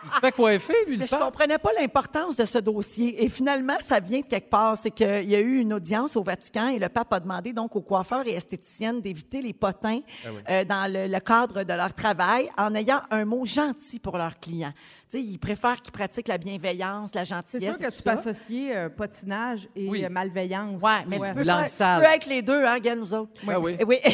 Il 0.03 0.11
se 0.11 0.19
fait 0.19 0.31
coiffer, 0.31 0.73
lui, 0.87 0.93
le 0.95 0.99
Mais 1.01 1.07
je 1.07 1.11
pape. 1.11 1.21
comprenais 1.21 1.57
pas 1.57 1.69
l'importance 1.79 2.35
de 2.35 2.45
ce 2.45 2.57
dossier. 2.57 3.23
Et 3.23 3.29
finalement, 3.29 3.75
ça 3.81 3.99
vient 3.99 4.19
de 4.21 4.25
quelque 4.35 4.49
part. 4.49 4.77
C'est 4.77 4.91
qu'il 4.91 5.29
y 5.29 5.35
a 5.35 5.39
eu 5.39 5.59
une 5.59 5.73
audience 5.73 6.15
au 6.15 6.23
Vatican 6.23 6.67
et 6.67 6.79
le 6.79 6.89
pape 6.89 7.13
a 7.13 7.19
demandé 7.19 7.53
donc 7.53 7.75
aux 7.75 7.81
coiffeurs 7.81 8.27
et 8.27 8.33
esthéticiennes 8.33 9.01
d'éviter 9.01 9.41
les 9.41 9.53
potins 9.53 10.01
euh, 10.49 10.65
dans 10.65 10.91
le, 10.91 11.07
le 11.07 11.19
cadre 11.19 11.63
de 11.63 11.73
leur 11.73 11.93
travail 11.93 12.49
en 12.57 12.75
ayant 12.75 13.01
un 13.11 13.25
mot 13.25 13.45
gentil 13.45 13.99
pour 13.99 14.17
leurs 14.17 14.39
clients. 14.39 14.73
Tu 15.15 15.21
sais, 15.21 15.27
ils 15.27 15.39
préfèrent 15.39 15.81
qu'ils 15.81 15.93
pratiquent 15.93 16.27
la 16.27 16.37
bienveillance, 16.37 17.15
la 17.15 17.23
C'est 17.23 17.29
gentillesse. 17.35 17.77
sûr 17.77 17.85
et 17.87 17.89
que 17.89 17.95
tu 17.95 18.03
peux 18.03 18.09
associer 18.09 18.75
euh, 18.75 18.89
patinage 18.89 19.65
et 19.73 19.87
Oui. 19.87 20.03
euh, 20.03 20.09
malveillance. 20.09 20.81
Ouais, 20.81 21.05
mais 21.07 21.19
tu 21.19 21.33
peux, 21.33 21.43
Langue 21.43 21.59
faire- 21.59 21.65
tu 21.65 21.71
sale. 21.71 22.01
peux 22.03 22.09
être 22.09 22.25
les 22.25 22.41
deux, 22.41 22.65
hein, 22.65 22.79
Gwen, 22.79 22.99
nous 22.99 23.13
autres. 23.13 23.31
Ah 23.47 23.57
oui. 23.59 23.77
Oui. 23.87 23.97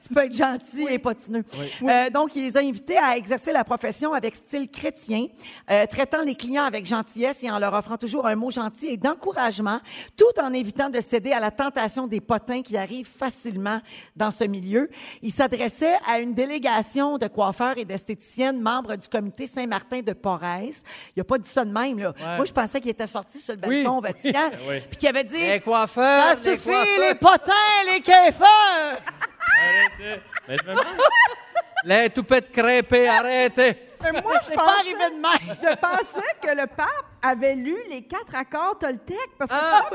Tu 0.00 0.14
peux 0.14 0.24
être 0.24 0.34
gentil 0.36 0.86
et 0.88 0.98
patineux. 0.98 1.44
Euh, 1.82 2.08
donc, 2.08 2.34
il 2.34 2.44
les 2.44 2.56
a 2.56 2.60
invités 2.60 2.96
à 2.96 3.16
exercer 3.16 3.52
la 3.52 3.62
profession 3.62 4.14
avec 4.14 4.36
style 4.36 4.68
chrétien, 4.70 5.26
euh, 5.70 5.84
traitant 5.86 6.22
les 6.22 6.34
clients 6.34 6.62
avec 6.64 6.86
gentillesse 6.86 7.42
et 7.42 7.50
en 7.50 7.58
leur 7.58 7.74
offrant 7.74 7.98
toujours 7.98 8.26
un 8.26 8.34
mot 8.34 8.50
gentil 8.50 8.86
et 8.86 8.96
d'encouragement, 8.96 9.80
tout 10.16 10.40
en 10.42 10.52
évitant 10.54 10.88
de 10.88 11.00
céder 11.02 11.32
à 11.32 11.40
la 11.40 11.50
tentation 11.50 12.06
des 12.06 12.20
potins 12.22 12.62
qui 12.62 12.76
arrivent 12.78 13.08
facilement 13.08 13.80
dans 14.16 14.30
ce 14.30 14.44
milieu. 14.44 14.88
Il 15.20 15.32
s'adressait 15.32 15.96
à 16.06 16.20
une 16.20 16.32
délégation 16.32 17.18
de 17.18 17.26
coiffeurs 17.26 17.76
et 17.76 17.84
d'esthéticiennes 17.84 18.60
membres 18.62 18.96
du 18.96 19.08
comité 19.08 19.46
Saint-Martin 19.78 20.00
de 20.02 20.12
Porres. 20.12 20.40
Il 21.16 21.20
a 21.20 21.24
pas 21.24 21.38
dit 21.38 21.48
ça 21.48 21.64
de 21.64 21.70
même, 21.72 21.98
là. 21.98 22.08
Ouais. 22.18 22.36
Moi, 22.36 22.44
je 22.44 22.52
pensais 22.52 22.80
qu'il 22.80 22.90
était 22.90 23.06
sorti 23.06 23.38
sur 23.38 23.54
le 23.54 23.60
balcon 23.60 23.98
au 23.98 24.00
Vatican, 24.00 24.50
Oui. 24.68 24.80
puis 24.88 24.96
qu'il 24.98 25.08
avait 25.08 25.24
dit... 25.24 25.38
Les 25.38 25.60
coiffeurs, 25.60 26.24
Ça 26.24 26.34
les 26.44 26.56
suffit, 26.56 26.68
coiffeurs. 26.70 27.08
les 27.08 27.14
potins, 27.14 27.92
les 27.92 28.00
caifeurs! 28.00 28.98
Arrêtez. 29.60 30.20
Mais 30.48 30.56
je 30.64 30.70
me 30.70 30.76
Les 31.84 32.10
toupettes 32.10 32.50
crêpées, 32.52 33.08
arrêtez. 33.08 33.76
Mais 34.02 34.22
moi, 34.22 34.32
je 34.40 34.46
C'est 34.46 34.54
pas 34.54 34.62
pensais- 34.64 34.78
arrivé 34.80 35.10
de 35.10 35.20
même. 35.20 35.56
Je 35.60 35.76
pensais 35.76 36.26
que 36.42 36.48
le 36.60 36.66
pape 36.66 36.88
avait 37.22 37.54
lu 37.54 37.76
les 37.90 38.02
quatre 38.02 38.34
accords 38.34 38.78
Toltec 38.78 39.18
parce 39.38 39.50
que 39.50 39.56
Ah, 39.56 39.88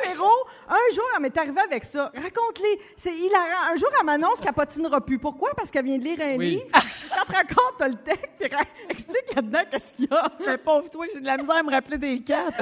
un 0.69 0.93
jour, 0.95 1.03
elle 1.15 1.21
m'est 1.21 1.37
arrivée 1.37 1.61
avec 1.61 1.83
ça. 1.85 2.11
Raconte-les. 2.15 2.79
C'est 2.97 3.13
hilarant. 3.13 3.71
Un 3.71 3.75
jour, 3.75 3.89
elle 3.99 4.05
m'annonce 4.05 4.39
qu'elle 4.41 4.53
patinera 4.53 5.01
plus. 5.01 5.19
Pourquoi? 5.19 5.51
Parce 5.55 5.71
qu'elle 5.71 5.85
vient 5.85 5.97
de 5.97 6.03
lire 6.03 6.19
un 6.21 6.35
Oui. 6.37 6.49
livre, 6.55 6.65
quatre 6.71 7.35
accords 7.39 7.75
Toltec, 7.77 8.31
puis 8.39 8.49
elle 8.51 8.89
explique 8.91 9.33
là-dedans 9.35 9.61
qu'est-ce 9.71 9.93
qu'il 9.93 10.09
y 10.09 10.13
a. 10.13 10.23
Mais 10.45 10.57
pauvre 10.57 10.89
toi, 10.89 11.05
j'ai 11.13 11.19
de 11.19 11.25
la 11.25 11.37
misère 11.37 11.55
à 11.57 11.63
me 11.63 11.71
rappeler 11.71 11.97
des 11.97 12.19
quatre. 12.21 12.57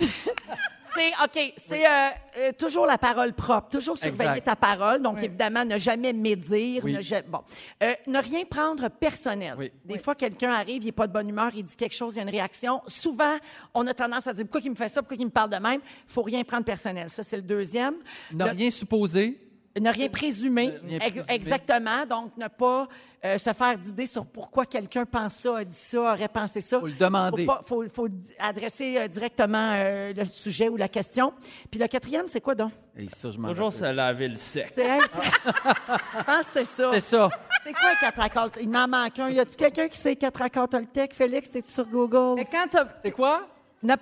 c'est, 0.94 1.08
OK, 1.24 1.52
c'est 1.56 1.86
euh, 1.86 2.08
euh, 2.38 2.52
toujours 2.58 2.86
la 2.86 2.98
parole 2.98 3.32
propre, 3.32 3.68
toujours 3.68 3.98
surveiller 3.98 4.30
Exact. 4.38 4.44
ta 4.44 4.56
parole. 4.56 5.02
Donc, 5.02 5.16
Oui. 5.18 5.24
évidemment, 5.24 5.64
ne 5.64 5.78
jamais 5.78 6.12
médire. 6.12 6.82
Oui. 6.84 6.92
Ne, 6.94 7.00
ja- 7.00 7.22
bon. 7.22 7.40
Euh, 7.82 7.94
ne 8.06 8.18
rien 8.18 8.44
prendre 8.44 8.88
personnel. 8.88 9.54
Oui. 9.58 9.70
Des 9.84 9.98
fois, 9.98 10.14
quelqu'un 10.14 10.50
arrive, 10.52 10.82
il 10.82 10.86
n'est 10.86 10.92
pas 10.92 11.06
de 11.06 11.12
bonne 11.12 11.28
humeur, 11.28 11.50
il 11.54 11.64
dit 11.64 11.76
quelque 11.76 11.94
chose, 11.94 12.14
il 12.14 12.18
y 12.18 12.20
a 12.20 12.22
une 12.22 12.30
réaction. 12.30 12.82
Souvent, 12.86 13.36
on 13.74 13.86
a 13.86 13.94
tendance 13.94 14.26
à 14.26 14.32
dire 14.32 14.44
pourquoi 14.44 14.60
il 14.64 14.70
me 14.70 14.76
fait 14.76 14.88
ça, 14.88 15.02
pourquoi 15.02 15.16
il 15.18 15.24
me 15.26 15.30
parle 15.30 15.50
de 15.50 15.56
même? 15.56 15.80
Il 16.08 16.12
faut 16.12 16.22
rien 16.22 16.42
prendre 16.44 16.64
personnel. 16.64 17.10
Ça, 17.10 17.22
c'est 17.22 17.36
le 17.36 17.42
deuxième. 17.42 17.94
Ne 18.32 18.44
Le- 18.44 18.50
rien 18.50 18.70
supposer. 18.70 19.38
Ne 19.80 19.90
rien 19.90 20.08
présumer. 20.08 20.74
Rien. 20.86 20.98
Exactement. 21.28 22.06
Donc, 22.06 22.36
ne 22.36 22.46
pas 22.46 22.86
euh, 23.24 23.38
se 23.38 23.52
faire 23.52 23.76
d'idées 23.76 24.06
sur 24.06 24.24
pourquoi 24.24 24.66
quelqu'un 24.66 25.04
pense 25.04 25.34
ça, 25.34 25.58
a 25.58 25.64
dit 25.64 25.76
ça, 25.76 26.12
aurait 26.12 26.28
pensé 26.28 26.60
ça. 26.60 26.78
Faut 26.78 26.86
le 26.86 26.92
demander. 26.92 27.42
Il 27.42 27.48
faut, 27.66 27.84
faut 27.92 28.08
adresser 28.38 28.96
euh, 28.98 29.08
directement 29.08 29.72
euh, 29.74 30.12
le 30.12 30.24
sujet 30.26 30.68
ou 30.68 30.76
la 30.76 30.88
question. 30.88 31.32
Puis 31.70 31.80
le 31.80 31.88
quatrième, 31.88 32.26
c'est 32.28 32.40
quoi 32.40 32.54
donc? 32.54 32.70
Et 32.96 33.08
ça, 33.08 33.30
je 33.32 33.36
Toujours 33.36 33.72
se 33.72 33.84
laver 33.84 34.28
le 34.28 34.36
sexe. 34.36 34.72
C'est, 34.76 34.84
hey, 34.84 35.00
je 35.12 36.22
pense 36.24 36.46
que 36.46 36.52
c'est 36.52 36.64
ça. 36.66 36.90
C'est 36.92 37.00
ça. 37.00 37.28
C'est 37.64 37.72
quoi 37.72 37.90
quatre 38.00 38.20
accords? 38.20 38.50
Il 38.60 38.68
m'en 38.70 38.86
manque 38.86 39.18
un. 39.18 39.30
Y 39.30 39.40
a-tu 39.40 39.56
quelqu'un 39.56 39.88
qui 39.88 39.98
sait 39.98 40.14
quatre 40.14 40.40
accords 40.42 40.68
Toltec? 40.68 41.14
Félix, 41.14 41.50
t'es-tu 41.50 41.72
sur 41.72 41.86
Google? 41.86 42.34
Mais 42.36 42.44
quand 42.44 42.66
t'as- 42.70 42.86
C'est 43.04 43.10
quoi? 43.10 43.42
Ne- 43.82 43.94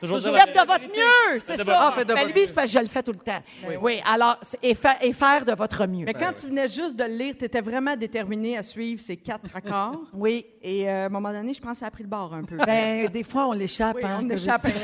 Toujours 0.00 0.18
dire 0.18 0.34
Faites 0.36 0.54
de 0.54 0.66
votre 0.66 0.88
mieux, 0.88 1.38
c'est 1.38 1.40
Faites 1.40 1.58
de 1.60 1.64
ça. 1.64 1.64
votre 1.64 1.78
Ah, 1.80 1.92
faites 1.92 2.08
de 2.08 2.14
Ben, 2.14 2.20
votre 2.20 2.32
lui, 2.34 2.40
mieux. 2.40 2.46
c'est 2.46 2.52
parce 2.54 2.66
que 2.72 2.78
je 2.78 2.82
le 2.82 2.88
fais 2.88 3.02
tout 3.02 3.12
le 3.12 3.18
temps. 3.18 3.42
Oui, 3.80 4.00
alors, 4.04 4.38
c'est- 4.42 4.58
et, 4.62 4.74
fa- 4.74 4.98
et 5.02 5.12
faire 5.12 5.44
de 5.44 5.52
votre 5.52 5.86
mieux. 5.86 6.04
Mais 6.04 6.12
quand 6.14 6.32
tu 6.38 6.46
venais 6.46 6.68
juste 6.68 6.96
de 6.96 7.04
le 7.04 7.16
lire, 7.16 7.34
tu 7.38 7.44
étais 7.46 7.60
vraiment 7.62 7.96
déterminé 7.96 8.58
à 8.58 8.62
suivre 8.62 9.00
ces 9.00 9.16
quatre 9.16 9.54
accords. 9.54 10.00
Oui. 10.12 10.44
Et 10.62 10.88
euh, 10.88 11.04
à 11.04 11.06
un 11.06 11.08
moment 11.08 11.32
donné, 11.32 11.54
je 11.54 11.60
pense 11.60 11.72
que 11.72 11.78
ça 11.78 11.86
a 11.86 11.90
pris 11.90 12.02
le 12.02 12.08
bord 12.08 12.34
un 12.34 12.42
peu. 12.42 12.56
Ben, 12.56 13.08
des 13.08 13.22
fois, 13.22 13.46
on 13.48 13.52
l'échappe. 13.52 13.96
oui, 13.96 14.02
hein, 14.04 14.20
on 14.22 14.28
que 14.28 14.34
échappe. 14.34 14.64
veux-tu- 14.64 14.76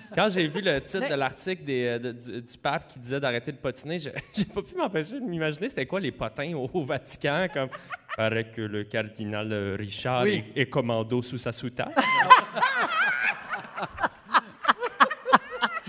Quand 0.14 0.28
j'ai 0.28 0.46
vu 0.48 0.60
le 0.60 0.80
titre 0.80 1.08
de 1.08 1.14
l'article 1.14 1.64
des, 1.64 1.84
euh, 1.86 1.98
de- 1.98 2.12
du, 2.12 2.42
du 2.42 2.58
pape 2.58 2.88
qui 2.88 2.98
disait 2.98 3.18
d'arrêter 3.20 3.52
de 3.52 3.56
patiner, 3.56 3.98
je- 3.98 4.10
j'ai 4.34 4.44
pas 4.44 4.62
pu 4.62 4.74
m'empêcher 4.76 5.14
de 5.20 5.24
m'imaginer 5.24 5.68
c'était 5.68 5.86
quoi 5.86 5.98
les 6.00 6.12
potins 6.12 6.52
au, 6.54 6.70
au 6.72 6.84
Vatican, 6.84 7.46
comme 7.52 7.68
paraît 8.16 8.44
que 8.54 8.60
le 8.62 8.84
cardinal 8.84 9.52
euh, 9.52 9.76
Richard 9.78 10.22
Oui. 10.22 10.44
est, 10.54 10.62
est 10.62 10.66
commando 10.66 11.22
sous 11.22 11.38
sa 11.38 11.52
soutane. 11.52 11.92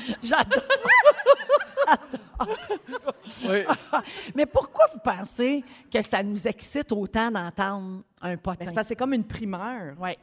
J'adore. 0.24 0.64
Oui. 3.46 3.64
Mais 4.36 4.46
pourquoi 4.46 4.86
vous 4.94 5.00
pensez 5.00 5.64
que 5.92 6.02
ça 6.02 6.24
nous 6.24 6.48
excite 6.48 6.92
autant 6.92 7.32
d'entendre 7.32 8.04
un 8.22 8.38
potin? 8.38 8.60
Ben, 8.60 8.68
c'est 8.68 8.76
parce 8.76 8.88
que 8.88 8.90
c'est 8.90 8.96
comme 8.96 9.14
une 9.14 9.26
primeur. 9.26 10.00
Ouais. 10.00 10.18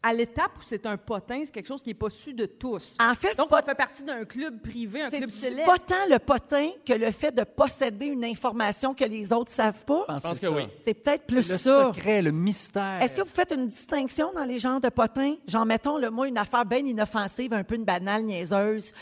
À 0.00 0.12
l'étape 0.12 0.52
où 0.58 0.62
c'est 0.64 0.86
un 0.86 0.96
potin, 0.96 1.40
c'est 1.44 1.50
quelque 1.50 1.66
chose 1.66 1.82
qui 1.82 1.88
n'est 1.90 1.94
pas 1.94 2.08
su 2.10 2.32
de 2.32 2.46
tous. 2.46 2.94
En 3.00 3.14
fait, 3.16 3.28
c'est 3.32 3.38
Donc, 3.38 3.48
pas, 3.48 3.60
on 3.62 3.66
fait 3.66 3.74
partie 3.74 4.02
d'un 4.04 4.24
club 4.24 4.60
privé, 4.60 5.02
un 5.02 5.10
c'est 5.10 5.18
club 5.18 5.30
célèbre. 5.30 5.66
pas 5.72 5.78
tant 5.78 6.06
le 6.08 6.18
potin 6.20 6.70
que 6.86 6.92
le 6.92 7.10
fait 7.10 7.32
de 7.34 7.42
posséder 7.42 8.06
une 8.06 8.24
information 8.24 8.94
que 8.94 9.04
les 9.04 9.32
autres 9.32 9.50
savent 9.50 9.82
pas. 9.84 10.04
Je 10.08 10.12
pense 10.20 10.38
que 10.38 10.46
ça. 10.46 10.50
oui. 10.52 10.68
C'est 10.84 10.94
peut-être 10.94 11.26
plus 11.26 11.42
C'est 11.42 11.52
le 11.54 11.58
ça. 11.58 11.92
secret, 11.92 12.22
le 12.22 12.30
mystère. 12.30 13.02
Est-ce 13.02 13.16
que 13.16 13.22
vous 13.22 13.32
faites 13.34 13.50
une 13.50 13.66
distinction 13.66 14.30
dans 14.32 14.44
les 14.44 14.58
genres 14.60 14.80
de 14.80 14.88
potins? 14.88 15.34
Genre, 15.48 15.66
mettons, 15.66 15.98
le, 15.98 16.10
moi, 16.10 16.28
une 16.28 16.38
affaire 16.38 16.64
bien 16.64 16.78
inoffensive, 16.78 17.52
un 17.52 17.64
peu 17.64 17.74
une 17.74 17.84
banale, 17.84 18.22
niaiseuse. 18.22 18.92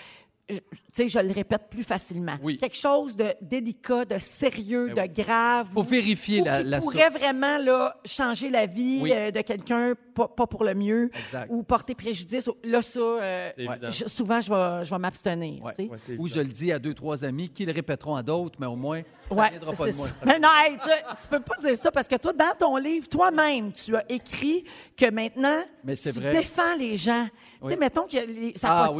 Je- 0.49 0.59
Tu 0.59 1.03
sais, 1.03 1.09
je 1.09 1.19
le 1.19 1.33
répète 1.33 1.69
plus 1.69 1.83
facilement. 1.83 2.37
Oui. 2.43 2.57
Quelque 2.57 2.77
chose 2.77 3.15
de 3.17 3.35
délicat, 3.43 4.07
de 4.07 4.17
sérieux, 4.19 4.93
Ben 4.95 5.07
de 5.07 5.13
grave. 5.23 5.69
Faut 5.75 5.81
ou- 5.81 5.83
vérifier 5.83 6.41
ou 6.41 6.45
la, 6.45 6.63
qui 6.63 6.69
la 6.71 6.81
pourrait 6.81 7.11
vraiment 7.11 7.59
là, 7.59 7.97
changer 8.07 8.49
la 8.49 8.65
vie 8.65 9.01
Oui. 9.03 9.13
euh, 9.13 9.31
de 9.31 9.41
quelqu'un, 9.43 9.93
pas, 10.15 10.27
pas 10.29 10.47
pour 10.47 10.65
le 10.65 10.73
mieux, 10.75 11.11
Exact. 11.27 11.49
ou 11.51 11.63
porter 11.65 11.95
préjudice. 11.95 12.49
Là, 12.65 12.81
ça, 12.81 12.99
euh, 13.01 13.51
je- 13.91 14.07
souvent, 14.09 14.41
je 14.41 14.51
vais, 14.51 14.85
je 14.85 14.91
vais 14.91 14.99
m'abstenir. 14.99 15.63
Ouais. 15.63 15.75
Ouais, 15.79 15.99
Ou 16.17 16.29
je 16.29 16.39
le 16.41 16.45
dis 16.47 16.73
à 16.73 16.79
deux, 16.79 16.95
trois 16.95 17.25
amis 17.25 17.51
qui 17.51 17.67
le 17.67 17.73
répéteront 17.73 18.15
à 18.17 18.23
d'autres, 18.23 18.57
mais 18.59 18.67
au 18.67 18.77
moins, 18.77 19.03
ça 19.29 19.35
ne 19.35 19.41
Ouais, 19.41 19.51
viendra 19.51 19.73
pas 19.73 19.91
de 19.91 19.97
moi. 19.97 20.09
Mais 20.25 20.39
non, 20.39 20.49
hey, 20.65 20.79
tu, 20.83 20.89
tu 21.23 21.29
peux 21.29 21.41
pas 21.41 21.57
dire 21.61 21.77
ça 21.77 21.91
parce 21.91 22.09
que 22.09 22.17
toi, 22.17 22.33
dans 22.33 22.55
ton 22.59 22.77
livre, 22.79 23.07
toi-même, 23.09 23.73
tu 23.73 23.95
as 23.97 24.05
écrit 24.11 24.65
que 24.97 25.11
maintenant, 25.11 25.63
Mais 25.85 25.97
tu 25.97 26.09
vrai. 26.11 26.33
défends 26.33 26.77
les 26.79 26.97
gens. 26.97 27.29
Tu 27.63 27.69
sais, 27.71 27.77
mettons 27.77 28.07
que 28.07 28.17
les- 28.17 28.53
ça 28.57 28.69
Ah, 28.91 28.93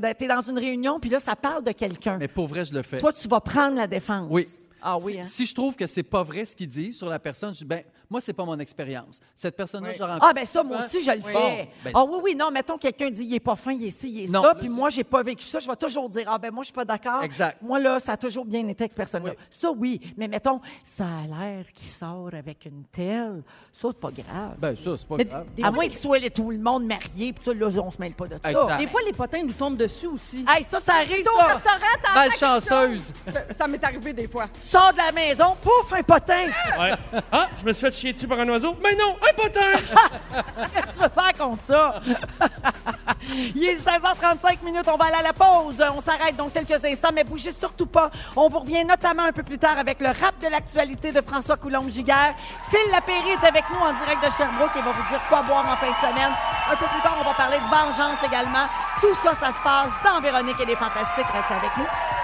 là, 0.00 0.14
t'es 0.14 0.26
dans 0.28 0.40
une 0.40 0.58
réunion, 0.58 1.00
puis 1.00 1.10
là, 1.10 1.18
ça 1.20 1.34
parle 1.36 1.64
de 1.64 1.72
quelqu'un. 1.72 2.18
Mais 2.18 2.28
pour 2.28 2.46
vrai, 2.46 2.64
je 2.64 2.72
le 2.74 2.82
fais. 2.82 2.98
Toi, 2.98 3.12
tu 3.12 3.26
vas 3.28 3.40
prendre 3.40 3.76
la 3.76 3.86
défense. 3.86 4.26
Oui. 4.30 4.48
Ah 4.84 4.98
oui, 4.98 5.12
Si, 5.12 5.18
hein? 5.20 5.24
si 5.24 5.46
je 5.46 5.54
trouve 5.54 5.76
que 5.76 5.86
c'est 5.86 6.02
pas 6.02 6.22
vrai 6.24 6.44
ce 6.44 6.56
qu'il 6.56 6.68
dit 6.68 6.92
sur 6.92 7.08
la 7.08 7.18
personne, 7.20 7.54
je 7.54 7.58
dis, 7.60 7.64
ben, 7.64 7.82
moi, 8.12 8.20
c'est 8.20 8.32
pas 8.34 8.44
mon 8.44 8.58
expérience. 8.58 9.20
Cette 9.34 9.56
personne-là, 9.56 9.88
Oui. 9.88 9.94
je 9.96 10.00
la 10.00 10.06
rencontre. 10.06 10.26
Ah, 10.28 10.32
ben 10.34 10.44
ça, 10.44 10.62
moi 10.62 10.78
aussi, 10.84 11.02
je 11.02 11.10
le 11.10 11.22
fais. 11.22 11.32
Bon, 11.32 11.66
ben, 11.84 11.92
ah 11.94 12.04
oui, 12.04 12.18
oui, 12.22 12.34
non, 12.36 12.50
mettons, 12.50 12.76
quelqu'un 12.76 13.10
dit, 13.10 13.24
il 13.24 13.34
est 13.34 13.40
pas 13.40 13.56
fin, 13.56 13.72
il 13.72 13.86
est 13.86 13.90
ci, 13.90 14.08
il 14.10 14.24
est 14.24 14.30
Non. 14.30 14.42
ça, 14.42 14.54
puis 14.54 14.68
moi, 14.68 14.90
j'ai 14.90 15.02
pas 15.04 15.22
vécu 15.22 15.44
ça, 15.44 15.58
je 15.58 15.66
vais 15.68 15.76
toujours 15.76 16.08
dire, 16.10 16.24
ah, 16.28 16.36
ben 16.38 16.50
moi, 16.52 16.62
je 16.62 16.66
suis 16.66 16.74
pas 16.74 16.84
d'accord. 16.84 17.22
Exact. 17.22 17.56
Moi, 17.62 17.78
là, 17.80 17.98
ça 17.98 18.12
a 18.12 18.16
toujours 18.18 18.44
bien 18.44 18.60
été 18.68 18.82
avec 18.84 18.92
cette 18.92 18.96
personne-là. 18.96 19.30
Oui. 19.36 19.44
Ça, 19.50 19.70
oui, 19.70 20.00
mais 20.16 20.28
mettons, 20.28 20.60
ça 20.84 21.04
a 21.04 21.26
l'air 21.26 21.64
qu'il 21.74 21.88
sort 21.88 22.28
avec 22.34 22.66
une 22.66 22.84
telle, 22.92 23.42
ça, 23.72 23.88
c'est 23.92 24.00
pas 24.00 24.10
grave. 24.10 24.54
Ben, 24.58 24.76
ça, 24.76 24.96
c'est 24.98 25.08
pas 25.08 25.16
Mais 25.16 25.24
grave. 25.24 25.46
des, 25.56 25.62
à 25.62 25.70
moins 25.70 25.84
qu'il 25.84 25.94
soit 25.98 26.18
les- 26.18 26.30
tout 26.30 26.50
le 26.50 26.58
monde 26.58 26.84
marié, 26.84 27.32
puis 27.32 27.42
ça, 27.44 27.54
là, 27.54 27.66
on 27.82 27.90
se 27.90 27.98
mêle 28.00 28.14
pas 28.14 28.26
de 28.26 28.36
ça. 28.42 28.50
Exact. 28.50 28.76
des 28.78 28.86
fois, 28.88 29.00
les 29.06 29.12
potins 29.12 29.42
nous 29.42 29.52
tombent 29.54 29.76
dessus 29.78 30.06
aussi. 30.08 30.44
Hey, 30.46 30.62
ça, 30.64 30.78
ça 30.80 30.96
arrive, 30.96 31.26
Au 31.34 31.38
ça. 31.38 31.46
restaurant, 31.46 31.78
t'entends 32.02 32.14
Malchanceuse! 32.14 33.12
chose. 33.12 33.12
Ça 33.56 33.66
m'est 33.66 33.82
arrivé 33.82 34.12
des 34.12 34.28
fois. 34.28 34.46
Sors 34.62 34.92
de 34.92 34.98
la 34.98 35.12
maison, 35.12 35.56
pouf, 35.62 35.92
un 35.92 36.02
potin. 36.02 36.46
Ouais. 36.78 36.92
Ah, 37.30 37.48
je 37.58 37.64
me 37.64 37.72
suis 37.72 37.86
fait 37.86 37.90
chier 38.02 38.12
dessus 38.12 38.26
par 38.26 38.40
un 38.40 38.48
oiseau? 38.48 38.76
Mais 38.82 38.96
non, 38.96 39.16
un 39.22 39.34
potin! 39.34 39.60
Qu'est-ce 40.74 40.86
que 40.86 40.92
tu 40.94 40.98
veux 40.98 41.08
faire 41.08 41.32
contre 41.38 41.62
ça? 41.62 41.94
Il 43.54 43.64
est 43.64 43.76
16h35 43.76 44.64
minutes, 44.64 44.88
on 44.88 44.96
va 44.96 45.04
aller 45.04 45.20
à 45.20 45.22
la 45.22 45.32
pause. 45.32 45.82
On 45.96 46.00
s'arrête 46.00 46.36
donc 46.36 46.52
quelques 46.52 46.84
instants, 46.84 47.10
mais 47.14 47.22
bougez 47.22 47.52
surtout 47.52 47.86
pas. 47.86 48.10
On 48.34 48.48
vous 48.48 48.58
revient 48.58 48.84
notamment 48.84 49.22
un 49.22 49.32
peu 49.32 49.44
plus 49.44 49.58
tard 49.58 49.78
avec 49.78 50.00
le 50.00 50.08
rap 50.08 50.34
de 50.42 50.48
l'actualité 50.48 51.12
de 51.12 51.20
François 51.20 51.56
Coulombe-Giguère. 51.56 52.34
Phil 52.70 52.90
Lapéry 52.90 53.30
est 53.40 53.46
avec 53.46 53.64
nous 53.70 53.78
en 53.78 53.92
direct 53.92 54.24
de 54.24 54.30
Sherbrooke 54.36 54.76
et 54.76 54.82
va 54.82 54.90
vous 54.90 55.08
dire 55.08 55.20
quoi 55.28 55.42
boire 55.42 55.64
en 55.64 55.76
fin 55.76 55.86
de 55.86 56.12
semaine. 56.12 56.32
Un 56.72 56.74
peu 56.74 56.86
plus 56.86 57.02
tard, 57.02 57.16
on 57.20 57.24
va 57.24 57.34
parler 57.34 57.58
de 57.58 57.70
vengeance 57.70 58.18
également. 58.26 58.66
Tout 59.00 59.14
ça, 59.22 59.34
ça 59.38 59.52
se 59.52 59.62
passe 59.62 59.92
dans 60.04 60.20
Véronique 60.20 60.58
et 60.60 60.66
les 60.66 60.76
Fantastiques. 60.76 61.30
Restez 61.32 61.54
avec 61.54 61.76
nous. 61.76 62.21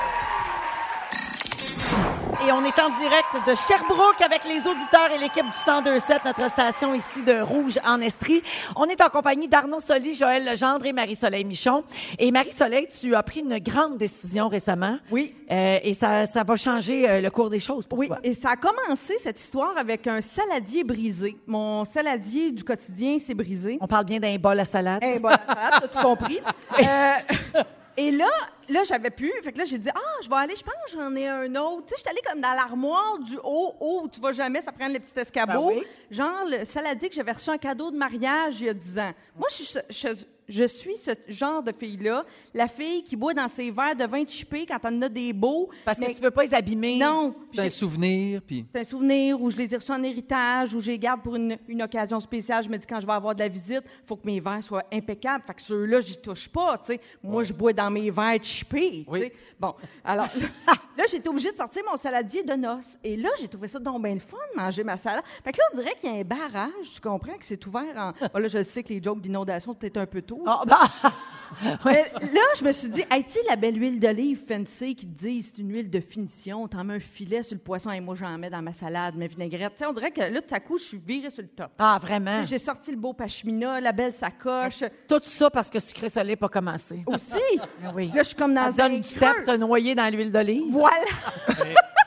Et 2.48 2.52
on 2.52 2.64
est 2.64 2.78
en 2.78 2.88
direct 2.96 3.46
de 3.46 3.54
Sherbrooke 3.54 4.22
avec 4.24 4.42
les 4.44 4.60
auditeurs 4.66 5.10
et 5.14 5.18
l'équipe 5.18 5.44
du 5.44 5.70
1027, 5.70 6.24
notre 6.24 6.48
station 6.48 6.94
ici 6.94 7.22
de 7.22 7.42
Rouge 7.42 7.78
en 7.84 8.00
Estrie. 8.00 8.42
On 8.74 8.86
est 8.86 9.02
en 9.02 9.10
compagnie 9.10 9.48
d'Arnaud 9.48 9.80
Soli, 9.80 10.14
Joël 10.14 10.46
Legendre 10.46 10.86
et 10.86 10.94
Marie-Soleil 10.94 11.44
Michon. 11.44 11.84
Et 12.18 12.30
Marie-Soleil, 12.30 12.88
tu 12.98 13.14
as 13.14 13.22
pris 13.22 13.40
une 13.40 13.58
grande 13.58 13.98
décision 13.98 14.48
récemment. 14.48 14.96
Oui. 15.10 15.34
Euh, 15.50 15.78
et 15.82 15.92
ça, 15.92 16.24
ça 16.24 16.42
va 16.42 16.56
changer 16.56 17.06
euh, 17.06 17.20
le 17.20 17.30
cours 17.30 17.50
des 17.50 17.60
choses 17.60 17.86
pour 17.86 17.98
Oui, 17.98 18.06
toi. 18.08 18.18
et 18.24 18.32
ça 18.32 18.52
a 18.52 18.56
commencé, 18.56 19.18
cette 19.18 19.38
histoire, 19.38 19.76
avec 19.76 20.06
un 20.06 20.22
saladier 20.22 20.84
brisé. 20.84 21.36
Mon 21.46 21.84
saladier 21.84 22.50
du 22.52 22.64
quotidien 22.64 23.18
s'est 23.18 23.34
brisé. 23.34 23.76
On 23.82 23.86
parle 23.86 24.06
bien 24.06 24.20
d'un 24.20 24.36
bol 24.38 24.58
à 24.58 24.64
salade. 24.64 25.00
Eh, 25.02 25.18
bon, 25.18 25.28
t'as 25.46 25.86
tout 25.86 25.98
compris. 26.02 26.40
Euh, 26.80 27.62
et 28.00 28.12
là, 28.12 28.30
là, 28.68 28.84
j'avais 28.84 29.10
plus. 29.10 29.32
Fait 29.42 29.50
que 29.50 29.58
là, 29.58 29.64
j'ai 29.64 29.76
dit, 29.76 29.90
ah, 29.92 30.22
je 30.22 30.28
vais 30.28 30.36
aller, 30.36 30.54
je 30.54 30.62
pense 30.62 30.74
que 30.86 30.92
j'en 30.92 31.16
ai 31.16 31.26
un 31.26 31.52
autre. 31.56 31.86
Tu 31.86 31.88
sais, 31.88 31.96
je 31.96 32.00
suis 32.02 32.08
allée 32.08 32.22
comme 32.24 32.40
dans 32.40 32.54
l'armoire 32.54 33.18
du 33.18 33.36
haut, 33.42 33.74
haut, 33.80 34.02
où 34.04 34.08
tu 34.08 34.20
vas 34.20 34.30
jamais, 34.30 34.60
ça 34.60 34.70
prend 34.70 34.86
les 34.86 35.00
petits 35.00 35.18
escabeaux. 35.18 35.70
Ben 35.70 35.78
oui? 35.78 35.86
Genre, 36.08 36.44
le 36.48 36.64
saladier 36.64 37.08
que 37.08 37.16
j'avais 37.16 37.32
reçu 37.32 37.50
en 37.50 37.58
cadeau 37.58 37.90
de 37.90 37.96
mariage 37.96 38.60
il 38.60 38.66
y 38.66 38.68
a 38.68 38.74
10 38.74 38.98
ans. 39.00 39.12
Moi, 39.36 39.48
je 39.50 39.64
suis, 39.64 39.78
je, 39.90 40.08
je 40.48 40.64
suis 40.64 40.96
ce 40.96 41.10
genre 41.28 41.62
de 41.62 41.72
fille-là. 41.72 42.24
La 42.54 42.68
fille 42.68 43.02
qui 43.04 43.16
boit 43.16 43.34
dans 43.34 43.48
ses 43.48 43.70
verres 43.70 43.96
de 43.96 44.04
vin 44.04 44.24
chippé 44.26 44.64
quand 44.66 44.78
on 44.84 44.88
en 44.88 45.02
a 45.02 45.08
des 45.08 45.32
beaux. 45.32 45.68
Parce 45.84 45.98
que 45.98 46.12
tu 46.12 46.22
veux 46.22 46.30
pas 46.30 46.44
les 46.44 46.54
abîmer. 46.54 46.96
Non. 46.96 47.34
C'est 47.54 47.60
un 47.60 47.70
souvenir, 47.70 48.40
puis... 48.42 48.64
C'est 48.72 48.80
un 48.80 48.84
souvenir 48.84 49.40
où 49.40 49.50
je 49.50 49.56
les 49.56 49.72
ai 49.74 49.76
reçus 49.76 49.92
en 49.92 50.02
héritage, 50.02 50.74
où 50.74 50.80
je 50.80 50.90
les 50.90 50.98
garde 50.98 51.22
pour 51.22 51.36
une, 51.36 51.58
une 51.68 51.82
occasion 51.82 52.18
spéciale. 52.20 52.64
Je 52.64 52.68
me 52.68 52.78
dis, 52.78 52.86
quand 52.86 53.00
je 53.00 53.06
vais 53.06 53.12
avoir 53.12 53.34
de 53.34 53.40
la 53.40 53.48
visite, 53.48 53.82
il 53.84 54.06
faut 54.06 54.16
que 54.16 54.26
mes 54.26 54.40
verres 54.40 54.62
soient 54.62 54.84
impeccables. 54.92 55.44
Fait 55.46 55.54
que 55.54 55.62
ceux-là, 55.62 56.00
j'y 56.00 56.16
touche 56.16 56.48
pas, 56.48 56.78
tu 56.78 56.92
sais. 56.92 57.00
Moi, 57.22 57.44
je 57.44 57.52
bois 57.52 57.72
dans 57.72 57.90
mes 57.90 58.10
verres 58.10 58.42
chippés, 58.42 59.04
Oui. 59.06 59.30
Bon, 59.60 59.74
alors, 60.04 60.28
là, 60.38 60.46
là, 60.96 61.04
j'ai 61.10 61.16
été 61.16 61.28
obligée 61.28 61.50
de 61.50 61.56
sortir 61.56 61.82
mon 61.90 61.96
saladier 61.96 62.42
de 62.42 62.54
noces. 62.54 62.96
Et 63.02 63.16
là, 63.16 63.28
j'ai 63.40 63.48
trouvé 63.48 63.68
ça 63.68 63.78
donc 63.78 64.02
bien 64.02 64.14
le 64.14 64.20
fun, 64.20 64.36
manger 64.56 64.84
ma 64.84 64.96
salade. 64.96 65.24
Fait 65.44 65.52
que 65.52 65.58
là, 65.58 65.64
on 65.72 65.76
dirait 65.76 65.94
qu'il 66.00 66.10
y 66.10 66.16
a 66.16 66.20
un 66.20 66.24
barrage, 66.24 66.94
tu 66.94 67.00
comprends, 67.00 67.36
que 67.36 67.44
c'est 67.44 67.64
ouvert 67.66 67.96
en... 67.96 68.12
Bon, 68.12 68.38
là, 68.40 68.48
je 68.48 68.62
sais 68.62 68.82
que 68.82 68.90
les 68.90 69.02
jokes 69.02 69.20
d'inondation, 69.20 69.76
c'était 69.80 69.98
un 69.98 70.06
peu 70.06 70.22
tôt. 70.22 70.37
Ah, 70.46 70.62
bah, 70.66 70.88
Mais 71.86 72.12
là, 72.20 72.40
je 72.58 72.64
me 72.64 72.72
suis 72.72 72.88
dit, 72.88 73.02
hey, 73.10 73.24
tu 73.24 73.30
sais, 73.32 73.40
la 73.48 73.56
belle 73.56 73.80
huile 73.80 73.98
d'olive 73.98 74.42
fancy 74.46 74.94
qui 74.94 75.06
te 75.06 75.18
dit 75.24 75.42
c'est 75.42 75.58
une 75.58 75.74
huile 75.74 75.90
de 75.90 75.98
finition, 75.98 76.68
t'en 76.68 76.84
mets 76.84 76.94
un 76.96 77.00
filet 77.00 77.42
sur 77.42 77.54
le 77.54 77.60
poisson 77.60 77.90
et 77.90 78.00
moi, 78.00 78.14
j'en 78.14 78.36
mets 78.36 78.50
dans 78.50 78.60
ma 78.62 78.72
salade, 78.72 79.16
ma 79.16 79.26
vinaigrette. 79.26 79.72
Tu 79.74 79.78
sais, 79.82 79.86
on 79.86 79.92
dirait 79.94 80.10
que 80.12 80.20
là, 80.20 80.42
tout 80.42 80.54
à 80.54 80.60
coup, 80.60 80.76
je 80.78 80.84
suis 80.84 80.98
virée 81.04 81.30
sur 81.30 81.42
le 81.42 81.48
top. 81.48 81.70
ah, 81.78 81.98
vraiment? 82.00 82.44
J'ai 82.44 82.58
sorti 82.58 82.90
le 82.90 82.98
beau 82.98 83.14
pashmina, 83.14 83.80
la 83.80 83.92
belle 83.92 84.12
sacoche. 84.12 84.84
Tout 85.08 85.20
ça 85.24 85.48
parce 85.50 85.70
que 85.70 85.80
sucré 85.80 86.10
salé 86.10 86.32
n'a 86.32 86.36
pas 86.36 86.48
commencé. 86.48 87.02
Aussi! 87.06 87.40
Oui. 87.94 88.10
Là, 88.14 88.22
je 88.22 88.28
suis 88.28 88.36
comme 88.36 88.54
dans 88.54 88.70
Ça 88.70 88.84
un 88.84 88.88
donne 88.90 89.00
du 89.00 89.08
creux. 89.08 89.20
temps 89.20 89.34
pour 89.34 89.44
te 89.54 89.56
noyer 89.58 89.94
dans 89.94 90.12
l'huile 90.12 90.30
d'olive. 90.30 90.64
Voilà! 90.70 91.06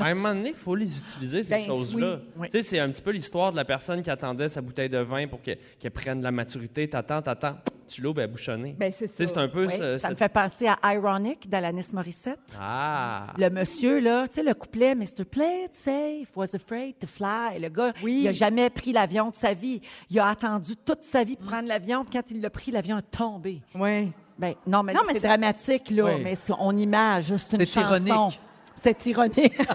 À 0.00 0.06
un 0.06 0.14
moment 0.14 0.34
donné, 0.34 0.50
il 0.50 0.54
faut 0.54 0.74
les 0.74 0.96
utiliser, 0.96 1.42
ces 1.42 1.50
Ben, 1.50 1.66
choses-là. 1.66 2.16
oui, 2.16 2.28
oui. 2.38 2.48
Tu 2.50 2.58
sais, 2.58 2.62
c'est 2.68 2.78
un 2.80 2.88
petit 2.90 3.02
peu 3.02 3.10
l'histoire 3.10 3.52
de 3.52 3.56
la 3.56 3.64
personne 3.64 4.02
qui 4.02 4.10
attendait 4.10 4.48
sa 4.48 4.60
bouteille 4.60 4.88
de 4.88 4.98
vin 4.98 5.26
pour 5.28 5.42
que- 5.42 5.56
qu'elle 5.78 5.90
prenne 5.90 6.18
de 6.18 6.24
la 6.24 6.30
maturité. 6.30 6.88
T'attends, 6.88 7.22
t'attends. 7.22 7.56
Tu 7.88 8.00
l'ouvres, 8.02 8.20
elle 8.20 8.30
bouchonnée. 8.30 8.76
Ben, 8.78 8.92
c'est 8.96 9.08
Tu 9.08 9.14
sais, 9.16 9.26
ça. 9.26 9.32
c'est 9.34 9.40
un 9.40 9.48
peu... 9.48 9.66
Oui, 9.66 9.72
ce- 9.76 9.98
ça 9.98 10.10
me 10.10 10.14
fait 10.14 10.28
penser 10.28 10.68
à 10.80 10.94
Ironic 10.94 11.48
d'Alanis 11.50 11.88
Morissette. 11.92 12.38
Ah! 12.60 13.32
Le 13.36 13.50
monsieur, 13.50 13.98
là, 13.98 14.28
tu 14.28 14.34
sais, 14.36 14.42
le 14.44 14.54
couplet 14.54 14.94
Mr. 14.94 15.24
Play 15.28 15.64
it 15.64 15.74
safe, 15.74 16.28
was 16.36 16.54
afraid 16.54 16.94
to 17.00 17.08
fly. 17.08 17.58
Le 17.60 17.68
gars, 17.68 17.92
Oui. 18.04 18.20
il 18.22 18.28
a 18.28 18.32
jamais 18.32 18.70
pris 18.70 18.92
l'avion 18.92 19.30
de 19.30 19.34
sa 19.34 19.54
vie. 19.54 19.80
Il 20.08 20.20
a 20.20 20.26
attendu 20.28 20.76
toute 20.76 21.02
sa 21.02 21.24
vie 21.24 21.34
pour 21.34 21.46
prendre 21.48 21.66
l'avion. 21.66 22.04
puis 22.04 22.12
Quand 22.12 22.30
il 22.30 22.40
l'a 22.40 22.50
pris, 22.50 22.70
l'avion 22.70 22.96
a 22.96 23.02
tombé. 23.02 23.60
Oui. 23.74 24.12
Ben, 24.38 24.54
non, 24.66 24.82
mais, 24.84 24.94
c'est 25.12 25.20
dramatique, 25.26 25.90
là. 25.90 26.04
Oui. 26.14 26.20
Mais 26.22 26.36
on 26.60 26.76
image, 26.78 27.34
c'est 27.36 27.56
une 27.56 27.66
C'est 27.66 27.66
chanson. 27.66 27.88
ironique. 28.06 28.40
C'est 28.82 29.06
ironique. 29.06 29.56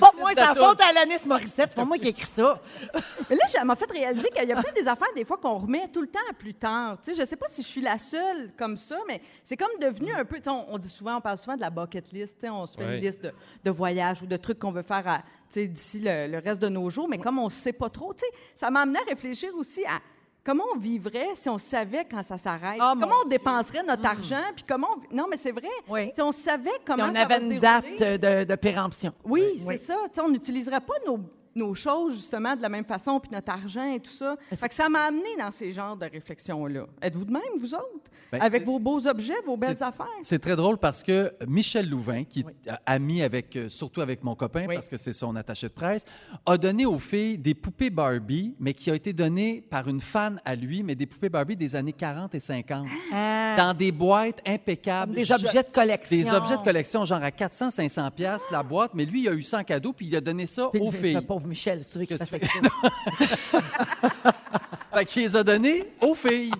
Pas 0.00 0.10
moi, 0.18 0.30
c'est 0.34 0.40
la 0.40 0.54
faute 0.56 0.80
à 0.80 0.86
Alanis 0.88 1.24
Morissette. 1.24 1.68
C'est 1.70 1.74
pas 1.76 1.84
moi 1.84 1.96
qui 1.96 2.06
ai 2.06 2.08
écrit 2.08 2.26
ça. 2.26 2.60
Mais 3.30 3.36
là, 3.36 3.46
ça 3.46 3.64
m'a 3.64 3.76
fait 3.76 3.88
réaliser 3.88 4.28
qu'il 4.30 4.48
y 4.48 4.50
a 4.52 4.60
peut-être 4.60 4.74
des 4.74 4.88
affaires, 4.88 5.06
des 5.14 5.24
fois, 5.24 5.36
qu'on 5.36 5.54
remet 5.56 5.86
tout 5.86 6.00
le 6.00 6.08
temps 6.08 6.18
à 6.28 6.32
plus 6.32 6.54
tard. 6.54 6.98
Tu 7.04 7.14
sais, 7.14 7.20
je 7.20 7.24
sais 7.24 7.36
pas 7.36 7.46
si 7.48 7.62
je 7.62 7.68
suis 7.68 7.80
la 7.80 7.96
seule 7.98 8.50
comme 8.58 8.76
ça, 8.76 8.96
mais 9.06 9.20
c'est 9.44 9.56
comme 9.56 9.68
devenu 9.80 10.12
un 10.12 10.24
peu. 10.24 10.40
On, 10.48 10.64
on 10.70 10.78
dit 10.78 10.88
souvent, 10.88 11.18
on 11.18 11.20
parle 11.20 11.38
souvent 11.38 11.54
de 11.54 11.60
la 11.60 11.70
bucket 11.70 12.10
list. 12.12 12.34
tu 12.40 12.46
sais, 12.46 12.50
On 12.50 12.66
se 12.66 12.76
fait 12.76 12.84
Ouais. 12.84 12.96
une 12.96 13.02
liste 13.04 13.22
de, 13.22 13.32
de 13.62 13.70
voyages 13.70 14.20
ou 14.20 14.26
de 14.26 14.36
trucs 14.36 14.58
qu'on 14.58 14.72
veut 14.72 14.82
faire 14.82 15.06
à, 15.06 15.22
d'ici 15.54 16.00
le, 16.00 16.26
le 16.26 16.38
reste 16.38 16.60
de 16.60 16.68
nos 16.68 16.90
jours. 16.90 17.08
Mais 17.08 17.18
comme 17.18 17.38
on 17.38 17.44
ne 17.44 17.50
sait 17.50 17.72
pas 17.72 17.88
trop, 17.88 18.12
tu 18.14 18.20
sais, 18.24 18.32
ça 18.56 18.70
m'a 18.72 18.80
amené 18.80 18.98
à 18.98 19.04
réfléchir 19.08 19.50
aussi 19.54 19.84
à 19.86 20.00
comment 20.44 20.64
on 20.74 20.78
vivrait 20.78 21.28
si 21.34 21.48
on 21.48 21.58
savait 21.58 22.04
quand 22.08 22.22
ça 22.22 22.36
s'arrête? 22.38 22.78
Mon 22.78 23.00
comment 23.00 23.16
on 23.24 23.28
Dieu. 23.28 23.38
dépenserait 23.38 23.82
notre 23.82 24.06
argent, 24.06 24.42
puis 24.54 24.64
comment. 24.68 24.88
on- 25.10 25.14
Non, 25.16 25.26
mais 25.30 25.36
c'est 25.36 25.52
vrai. 25.52 25.68
Oui. 25.88 26.10
Si 26.14 26.20
on 26.22 26.32
savait 26.32 26.70
Si 26.70 26.84
comment 26.86 27.04
on 27.08 27.12
ça 27.12 27.22
avait 27.22 27.38
va 27.38 27.44
une 27.44 27.58
date 27.58 27.98
de, 27.98 28.44
de 28.44 28.54
péremption. 28.56 29.12
oui, 29.24 29.42
Oui. 29.64 29.78
c'est 29.78 29.86
ça. 29.86 29.96
On 30.22 30.28
n'utiliserait 30.28 30.80
pas 30.80 30.94
nos, 31.06 31.18
nos 31.54 31.74
choses, 31.74 32.14
justement, 32.14 32.56
de 32.56 32.62
la 32.62 32.68
même 32.68 32.84
façon, 32.84 33.20
puis 33.20 33.30
notre 33.32 33.52
argent 33.52 33.84
et 33.92 34.00
tout 34.00 34.10
ça. 34.12 34.36
Fait 34.56 34.68
que 34.68 34.74
ça 34.74 34.88
m'a 34.88 35.04
amené 35.04 35.28
dans 35.38 35.50
ces 35.50 35.72
genres 35.72 35.96
de 35.96 36.06
réflexions-là. 36.06 36.86
Êtes-vous 37.02 37.24
de 37.24 37.32
même, 37.32 37.42
vous 37.58 37.74
autres? 37.74 37.84
Ben, 38.32 38.40
Avec 38.40 38.64
vos 38.64 38.78
beaux 38.78 39.06
objets, 39.06 39.36
vos 39.46 39.56
belles 39.56 39.80
affaires? 39.82 40.06
C'est 40.22 40.38
très 40.40 40.56
drôle 40.56 40.78
parce 40.78 41.02
que 41.02 41.32
Michel 41.46 41.88
Louvain, 41.88 42.24
qui 42.24 42.40
est 42.40 42.44
Oui. 42.46 42.52
ami 42.86 43.22
avec, 43.22 43.54
euh, 43.56 43.68
surtout 43.68 44.00
avec 44.00 44.24
mon 44.24 44.34
copain, 44.34 44.66
Oui. 44.68 44.74
parce 44.74 44.88
que 44.88 44.96
c'est 44.96 45.12
son 45.12 45.36
attaché 45.36 45.68
de 45.68 45.72
presse, 45.72 46.04
a 46.46 46.56
donné 46.56 46.86
aux 46.86 46.98
filles 46.98 47.38
des 47.38 47.54
poupées 47.54 47.90
Barbie, 47.90 48.54
mais 48.58 48.74
qui 48.74 48.90
a 48.90 48.94
été 48.94 49.12
donné 49.12 49.60
par 49.70 49.86
une 49.88 50.00
fan 50.00 50.40
à 50.44 50.54
lui, 50.56 50.82
mais 50.82 50.94
des 50.94 51.06
poupées 51.06 51.28
Barbie 51.28 51.56
des 51.56 51.76
années 51.76 51.92
40 51.92 52.34
et 52.34 52.40
50, 52.40 52.86
Ah, 53.12 53.54
dans 53.56 53.74
des 53.74 53.92
boîtes 53.92 54.40
impeccables. 54.46 55.14
des 55.14 55.24
Je- 55.24 55.34
objets 55.34 55.62
de 55.62 55.68
collection. 55.72 56.16
Des 56.16 56.30
objets 56.32 56.56
de 56.56 56.62
collection, 56.62 57.04
genre 57.04 57.22
à 57.22 57.30
400, 57.30 57.70
500 57.70 58.10
piastres 58.10 58.48
la 58.50 58.62
boîte, 58.62 58.92
mais 58.94 59.04
lui, 59.04 59.22
il 59.22 59.28
a 59.28 59.32
eu 59.32 59.42
ça 59.42 59.58
en 59.58 59.64
cadeau, 59.64 59.92
puis 59.92 60.06
il 60.06 60.16
a 60.16 60.20
donné 60.20 60.46
ça 60.46 60.68
Puis 60.72 60.80
aux 60.80 60.90
le- 60.90 60.96
filles. 60.96 61.14
Pauvre 61.44 61.48
Michel, 61.48 61.82
c'est 61.84 61.92
celui 61.94 62.06
qui 62.06 62.16
Que 62.16 62.24
fait 62.24 62.40
tu- 62.40 62.46
ça. 62.46 63.60
Fait 64.94 65.04
qu'il 65.06 65.22
les 65.22 65.36
a 65.36 65.44
donnés 65.44 65.84
aux 66.00 66.14
filles. 66.14 66.52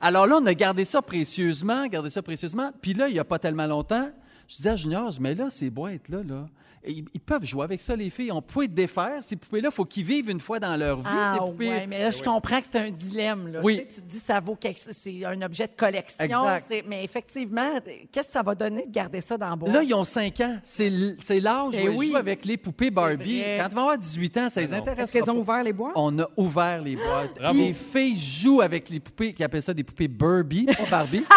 Alors 0.00 0.26
là, 0.26 0.38
on 0.40 0.46
a 0.46 0.54
gardé 0.54 0.84
ça 0.84 1.02
précieusement, 1.02 1.86
gardé 1.86 2.10
ça 2.10 2.22
précieusement. 2.22 2.70
Puis 2.80 2.94
là, 2.94 3.08
il 3.08 3.12
n'y 3.14 3.18
a 3.18 3.24
pas 3.24 3.38
tellement 3.38 3.66
longtemps, 3.66 4.08
je 4.48 4.56
disais 4.56 4.70
à 4.70 4.76
Junior, 4.76 5.12
mais 5.20 5.34
là, 5.34 5.50
ces 5.50 5.70
boîtes-là, 5.70 6.22
là, 6.26 6.48
ils, 6.86 7.04
ils 7.12 7.20
peuvent 7.20 7.44
jouer 7.44 7.64
avec 7.64 7.80
ça, 7.80 7.94
les 7.94 8.08
filles. 8.10 8.32
On 8.32 8.40
peut 8.42 8.66
défaire 8.68 9.22
ces 9.22 9.36
poupées-là. 9.36 9.68
Il 9.70 9.74
faut 9.74 9.84
qu'ils 9.84 10.04
vivent 10.04 10.30
une 10.30 10.40
fois 10.40 10.58
dans 10.58 10.76
leur 10.76 10.98
vie, 10.98 11.04
Ah, 11.06 11.34
ces 11.34 11.40
poupées. 11.50 11.68
ouais, 11.68 11.86
mais 11.86 11.98
là, 12.00 12.10
je 12.10 12.22
comprends 12.22 12.60
que 12.60 12.66
c'est 12.70 12.78
un 12.78 12.90
dilemme. 12.90 13.48
Là. 13.52 13.60
Oui. 13.62 13.82
Tu, 13.86 13.94
sais, 13.94 13.94
tu 13.96 14.00
te 14.02 14.10
dis, 14.12 14.18
ça 14.18 14.40
vaut 14.40 14.56
quelque 14.56 14.80
c'est 14.92 15.24
un 15.24 15.42
objet 15.42 15.66
de 15.66 15.72
collection. 15.76 16.24
Exact. 16.24 16.84
Mais 16.88 17.04
effectivement, 17.04 17.78
qu'est-ce 18.10 18.28
que 18.28 18.32
ça 18.32 18.42
va 18.42 18.54
donner 18.54 18.86
de 18.86 18.90
garder 18.92 19.20
ça 19.20 19.36
dans 19.36 19.50
le 19.50 19.56
bois? 19.56 19.70
Là, 19.72 19.82
ils 19.82 19.94
ont 19.94 20.04
5 20.04 20.40
ans. 20.40 20.58
C'est 20.62 20.88
l'âge 20.90 21.74
Eh 21.74 21.88
où 21.88 21.92
ils 21.92 21.98
oui. 21.98 22.08
jouent 22.10 22.16
avec 22.16 22.44
les 22.44 22.56
poupées 22.56 22.90
Barbie. 22.90 23.42
Quand 23.58 23.68
ils 23.70 23.74
vont 23.74 23.80
avoir 23.82 23.98
18 23.98 24.36
ans, 24.38 24.50
ça 24.50 24.60
les 24.60 24.72
intéresse 24.72 25.14
Est-ce 25.14 25.30
ont 25.30 25.38
ouvert 25.38 25.62
les 25.62 25.72
boîtes? 25.72 25.92
On 25.96 26.18
a 26.18 26.26
ouvert 26.36 26.80
les 26.82 26.96
boîtes. 26.96 27.34
Bravo. 27.38 27.58
Les 27.58 27.72
filles 27.74 28.16
jouent 28.16 28.60
avec 28.62 28.88
les 28.88 29.00
poupées, 29.00 29.32
qui 29.32 29.44
appellent 29.44 29.62
ça 29.62 29.74
des 29.74 29.84
poupées 29.84 30.08
Barbie, 30.08 30.64
pas 30.66 30.84
Barbie. 30.90 31.24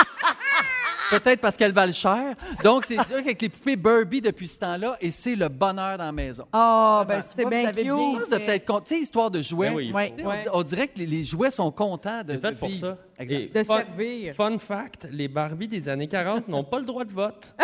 Peut-être 1.19 1.41
parce 1.41 1.57
qu'elles 1.57 1.73
valent 1.73 1.93
cher. 1.93 2.35
Donc, 2.63 2.85
c'est 2.85 2.95
dur 2.95 3.17
avec 3.17 3.41
les 3.41 3.49
poupées 3.49 3.75
Barbie 3.75 4.21
depuis 4.21 4.47
ce 4.47 4.59
temps-là 4.59 4.97
et 5.01 5.11
c'est 5.11 5.35
le 5.35 5.47
bonheur 5.49 5.97
dans 5.97 6.05
la 6.05 6.11
maison. 6.11 6.45
Ah, 6.51 7.01
oh, 7.01 7.05
ben, 7.07 7.21
ah, 7.23 7.33
c'est 7.35 7.45
bien 7.45 7.71
cute. 7.71 8.31
De 8.31 8.37
peut-être, 8.37 8.83
tu 8.83 8.95
sais, 8.95 9.01
histoire 9.01 9.29
de 9.29 9.41
jouets. 9.41 9.69
Ben 9.69 9.75
oui, 9.75 10.13
On, 10.51 10.63
dirait 10.63 10.87
que 10.87 10.99
les, 10.99 11.23
jouets 11.23 11.51
sont 11.51 11.71
contents 11.71 12.23
de, 12.23 12.37
fait 12.37 12.51
de 12.51 12.55
pour 12.55 12.69
ça. 12.69 12.97
Et 13.19 13.47
de 13.47 13.63
fun, 13.63 13.77
servir. 13.77 14.35
Fun 14.35 14.57
fact, 14.57 15.07
les 15.11 15.27
Barbies 15.27 15.67
des 15.67 15.87
années 15.87 16.07
40 16.07 16.47
n'ont 16.47 16.63
pas 16.63 16.79
le 16.79 16.85
droit 16.85 17.05
de 17.05 17.11
vote. 17.13 17.53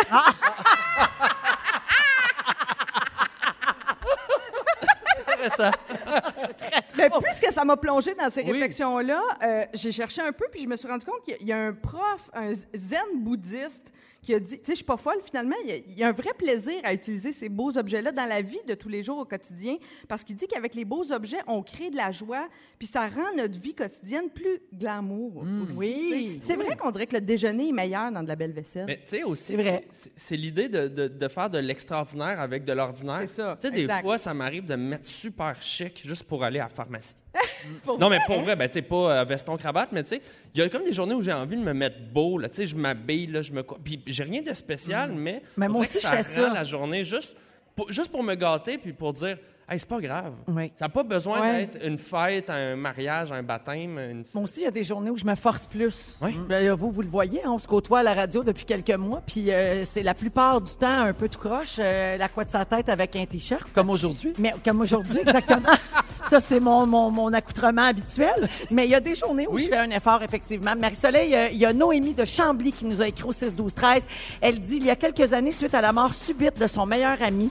intéressant. 5.40 5.70
c'est 6.36 6.56
très 6.56 6.79
mais 6.96 7.10
puisque 7.22 7.52
ça 7.52 7.64
m'a 7.64 7.76
plongé 7.76 8.14
dans 8.14 8.28
ces 8.30 8.42
Oui. 8.42 8.52
réflexions-là, 8.52 9.20
euh, 9.42 9.64
j'ai 9.74 9.92
cherché 9.92 10.20
un 10.22 10.32
peu, 10.32 10.46
puis 10.50 10.62
je 10.64 10.68
me 10.68 10.76
suis 10.76 10.88
rendu 10.88 11.04
compte 11.04 11.22
qu'il 11.24 11.46
y 11.46 11.52
a 11.52 11.58
un 11.58 11.72
prof, 11.72 12.30
un 12.34 12.52
zen 12.54 13.00
bouddhiste, 13.16 13.82
qui 14.22 14.34
a 14.34 14.40
dit, 14.40 14.58
tu 14.58 14.64
sais, 14.66 14.72
je 14.72 14.76
suis 14.76 14.84
pas 14.84 14.96
folle, 14.98 15.18
finalement, 15.24 15.56
il 15.64 15.70
y, 15.70 15.72
a, 15.72 15.76
il 15.76 15.98
y 15.98 16.02
a 16.04 16.08
un 16.08 16.12
vrai 16.12 16.30
plaisir 16.36 16.74
à 16.84 16.92
utiliser 16.92 17.32
ces 17.32 17.48
beaux 17.48 17.76
objets-là 17.76 18.12
dans 18.12 18.26
la 18.26 18.42
vie 18.42 18.60
de 18.68 18.74
tous 18.74 18.88
les 18.90 19.02
jours 19.02 19.18
au 19.18 19.24
quotidien, 19.24 19.76
parce 20.08 20.22
qu'il 20.24 20.36
dit 20.36 20.46
qu'avec 20.46 20.74
les 20.74 20.84
beaux 20.84 21.10
objets, 21.10 21.38
on 21.46 21.62
crée 21.62 21.88
de 21.90 21.96
la 21.96 22.10
joie, 22.10 22.48
puis 22.78 22.86
ça 22.86 23.06
rend 23.08 23.34
notre 23.36 23.58
vie 23.58 23.74
quotidienne 23.74 24.28
plus 24.28 24.60
glamour. 24.74 25.38
aussi, 25.38 25.74
Oui. 25.76 26.38
C'est 26.42 26.56
vrai 26.56 26.76
qu'on 26.76 26.90
dirait 26.90 27.06
que 27.06 27.14
le 27.14 27.20
déjeuner 27.22 27.68
est 27.68 27.72
meilleur 27.72 28.12
dans 28.12 28.22
de 28.22 28.28
la 28.28 28.36
belle 28.36 28.52
vaisselle. 28.52 28.84
Mais 28.86 28.96
tu 28.98 29.08
sais 29.16 29.22
aussi, 29.22 29.44
C'est 29.44 29.56
vrai. 29.56 29.86
c'est- 30.16 30.36
l'idée 30.36 30.68
de, 30.68 30.88
de- 30.88 31.08
de 31.08 31.28
faire 31.28 31.48
de 31.50 31.58
l'extraordinaire 31.58 32.40
avec 32.40 32.64
de 32.64 32.72
l'ordinaire. 32.72 33.20
C'est 33.22 33.36
ça, 33.36 33.56
Tu 33.60 33.68
sais, 33.68 33.70
des 33.74 33.88
fois, 34.02 34.18
ça 34.18 34.34
m'arrive 34.34 34.64
de 34.66 34.76
me 34.76 34.88
mettre 34.90 35.06
super 35.06 35.60
chic 35.62 36.02
juste 36.04 36.24
pour 36.24 36.44
aller 36.44 36.58
à 36.58 36.64
la 36.64 36.68
pharmacie. 36.68 37.14
Non, 37.98 38.08
mais 38.08 38.18
pour 38.26 38.40
vrai, 38.40 38.56
ben, 38.56 38.68
tu 38.68 38.74
sais, 38.74 38.82
pas 38.82 39.20
euh, 39.20 39.24
veston, 39.24 39.56
cravate, 39.56 39.90
mais 39.92 40.02
tu 40.02 40.10
sais, 40.10 40.22
il 40.54 40.60
y 40.60 40.62
a 40.62 40.68
comme 40.68 40.84
des 40.84 40.92
journées 40.92 41.14
où 41.14 41.22
j'ai 41.22 41.32
envie 41.32 41.56
de 41.56 41.62
me 41.62 41.72
mettre 41.72 41.98
beau, 42.12 42.38
là. 42.38 42.48
Tu 42.48 42.56
sais, 42.56 42.66
je 42.66 42.76
m'habille, 42.76 43.26
là, 43.28 43.42
je 43.42 43.52
me. 43.52 43.62
Puis 43.62 44.02
j'ai 44.06 44.24
rien 44.24 44.42
de 44.42 44.52
spécial, 44.54 45.12
mais. 45.12 45.42
Mais 45.56 45.66
on 45.66 45.72
moi 45.72 45.80
aussi, 45.82 45.92
que 45.92 46.00
je 46.00 46.06
fais 46.08 46.16
rend 46.42 46.48
ça. 46.48 46.54
la 46.54 46.64
journée 46.64 47.04
juste 47.04 47.36
pour, 47.76 47.90
juste 47.92 48.10
pour 48.10 48.22
me 48.22 48.34
gâter, 48.34 48.78
puis 48.78 48.92
pour 48.92 49.12
dire, 49.12 49.38
hey, 49.68 49.78
c'est 49.78 49.88
pas 49.88 50.00
grave. 50.00 50.32
Oui. 50.48 50.72
Ça 50.76 50.86
n'a 50.86 50.88
pas 50.88 51.02
besoin 51.04 51.40
Ouais. 51.40 51.66
d'être 51.66 51.84
une 51.86 51.98
fête, 51.98 52.50
un 52.50 52.74
mariage, 52.76 53.30
un 53.30 53.42
baptême. 53.42 53.98
Une... 53.98 54.24
Moi 54.34 54.44
aussi, 54.44 54.60
il 54.60 54.64
y 54.64 54.66
a 54.66 54.70
des 54.72 54.82
journées 54.84 55.10
où 55.10 55.16
je 55.16 55.24
me 55.24 55.34
force 55.36 55.66
plus. 55.66 55.96
Oui. 56.20 56.36
Ben, 56.48 56.66
là, 56.66 56.74
vous, 56.74 56.90
vous 56.90 57.02
le 57.02 57.08
voyez, 57.08 57.44
hein, 57.44 57.50
on 57.52 57.58
se 57.58 57.68
côtoie 57.68 58.00
à 58.00 58.02
la 58.02 58.14
radio 58.14 58.42
depuis 58.42 58.64
quelques 58.64 58.90
mois, 58.90 59.22
puis 59.24 59.52
euh, 59.52 59.84
c'est 59.84 60.02
la 60.02 60.14
plupart 60.14 60.60
du 60.60 60.74
temps 60.74 61.02
un 61.02 61.12
peu 61.12 61.28
tout 61.28 61.38
croche, 61.38 61.76
euh, 61.78 62.16
la 62.16 62.28
couette 62.28 62.48
de 62.48 62.52
sa 62.52 62.64
tête 62.64 62.88
avec 62.88 63.14
un 63.14 63.24
T-shirt. 63.26 63.70
Comme 63.72 63.90
aujourd'hui. 63.90 64.32
Mais 64.38 64.52
comme 64.64 64.80
aujourd'hui, 64.80 65.20
exactement. 65.20 65.68
Ça, 66.30 66.38
c'est 66.38 66.60
mon, 66.60 66.86
mon, 66.86 67.10
mon 67.10 67.32
accoutrement 67.32 67.82
habituel. 67.82 68.48
Mais 68.70 68.86
il 68.86 68.90
y 68.90 68.94
a 68.94 69.00
des 69.00 69.16
journées 69.16 69.48
où 69.50 69.58
je 69.58 69.64
fais 69.64 69.78
un 69.78 69.90
effort, 69.90 70.22
effectivement. 70.22 70.76
Marie-Soleil, 70.78 71.34
euh, 71.34 71.48
il 71.50 71.58
y 71.58 71.66
a 71.66 71.72
Noémie 71.72 72.14
de 72.14 72.24
Chambly 72.24 72.70
qui 72.70 72.84
nous 72.84 73.02
a 73.02 73.08
écrit 73.08 73.24
au 73.24 73.32
6-12-13. 73.32 74.02
Elle 74.40 74.60
dit, 74.60 74.76
il 74.76 74.84
y 74.84 74.90
a 74.90 74.94
quelques 74.94 75.32
années, 75.32 75.50
suite 75.50 75.74
à 75.74 75.80
la 75.80 75.92
mort 75.92 76.14
subite 76.14 76.56
de 76.56 76.68
son 76.68 76.86
meilleur 76.86 77.20
ami, 77.20 77.50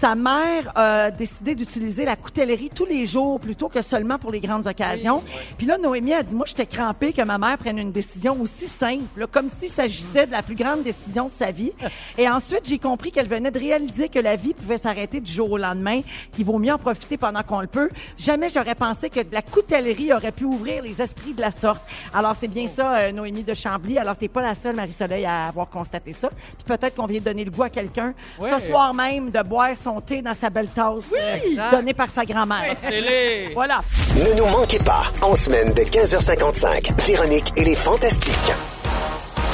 sa 0.00 0.14
mère 0.14 0.70
a 0.76 1.10
décidé 1.10 1.54
d'utiliser 1.56 2.04
la 2.04 2.14
coutellerie 2.14 2.70
tous 2.72 2.84
les 2.84 3.04
jours 3.06 3.40
plutôt 3.40 3.68
que 3.68 3.82
seulement 3.82 4.16
pour 4.18 4.30
les 4.30 4.38
grandes 4.40 4.66
occasions. 4.66 5.22
Puis 5.56 5.66
là, 5.66 5.76
Noémie 5.76 6.14
a 6.14 6.22
dit, 6.22 6.36
moi, 6.36 6.46
j'étais 6.46 6.66
crampée 6.66 7.12
que 7.12 7.22
ma 7.22 7.36
mère 7.36 7.58
prenne 7.58 7.78
une 7.78 7.90
décision 7.90 8.36
aussi 8.40 8.66
simple, 8.68 9.02
là, 9.16 9.26
comme 9.26 9.48
s'il 9.50 9.70
s'agissait 9.70 10.26
de 10.26 10.32
la 10.32 10.42
plus 10.42 10.54
grande 10.54 10.82
décision 10.82 11.28
de 11.28 11.34
sa 11.34 11.50
vie. 11.50 11.72
Et 12.18 12.28
ensuite, 12.28 12.68
j'ai 12.68 12.78
compris 12.78 13.10
qu'elle 13.10 13.26
venait 13.28 13.50
de 13.50 13.58
réaliser 13.58 14.08
que 14.08 14.20
la 14.20 14.36
vie 14.36 14.54
pouvait 14.54 14.76
s'arrêter 14.78 15.20
du 15.20 15.32
jour 15.32 15.50
au 15.50 15.58
lendemain, 15.58 16.00
qu'il 16.32 16.44
vaut 16.44 16.58
mieux 16.58 16.72
en 16.72 16.78
profiter 16.78 17.16
pendant 17.16 17.42
qu'on 17.42 17.60
le 17.60 17.66
peut. 17.66 17.88
Jamais 18.16 18.50
j'aurais 18.50 18.76
pensé 18.76 19.10
que 19.10 19.20
de 19.20 19.32
la 19.32 19.42
coutellerie 19.42 20.12
aurait 20.12 20.32
pu 20.32 20.44
ouvrir 20.44 20.82
les 20.82 21.02
esprits 21.02 21.34
de 21.34 21.40
la 21.40 21.50
sorte. 21.50 21.82
Alors, 22.14 22.36
c'est 22.36 22.46
bien 22.48 22.68
ça, 22.68 22.94
euh, 22.98 23.12
Noémie 23.12 23.42
de 23.42 23.54
Chambly. 23.54 23.98
Alors, 23.98 24.14
t'es 24.16 24.28
pas 24.28 24.42
la 24.42 24.54
seule, 24.54 24.76
Marie-Soleil, 24.76 25.24
à 25.26 25.46
avoir 25.48 25.68
constaté 25.68 26.12
ça. 26.12 26.28
Puis 26.28 26.64
peut-être 26.64 26.94
qu'on 26.94 27.06
vient 27.06 27.18
de 27.18 27.24
donner 27.24 27.44
le 27.44 27.50
goût 27.50 27.64
à 27.64 27.70
quelqu'un 27.70 28.14
Ouais. 28.38 28.50
ce 28.60 28.66
soir 28.66 28.94
même 28.94 29.30
de 29.32 29.42
boire 29.42 29.70
son 29.76 29.87
thé 30.00 30.22
dans 30.22 30.34
sa 30.34 30.50
belle 30.50 30.68
tasse 30.68 31.12
euh, 31.14 31.70
donnée 31.70 31.94
par 31.94 32.08
sa 32.10 32.24
grand-mère. 32.24 32.76
Voilà. 33.54 33.80
Ne 34.16 34.34
nous 34.36 34.46
manquez 34.46 34.78
pas, 34.78 35.04
en 35.22 35.34
semaine 35.34 35.72
de 35.72 35.82
15h55, 35.82 36.92
Véronique 37.06 37.52
et 37.56 37.64
les 37.64 37.74
Fantastiques. 37.74 38.52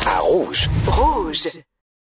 À 0.06 0.18
Rouge. 0.20 0.68
Rouge. 0.86 1.48